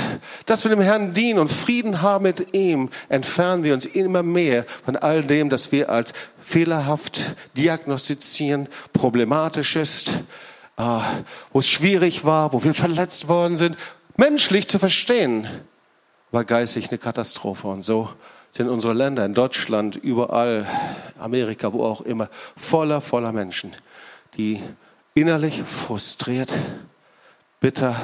dass 0.47 0.65
wir 0.65 0.71
dem 0.71 0.81
Herrn 0.81 1.15
dienen 1.15 1.39
und 1.39 1.51
Frieden 1.51 2.03
haben 2.03 2.25
mit 2.25 2.55
ihm, 2.55 2.91
entfernen 3.09 3.65
wir 3.65 3.75
uns 3.75 3.85
immer 3.85 4.23
mehr 4.23 4.65
von 4.85 4.97
all 4.97 5.23
dem, 5.23 5.49
das 5.49 5.73
wir 5.73 5.91
als 5.91 6.13
fehlerhaft 6.41 7.35
diagnostizieren, 7.57 8.69
problematisch 8.93 9.77
ist, 9.77 10.11
äh, 10.77 10.83
wo 11.53 11.59
es 11.59 11.69
schwierig 11.69 12.25
war, 12.25 12.53
wo 12.53 12.63
wir 12.63 12.75
verletzt 12.75 13.29
worden 13.29 13.57
sind, 13.57 13.77
menschlich 14.17 14.69
zu 14.69 14.79
verstehen, 14.79 15.49
war 16.31 16.45
geistig 16.45 16.89
eine 16.89 16.99
Katastrophe. 16.99 17.69
Und 17.69 17.83
so 17.83 18.09
sind 18.51 18.69
unsere 18.69 18.95
Länder 18.95 19.25
in 19.25 19.35
Deutschland, 19.35 19.97
überall, 19.97 20.67
Amerika, 21.19 21.73
wo 21.73 21.85
auch 21.85 22.03
immer, 22.03 22.29
voller, 22.57 23.01
voller 23.01 23.33
Menschen, 23.33 23.73
die 24.37 24.63
innerlich 25.15 25.63
frustriert, 25.63 26.53
bitter, 27.61 28.01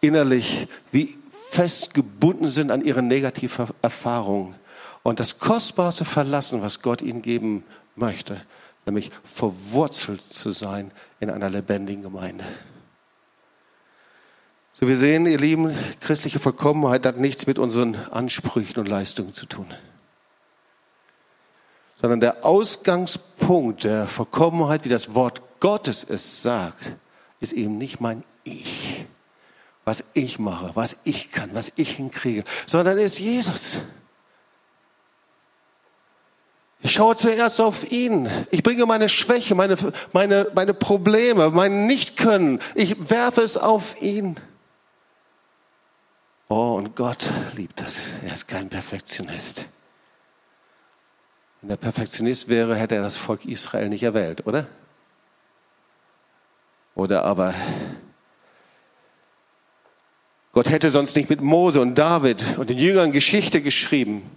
innerlich 0.00 0.68
wie 0.90 1.18
festgebunden 1.50 2.48
sind 2.48 2.70
an 2.70 2.84
ihre 2.84 3.02
negative 3.02 3.68
Erfahrungen 3.82 4.54
und 5.02 5.20
das 5.20 5.38
Kostbarste 5.38 6.04
verlassen, 6.04 6.62
was 6.62 6.82
Gott 6.82 7.02
ihnen 7.02 7.22
geben 7.22 7.64
möchte, 7.96 8.40
nämlich 8.86 9.10
verwurzelt 9.24 10.22
zu 10.22 10.50
sein 10.50 10.90
in 11.18 11.30
einer 11.30 11.50
lebendigen 11.50 12.02
Gemeinde. 12.02 12.44
So, 14.72 14.88
wir 14.88 14.96
sehen, 14.96 15.26
ihr 15.26 15.38
Lieben, 15.38 15.76
christliche 16.00 16.38
Vollkommenheit 16.38 17.04
hat 17.04 17.18
nichts 17.18 17.46
mit 17.46 17.58
unseren 17.58 17.96
Ansprüchen 18.10 18.78
und 18.78 18.88
Leistungen 18.88 19.34
zu 19.34 19.46
tun 19.46 19.66
sondern 22.00 22.20
der 22.20 22.44
Ausgangspunkt 22.46 23.84
der 23.84 24.08
Vollkommenheit, 24.08 24.86
wie 24.86 24.88
das 24.88 25.14
Wort 25.14 25.42
Gottes 25.60 26.04
es 26.08 26.42
sagt, 26.42 26.96
ist 27.38 27.52
eben 27.52 27.78
nicht 27.78 28.00
mein 28.00 28.24
Ich, 28.44 29.06
was 29.84 30.04
ich 30.14 30.38
mache, 30.38 30.72
was 30.74 30.96
ich 31.04 31.30
kann, 31.30 31.54
was 31.54 31.72
ich 31.76 31.96
hinkriege, 31.96 32.44
sondern 32.66 32.98
ist 32.98 33.18
Jesus. 33.18 33.80
Ich 36.82 36.92
schaue 36.92 37.14
zuerst 37.14 37.60
auf 37.60 37.90
ihn. 37.92 38.28
Ich 38.50 38.62
bringe 38.62 38.86
meine 38.86 39.10
Schwäche, 39.10 39.54
meine, 39.54 39.76
meine, 40.12 40.50
meine 40.54 40.72
Probleme, 40.72 41.50
mein 41.50 41.86
Nichtkönnen. 41.86 42.58
Ich 42.74 43.10
werfe 43.10 43.42
es 43.42 43.58
auf 43.58 44.00
ihn. 44.00 44.36
Oh, 46.48 46.74
und 46.76 46.96
Gott 46.96 47.30
liebt 47.54 47.80
das. 47.80 48.14
Er 48.24 48.32
ist 48.32 48.48
kein 48.48 48.70
Perfektionist. 48.70 49.68
Wenn 51.60 51.70
er 51.70 51.76
Perfektionist 51.76 52.48
wäre, 52.48 52.74
hätte 52.74 52.94
er 52.94 53.02
das 53.02 53.18
Volk 53.18 53.44
Israel 53.44 53.90
nicht 53.90 54.02
erwählt, 54.02 54.46
oder? 54.46 54.66
Oder 56.94 57.24
aber 57.24 57.54
Gott 60.52 60.68
hätte 60.68 60.90
sonst 60.90 61.14
nicht 61.16 61.30
mit 61.30 61.40
Mose 61.40 61.80
und 61.80 61.94
David 61.94 62.58
und 62.58 62.70
den 62.70 62.78
Jüngern 62.78 63.12
Geschichte 63.12 63.62
geschrieben. 63.62 64.28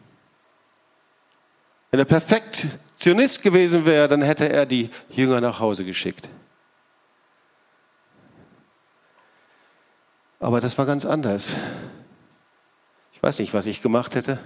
Wenn 1.90 2.00
er 2.00 2.06
Perfektionist 2.06 3.42
gewesen 3.42 3.86
wäre, 3.86 4.08
dann 4.08 4.22
hätte 4.22 4.50
er 4.50 4.66
die 4.66 4.90
Jünger 5.10 5.42
nach 5.42 5.60
Hause 5.60 5.86
geschickt. 5.86 6.30
Aber 10.40 10.60
das 10.60 10.78
war 10.78 10.86
ganz 10.86 11.06
anders. 11.06 11.56
Ich 13.14 13.24
weiß 13.24 13.40
nicht, 13.40 13.54
was 13.54 13.66
ich 13.66 13.82
gemacht 13.82 14.16
hätte. 14.16 14.40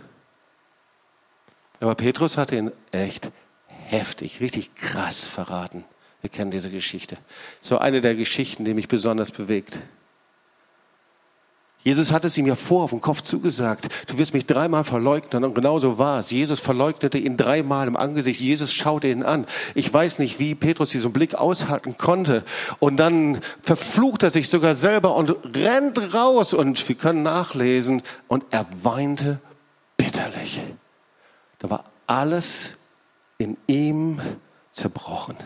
Aber 1.80 1.96
Petrus 1.96 2.38
hatte 2.38 2.56
ihn 2.56 2.72
echt 2.92 3.32
heftig, 3.68 4.40
richtig 4.40 4.76
krass 4.76 5.28
verraten. 5.28 5.84
Wir 6.22 6.30
kennen 6.30 6.52
diese 6.52 6.72
Geschichte. 6.72 7.18
So 7.62 7.78
eine 7.78 8.02
der 8.02 8.16
Geschichten, 8.16 8.66
die 8.66 8.74
mich 8.74 8.88
besonders 8.88 9.32
bewegt. 9.32 9.80
Jesus 11.88 12.12
hat 12.12 12.26
es 12.26 12.38
ihm 12.38 12.48
ja 12.48 12.58
vor 12.58 12.84
auf 12.84 12.90
den 12.90 13.00
Kopf 13.00 13.22
zugesagt. 13.22 13.88
Du 14.08 14.18
wirst 14.18 14.34
mich 14.34 14.46
dreimal 14.46 14.84
verleugnen 14.84 15.46
und 15.46 15.54
genau 15.54 15.80
so 15.80 15.98
war 15.98 16.20
es. 16.20 16.32
Jesus 16.32 16.60
verleugnete 16.60 17.18
ihn 17.18 17.38
dreimal 17.38 17.88
im 17.88 17.96
Angesicht. 17.96 18.42
Jesus 18.42 18.74
schaute 18.74 19.08
ihn 19.08 19.24
an. 19.24 19.46
Ich 19.74 19.94
weiß 19.94 20.20
nicht, 20.20 20.38
wie 20.38 20.54
Petrus 20.54 20.90
diesen 20.90 21.14
Blick 21.14 21.36
aushalten 21.36 21.96
konnte. 21.98 22.44
Und 22.80 22.98
dann 22.98 23.40
verflucht 23.62 24.24
er 24.24 24.32
sich 24.32 24.50
sogar 24.50 24.76
selber 24.76 25.16
und 25.16 25.34
rennt 25.56 26.14
raus. 26.14 26.54
Und 26.54 26.90
wir 26.90 26.96
können 26.96 27.24
nachlesen. 27.24 28.02
Und 28.28 28.44
er 28.50 28.66
weinte 28.84 29.40
bitterlich. 29.96 30.60
Da 31.60 31.70
war 31.70 31.86
alles 32.06 32.78
in 33.38 33.56
ihm 33.68 34.20
zerbrochen. 34.72 35.38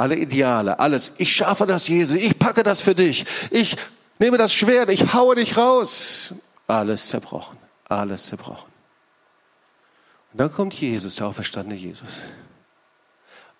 Alle 0.00 0.16
Ideale, 0.16 0.78
alles. 0.78 1.12
Ich 1.18 1.30
schaffe 1.30 1.66
das, 1.66 1.86
Jesus. 1.86 2.16
Ich 2.16 2.38
packe 2.38 2.62
das 2.62 2.80
für 2.80 2.94
dich. 2.94 3.26
Ich 3.50 3.76
nehme 4.18 4.38
das 4.38 4.50
Schwert, 4.50 4.88
ich 4.88 5.12
haue 5.12 5.34
dich 5.34 5.58
raus. 5.58 6.32
Alles 6.66 7.08
zerbrochen, 7.08 7.58
alles 7.86 8.24
zerbrochen. 8.24 8.72
Und 10.32 10.40
dann 10.40 10.50
kommt 10.50 10.72
Jesus, 10.72 11.16
der 11.16 11.26
auferstandene 11.26 11.78
Jesus. 11.78 12.30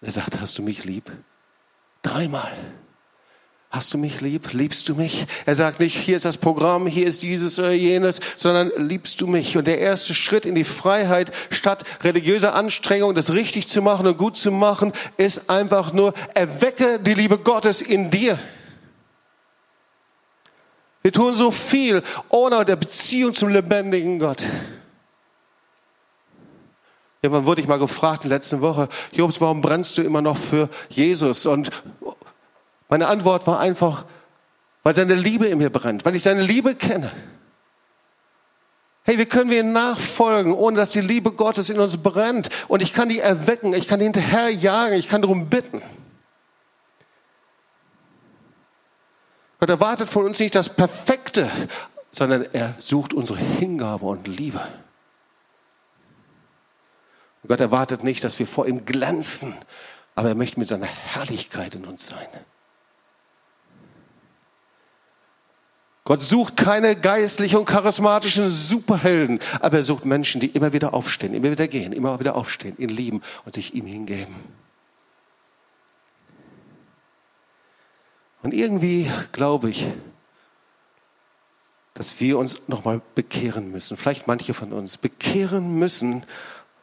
Und 0.00 0.08
er 0.08 0.12
sagt, 0.12 0.40
hast 0.40 0.56
du 0.56 0.62
mich 0.62 0.84
lieb? 0.84 1.12
Dreimal. 2.00 2.56
Hast 3.72 3.94
du 3.94 3.98
mich 3.98 4.20
lieb? 4.20 4.52
Liebst 4.52 4.88
du 4.88 4.96
mich? 4.96 5.28
Er 5.46 5.54
sagt 5.54 5.78
nicht, 5.78 5.96
hier 5.96 6.16
ist 6.16 6.24
das 6.24 6.38
Programm, 6.38 6.88
hier 6.88 7.06
ist 7.06 7.22
dieses 7.22 7.56
oder 7.56 7.70
jenes, 7.70 8.18
sondern 8.36 8.72
liebst 8.76 9.20
du 9.20 9.28
mich? 9.28 9.56
Und 9.56 9.68
der 9.68 9.78
erste 9.78 10.12
Schritt 10.12 10.44
in 10.44 10.56
die 10.56 10.64
Freiheit, 10.64 11.30
statt 11.50 11.84
religiöser 12.02 12.56
Anstrengung, 12.56 13.14
das 13.14 13.32
richtig 13.32 13.68
zu 13.68 13.80
machen 13.80 14.08
und 14.08 14.18
gut 14.18 14.36
zu 14.36 14.50
machen, 14.50 14.92
ist 15.18 15.48
einfach 15.48 15.92
nur, 15.92 16.14
erwecke 16.34 16.98
die 16.98 17.14
Liebe 17.14 17.38
Gottes 17.38 17.80
in 17.80 18.10
dir. 18.10 18.36
Wir 21.02 21.12
tun 21.12 21.34
so 21.34 21.52
viel 21.52 22.02
ohne 22.28 22.64
der 22.64 22.76
Beziehung 22.76 23.34
zum 23.34 23.50
lebendigen 23.50 24.18
Gott. 24.18 24.42
Irgendwann 27.22 27.46
wurde 27.46 27.60
ich 27.60 27.68
mal 27.68 27.78
gefragt 27.78 28.24
in 28.24 28.30
der 28.30 28.38
letzten 28.38 28.62
Woche, 28.62 28.88
Jobs, 29.12 29.40
warum 29.40 29.60
brennst 29.60 29.96
du 29.96 30.02
immer 30.02 30.22
noch 30.22 30.36
für 30.38 30.68
Jesus? 30.88 31.46
Und 31.46 31.70
meine 32.90 33.06
Antwort 33.06 33.46
war 33.46 33.60
einfach, 33.60 34.04
weil 34.82 34.94
seine 34.94 35.14
Liebe 35.14 35.46
in 35.46 35.58
mir 35.58 35.70
brennt, 35.70 36.04
weil 36.04 36.16
ich 36.16 36.22
seine 36.22 36.42
Liebe 36.42 36.74
kenne. 36.74 37.10
Hey, 39.04 39.16
wie 39.16 39.26
können 39.26 39.48
wir 39.48 39.60
ihm 39.60 39.72
nachfolgen, 39.72 40.52
ohne 40.52 40.76
dass 40.76 40.90
die 40.90 41.00
Liebe 41.00 41.32
Gottes 41.32 41.70
in 41.70 41.80
uns 41.80 41.96
brennt? 41.96 42.50
Und 42.68 42.82
ich 42.82 42.92
kann 42.92 43.08
die 43.08 43.20
erwecken, 43.20 43.72
ich 43.72 43.88
kann 43.88 44.00
die 44.00 44.04
hinterherjagen, 44.04 44.98
ich 44.98 45.08
kann 45.08 45.22
darum 45.22 45.48
bitten. 45.48 45.80
Gott 49.58 49.68
erwartet 49.68 50.10
von 50.10 50.24
uns 50.24 50.38
nicht 50.38 50.54
das 50.54 50.68
Perfekte, 50.68 51.50
sondern 52.12 52.46
er 52.52 52.74
sucht 52.80 53.14
unsere 53.14 53.38
Hingabe 53.38 54.06
und 54.06 54.26
Liebe. 54.26 54.60
Gott 57.46 57.60
erwartet 57.60 58.04
nicht, 58.04 58.24
dass 58.24 58.38
wir 58.38 58.46
vor 58.46 58.66
ihm 58.66 58.84
glänzen, 58.84 59.54
aber 60.14 60.30
er 60.30 60.34
möchte 60.34 60.58
mit 60.58 60.68
seiner 60.68 60.86
Herrlichkeit 60.86 61.74
in 61.74 61.84
uns 61.84 62.06
sein. 62.06 62.28
Gott 66.10 66.24
sucht 66.24 66.56
keine 66.56 66.96
geistlichen 66.96 67.58
und 67.58 67.66
charismatischen 67.66 68.50
Superhelden, 68.50 69.38
aber 69.60 69.76
er 69.76 69.84
sucht 69.84 70.04
Menschen, 70.04 70.40
die 70.40 70.48
immer 70.48 70.72
wieder 70.72 70.92
aufstehen, 70.92 71.34
immer 71.34 71.52
wieder 71.52 71.68
gehen, 71.68 71.92
immer 71.92 72.18
wieder 72.18 72.34
aufstehen, 72.34 72.74
ihn 72.78 72.88
lieben 72.88 73.20
und 73.44 73.54
sich 73.54 73.76
ihm 73.76 73.86
hingeben. 73.86 74.34
Und 78.42 78.52
irgendwie 78.54 79.08
glaube 79.30 79.70
ich, 79.70 79.86
dass 81.94 82.18
wir 82.18 82.38
uns 82.38 82.62
nochmal 82.66 83.00
bekehren 83.14 83.70
müssen, 83.70 83.96
vielleicht 83.96 84.26
manche 84.26 84.52
von 84.52 84.72
uns 84.72 84.96
bekehren 84.96 85.78
müssen 85.78 86.26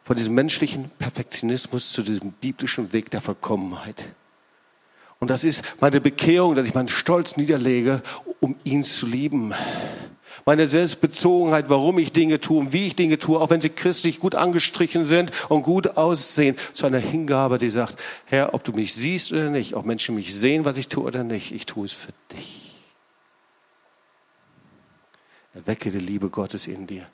von 0.03 0.15
diesem 0.15 0.36
menschlichen 0.36 0.89
Perfektionismus 0.99 1.91
zu 1.91 2.01
diesem 2.01 2.32
biblischen 2.32 2.93
Weg 2.93 3.11
der 3.11 3.19
Vollkommenheit. 3.19 4.05
Und 5.20 5.30
das 5.30 5.43
ist 5.43 5.63
meine 5.82 5.99
Bekehrung, 5.99 6.55
dass 6.55 6.68
ich 6.68 6.76
meinen 6.76 6.88
Stolz 6.88 7.38
niederlege, 7.38 8.01
um 8.39 8.55
ihn 8.63 8.84
zu 8.84 9.07
lieben 9.07 9.53
meine 10.47 10.65
Selbstbezogenheit, 10.65 11.70
warum 11.70 11.99
ich 11.99 12.13
Dinge 12.13 12.39
tue 12.39 12.59
und 12.59 12.72
wie 12.72 12.88
ich 12.88 12.95
Dinge 12.95 13.20
tue, 13.20 13.38
auch 13.38 13.49
wenn 13.49 13.59
sie 13.59 13.70
christlich 13.70 14.22
gut 14.22 14.34
angestrichen 14.34 15.03
sind 15.03 15.32
und 15.49 15.63
gut 15.63 15.97
aussehen, 15.97 16.55
zu 16.74 16.86
einer 16.86 16.99
Hingabe, 16.99 17.57
die 17.57 17.70
sagt, 17.70 17.99
Herr, 18.24 18.53
ob 18.53 18.63
du 18.63 18.72
mich 18.72 18.95
siehst 18.95 19.34
oder 19.34 19.49
nicht, 19.49 19.76
ob 19.76 19.86
Menschen 19.86 20.15
mich 20.15 20.34
sehen, 20.34 20.63
was 20.63 20.78
ich 20.78 20.88
tue 20.88 21.03
oder 21.03 21.26
nicht, 21.26 21.51
ich 21.51 21.65
tue 21.65 21.86
es 21.86 21.91
für 21.91 22.13
dich. 22.32 22.78
Erwecke 25.53 25.91
die 25.91 25.99
Liebe 25.99 26.30
Gottes 26.30 26.65
in 26.68 26.88
dir. 26.88 27.05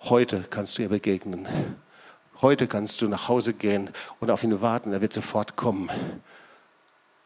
Heute 0.00 0.44
kannst 0.50 0.76
du 0.76 0.82
ihr 0.82 0.88
begegnen. 0.88 1.46
Heute 2.42 2.66
kannst 2.66 3.00
du 3.00 3.06
nach 3.06 3.28
Hause 3.28 3.52
gehen 3.52 3.90
und 4.18 4.30
auf 4.30 4.42
ihn 4.42 4.60
warten. 4.60 4.92
Er 4.92 5.00
wird 5.00 5.12
sofort 5.12 5.54
kommen. 5.54 5.88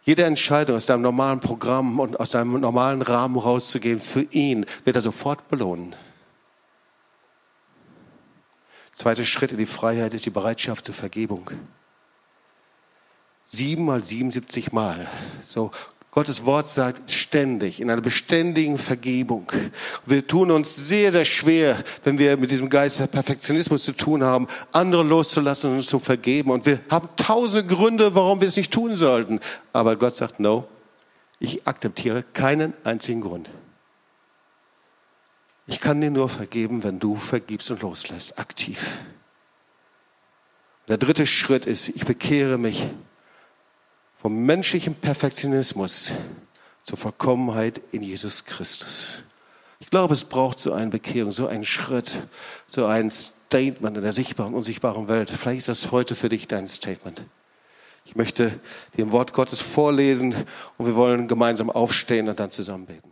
Jede 0.02 0.24
Entscheidung 0.24 0.76
aus 0.76 0.86
deinem 0.86 1.02
normalen 1.02 1.40
Programm 1.40 2.00
und 2.00 2.18
aus 2.18 2.30
deinem 2.30 2.58
normalen 2.58 3.02
Rahmen 3.02 3.36
rauszugehen, 3.36 4.00
für 4.00 4.22
ihn 4.22 4.66
wird 4.84 4.96
er 4.96 5.02
sofort 5.02 5.48
belohnen. 5.48 5.94
Zweiter 8.94 9.24
Schritt 9.24 9.52
in 9.52 9.58
die 9.58 9.66
Freiheit 9.66 10.14
ist 10.14 10.26
die 10.26 10.30
Bereitschaft 10.30 10.86
zur 10.86 10.94
Vergebung. 10.94 11.50
Sieben 13.46 13.84
mal 13.84 14.02
77 14.02 14.72
Mal. 14.72 15.08
So 15.40 15.70
Gottes 16.12 16.44
Wort 16.44 16.68
sagt 16.68 17.12
ständig, 17.12 17.80
in 17.80 17.88
einer 17.88 18.00
beständigen 18.00 18.78
Vergebung. 18.78 19.52
Wir 20.04 20.26
tun 20.26 20.50
uns 20.50 20.74
sehr, 20.74 21.12
sehr 21.12 21.24
schwer, 21.24 21.84
wenn 22.02 22.18
wir 22.18 22.36
mit 22.36 22.50
diesem 22.50 22.68
Geist 22.68 22.98
der 22.98 23.06
Perfektionismus 23.06 23.84
zu 23.84 23.92
tun 23.92 24.24
haben, 24.24 24.48
andere 24.72 25.04
loszulassen 25.04 25.70
und 25.70 25.76
uns 25.76 25.86
zu 25.86 26.00
vergeben. 26.00 26.50
Und 26.50 26.66
wir 26.66 26.80
haben 26.90 27.08
tausende 27.16 27.64
Gründe, 27.64 28.16
warum 28.16 28.40
wir 28.40 28.48
es 28.48 28.56
nicht 28.56 28.72
tun 28.72 28.96
sollten. 28.96 29.38
Aber 29.72 29.94
Gott 29.94 30.16
sagt, 30.16 30.40
no, 30.40 30.66
ich 31.38 31.66
akzeptiere 31.68 32.24
keinen 32.24 32.74
einzigen 32.82 33.20
Grund. 33.20 33.48
Ich 35.68 35.78
kann 35.78 36.00
dir 36.00 36.10
nur 36.10 36.28
vergeben, 36.28 36.82
wenn 36.82 36.98
du 36.98 37.14
vergibst 37.14 37.70
und 37.70 37.82
loslässt, 37.82 38.36
aktiv. 38.40 38.98
Der 40.88 40.98
dritte 40.98 41.24
Schritt 41.24 41.66
ist, 41.66 41.88
ich 41.88 42.04
bekehre 42.04 42.58
mich 42.58 42.88
vom 44.20 44.44
menschlichen 44.44 44.94
Perfektionismus 44.94 46.12
zur 46.82 46.98
Vollkommenheit 46.98 47.80
in 47.90 48.02
Jesus 48.02 48.44
Christus. 48.44 49.22
Ich 49.78 49.88
glaube, 49.88 50.12
es 50.12 50.24
braucht 50.24 50.60
so 50.60 50.74
eine 50.74 50.90
Bekehrung, 50.90 51.32
so 51.32 51.46
einen 51.46 51.64
Schritt, 51.64 52.20
so 52.68 52.84
ein 52.84 53.10
Statement 53.10 53.96
in 53.96 54.02
der 54.02 54.12
sichtbaren 54.12 54.52
und 54.52 54.58
unsichtbaren 54.58 55.08
Welt. 55.08 55.30
Vielleicht 55.30 55.60
ist 55.60 55.68
das 55.68 55.90
heute 55.90 56.14
für 56.14 56.28
dich 56.28 56.46
dein 56.46 56.68
Statement. 56.68 57.24
Ich 58.04 58.14
möchte 58.14 58.60
dir 58.94 59.06
ein 59.06 59.12
Wort 59.12 59.32
Gottes 59.32 59.62
vorlesen 59.62 60.34
und 60.76 60.86
wir 60.86 60.96
wollen 60.96 61.26
gemeinsam 61.26 61.70
aufstehen 61.70 62.28
und 62.28 62.38
dann 62.40 62.50
zusammen 62.50 62.84
beten. 62.84 63.09